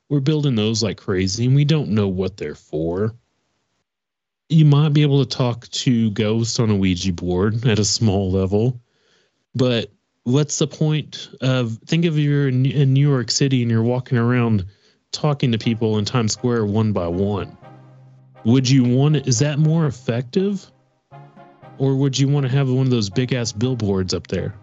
we're 0.09 0.21
building 0.21 0.55
those 0.55 0.83
like 0.83 0.97
crazy 0.97 1.45
and 1.45 1.55
we 1.55 1.65
don't 1.65 1.89
know 1.89 2.07
what 2.07 2.37
they're 2.37 2.55
for. 2.55 3.15
You 4.49 4.65
might 4.65 4.93
be 4.93 5.01
able 5.01 5.25
to 5.25 5.37
talk 5.37 5.67
to 5.69 6.11
ghosts 6.11 6.59
on 6.59 6.69
a 6.69 6.75
Ouija 6.75 7.11
board 7.13 7.65
at 7.65 7.79
a 7.79 7.85
small 7.85 8.31
level, 8.31 8.79
but 9.55 9.91
what's 10.23 10.59
the 10.59 10.67
point 10.67 11.29
of 11.41 11.77
think 11.85 12.05
of 12.05 12.17
you're 12.17 12.49
in, 12.49 12.93
New 12.93 13.09
York 13.09 13.31
City 13.31 13.61
and 13.61 13.71
you're 13.71 13.83
walking 13.83 14.17
around 14.17 14.65
talking 15.11 15.51
to 15.51 15.57
people 15.57 15.97
in 15.97 16.05
Times 16.05 16.33
Square 16.33 16.65
one 16.67 16.93
by 16.93 17.07
one? 17.07 17.57
Would 18.45 18.69
you 18.69 18.83
want? 18.83 19.27
Is 19.27 19.39
that 19.39 19.59
more 19.59 19.85
effective? 19.85 20.69
Or 21.77 21.95
would 21.95 22.17
you 22.17 22.27
want 22.27 22.45
to 22.45 22.51
have 22.51 22.69
one 22.69 22.85
of 22.85 22.91
those 22.91 23.09
big 23.09 23.33
ass 23.33 23.51
billboards 23.51 24.13
up 24.13 24.27
there 24.27 24.53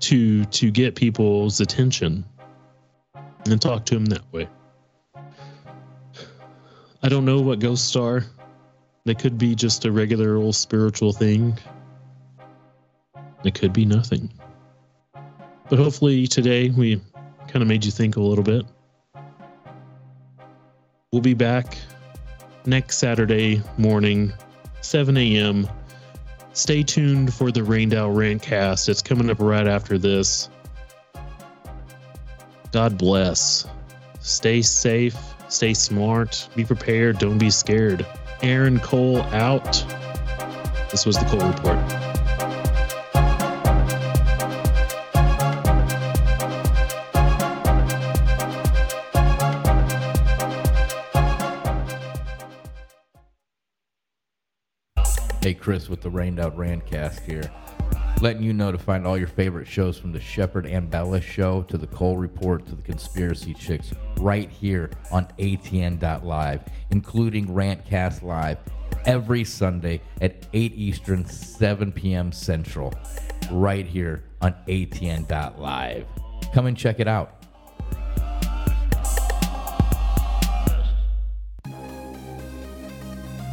to 0.00 0.44
to 0.46 0.70
get 0.70 0.94
people's 0.94 1.60
attention 1.60 2.24
and 3.46 3.60
talk 3.60 3.84
to 3.86 3.94
them 3.94 4.06
that 4.06 4.32
way? 4.32 4.48
I 7.02 7.08
don't 7.08 7.24
know 7.24 7.40
what 7.40 7.60
ghosts 7.60 7.94
are. 7.94 8.24
They 9.04 9.14
could 9.14 9.38
be 9.38 9.54
just 9.54 9.84
a 9.84 9.92
regular 9.92 10.36
old 10.36 10.56
spiritual 10.56 11.12
thing. 11.12 11.56
It 13.44 13.54
could 13.54 13.72
be 13.72 13.84
nothing. 13.84 14.32
But 15.68 15.78
hopefully 15.78 16.26
today 16.26 16.70
we 16.70 17.00
kind 17.48 17.62
of 17.62 17.68
made 17.68 17.84
you 17.84 17.90
think 17.90 18.16
a 18.16 18.20
little 18.20 18.42
bit. 18.42 18.66
We'll 21.12 21.22
be 21.22 21.34
back 21.34 21.78
next 22.66 22.98
saturday 22.98 23.62
morning 23.78 24.32
7 24.86 25.16
a.m. 25.16 25.68
Stay 26.52 26.82
tuned 26.82 27.34
for 27.34 27.50
the 27.50 27.62
Rained 27.62 27.92
Out 27.92 28.14
Rantcast. 28.14 28.88
It's 28.88 29.02
coming 29.02 29.28
up 29.30 29.40
right 29.40 29.66
after 29.66 29.98
this. 29.98 30.48
God 32.70 32.96
bless. 32.96 33.66
Stay 34.20 34.62
safe, 34.62 35.16
stay 35.48 35.74
smart, 35.74 36.48
be 36.54 36.64
prepared, 36.64 37.18
don't 37.18 37.38
be 37.38 37.50
scared. 37.50 38.06
Aaron 38.42 38.78
Cole 38.78 39.22
out. 39.22 39.84
This 40.90 41.04
was 41.04 41.18
the 41.18 41.24
Cole 41.24 41.48
Report. 41.48 42.05
Chris 55.66 55.88
with 55.88 56.00
the 56.00 56.08
Rained 56.08 56.38
Out 56.38 56.56
Rantcast 56.56 57.28
here. 57.28 57.50
Letting 58.20 58.44
you 58.44 58.52
know 58.52 58.70
to 58.70 58.78
find 58.78 59.04
all 59.04 59.18
your 59.18 59.26
favorite 59.26 59.66
shows 59.66 59.98
from 59.98 60.12
the 60.12 60.20
Shepard 60.20 60.64
Ambellas 60.64 61.24
show 61.24 61.62
to 61.62 61.76
the 61.76 61.88
Cole 61.88 62.16
Report 62.16 62.64
to 62.66 62.76
the 62.76 62.82
Conspiracy 62.82 63.52
Chicks 63.52 63.92
right 64.18 64.48
here 64.48 64.92
on 65.10 65.26
ATN.live, 65.40 66.62
including 66.92 67.48
Rantcast 67.48 68.22
Live 68.22 68.58
every 69.06 69.42
Sunday 69.42 70.02
at 70.20 70.46
8 70.52 70.72
Eastern, 70.76 71.24
7 71.24 71.90
p.m. 71.90 72.30
Central, 72.30 72.94
right 73.50 73.88
here 73.88 74.22
on 74.42 74.54
ATN.live. 74.68 76.06
Come 76.54 76.66
and 76.66 76.76
check 76.76 77.00
it 77.00 77.08
out. 77.08 77.35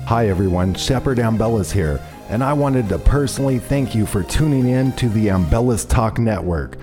Hi 0.05 0.27
everyone, 0.27 0.73
Shepard 0.73 1.17
Ambellas 1.17 1.71
here, 1.71 1.97
and 2.27 2.43
I 2.43 2.51
wanted 2.51 2.89
to 2.89 2.99
personally 2.99 3.57
thank 3.57 3.95
you 3.95 4.05
for 4.05 4.21
tuning 4.21 4.67
in 4.67 4.91
to 4.97 5.07
the 5.07 5.27
Ambellas 5.27 5.87
Talk 5.87 6.19
Network, 6.19 6.75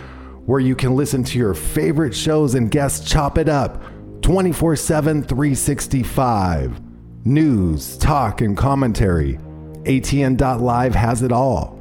where 0.47 0.59
you 0.59 0.75
can 0.75 0.97
listen 0.97 1.23
to 1.25 1.39
your 1.39 1.53
favorite 1.53 2.15
shows 2.15 2.55
and 2.55 2.71
guests 2.71 3.07
chop 3.07 3.37
it 3.37 3.47
up 3.47 3.83
24 4.23 4.75
7, 4.75 5.23
365. 5.23 6.81
News, 7.27 7.99
talk, 7.99 8.41
and 8.41 8.57
commentary. 8.57 9.35
ATN.live 9.83 10.95
has 10.95 11.23
it 11.23 11.31
all. 11.31 11.79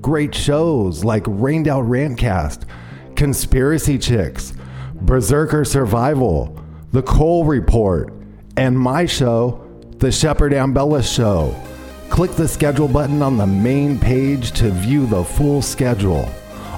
Great 0.00 0.34
shows 0.34 1.04
like 1.04 1.22
Rained 1.28 1.68
Out 1.68 1.84
Rantcast, 1.84 2.64
Conspiracy 3.14 3.98
Chicks, 3.98 4.52
Berserker 4.96 5.64
Survival, 5.64 6.60
The 6.90 7.04
Cole 7.04 7.44
Report, 7.44 8.12
and 8.56 8.76
my 8.76 9.06
show, 9.06 9.61
The 10.02 10.10
Shepard 10.10 10.50
Ambellas 10.50 11.04
Show. 11.04 11.54
Click 12.10 12.32
the 12.32 12.48
schedule 12.48 12.88
button 12.88 13.22
on 13.22 13.36
the 13.36 13.46
main 13.46 14.00
page 14.00 14.50
to 14.58 14.68
view 14.68 15.06
the 15.06 15.22
full 15.22 15.62
schedule. 15.62 16.28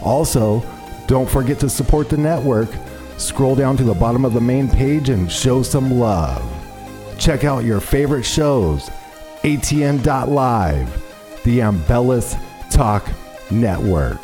Also, 0.02 0.62
don't 1.06 1.26
forget 1.26 1.58
to 1.60 1.70
support 1.70 2.10
the 2.10 2.18
network. 2.18 2.68
Scroll 3.16 3.54
down 3.54 3.78
to 3.78 3.82
the 3.82 3.94
bottom 3.94 4.26
of 4.26 4.34
the 4.34 4.42
main 4.42 4.68
page 4.68 5.08
and 5.08 5.32
show 5.32 5.62
some 5.62 5.98
love. 5.98 6.44
Check 7.18 7.44
out 7.44 7.64
your 7.64 7.80
favorite 7.80 8.24
shows. 8.24 8.90
ATN.live, 9.42 11.42
the 11.44 11.60
Ambellas 11.60 12.38
Talk 12.70 13.08
Network. 13.50 14.20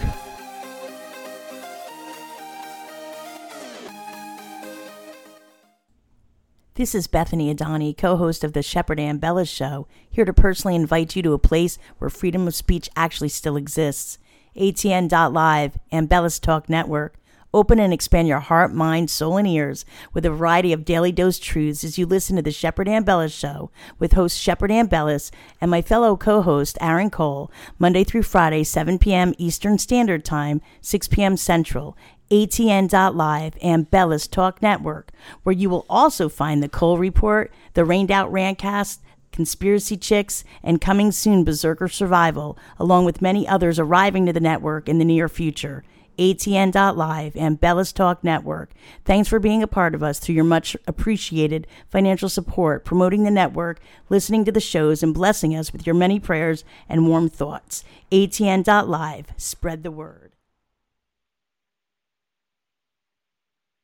This 6.81 6.95
is 6.95 7.09
Bethany 7.09 7.55
Adani, 7.55 7.95
co 7.95 8.17
host 8.17 8.43
of 8.43 8.55
the 8.55 8.63
Shepard 8.63 8.97
Ambellas 8.97 9.55
Show, 9.55 9.87
here 10.09 10.25
to 10.25 10.33
personally 10.33 10.75
invite 10.75 11.15
you 11.15 11.21
to 11.21 11.35
a 11.35 11.39
place 11.39 11.77
where 11.99 12.09
freedom 12.09 12.49
of 12.49 12.55
speech 12.55 12.89
actually 12.97 13.29
still 13.29 13.57
exists. 13.57 14.17
ATN.live 14.57 15.79
Ambellas 15.93 16.41
Talk 16.41 16.71
Network. 16.71 17.17
Open 17.53 17.79
and 17.79 17.93
expand 17.93 18.29
your 18.29 18.41
heart, 18.41 18.73
mind, 18.73 19.11
soul, 19.11 19.37
and 19.37 19.47
ears 19.47 19.85
with 20.15 20.25
a 20.25 20.31
variety 20.31 20.73
of 20.73 20.87
daily 20.87 21.13
dose 21.13 21.39
truths 21.39 21.85
as 21.85 21.99
you 21.99 22.07
listen 22.07 22.37
to 22.37 22.43
the 22.43 22.51
Shepard 22.51 22.87
Ambellas 22.87 23.39
Show 23.39 23.71
with 23.99 24.15
host 24.15 24.39
Shepard 24.39 24.71
Ambellas 24.71 25.31
and 25.61 25.71
my 25.71 25.83
fellow 25.83 26.17
co-host 26.17 26.79
Aaron 26.81 27.11
Cole, 27.11 27.53
Monday 27.79 28.05
through 28.05 28.23
Friday, 28.23 28.65
7 28.65 28.99
p.m. 28.99 29.35
Eastern 29.37 29.77
Standard 29.77 30.25
Time, 30.25 30.63
6 30.81 31.09
p.m. 31.09 31.37
Central, 31.37 31.95
ATN.live, 32.31 33.57
Ambellas 33.57 34.31
Talk 34.31 34.63
Network, 34.63 35.11
where 35.43 35.55
you 35.55 35.69
will 35.69 35.85
also 35.91 36.29
find 36.29 36.63
the 36.63 36.69
Cole 36.69 36.97
Report, 36.97 37.53
the 37.75 37.85
Rained 37.85 38.11
Out 38.11 38.31
Rantcast, 38.31 38.99
Conspiracy 39.33 39.97
Chicks, 39.97 40.45
and 40.63 40.81
coming 40.81 41.11
soon 41.11 41.45
Berserker 41.45 41.89
Survival, 41.89 42.57
along 42.79 43.05
with 43.05 43.23
many 43.23 43.49
others 43.49 43.79
arriving 43.79 44.27
to 44.27 44.33
the 44.33 44.41
network 44.41 44.89
in 44.89 44.99
the 44.99 45.05
near 45.05 45.29
future. 45.29 45.83
ATN.live 46.19 47.33
Ambellas 47.33 47.95
Talk 47.95 48.23
Network. 48.23 48.71
Thanks 49.05 49.29
for 49.29 49.39
being 49.39 49.63
a 49.63 49.67
part 49.67 49.95
of 49.95 50.03
us 50.03 50.19
through 50.19 50.35
your 50.35 50.45
much 50.45 50.77
appreciated 50.87 51.67
financial 51.89 52.29
support, 52.29 52.85
promoting 52.85 53.25
the 53.25 53.31
network, 53.31 53.81
listening 54.11 54.45
to 54.45 54.53
the 54.53 54.61
shows, 54.61 55.03
and 55.03 55.15
blessing 55.15 55.57
us 55.57 55.73
with 55.73 55.87
your 55.87 55.95
many 55.95 56.21
prayers 56.21 56.63
and 56.89 57.09
warm 57.09 57.29
thoughts. 57.29 57.85
ATN.live. 58.13 59.29
Spread 59.39 59.83
the 59.83 59.91
word. 59.91 60.30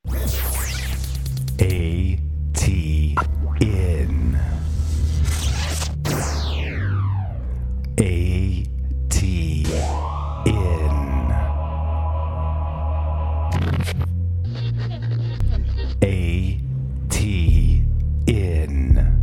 A 0.08 0.14
T 2.54 3.16
N. 3.60 4.40
A 7.98 8.66
T 9.08 9.66
N. 10.46 11.32
A 16.02 16.60
T 17.08 17.82
N. 18.28 19.22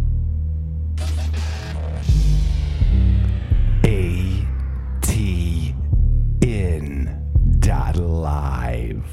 A 3.85 4.47
T 5.01 5.75
N 6.41 7.57
dot 7.59 7.95
live. 7.97 9.05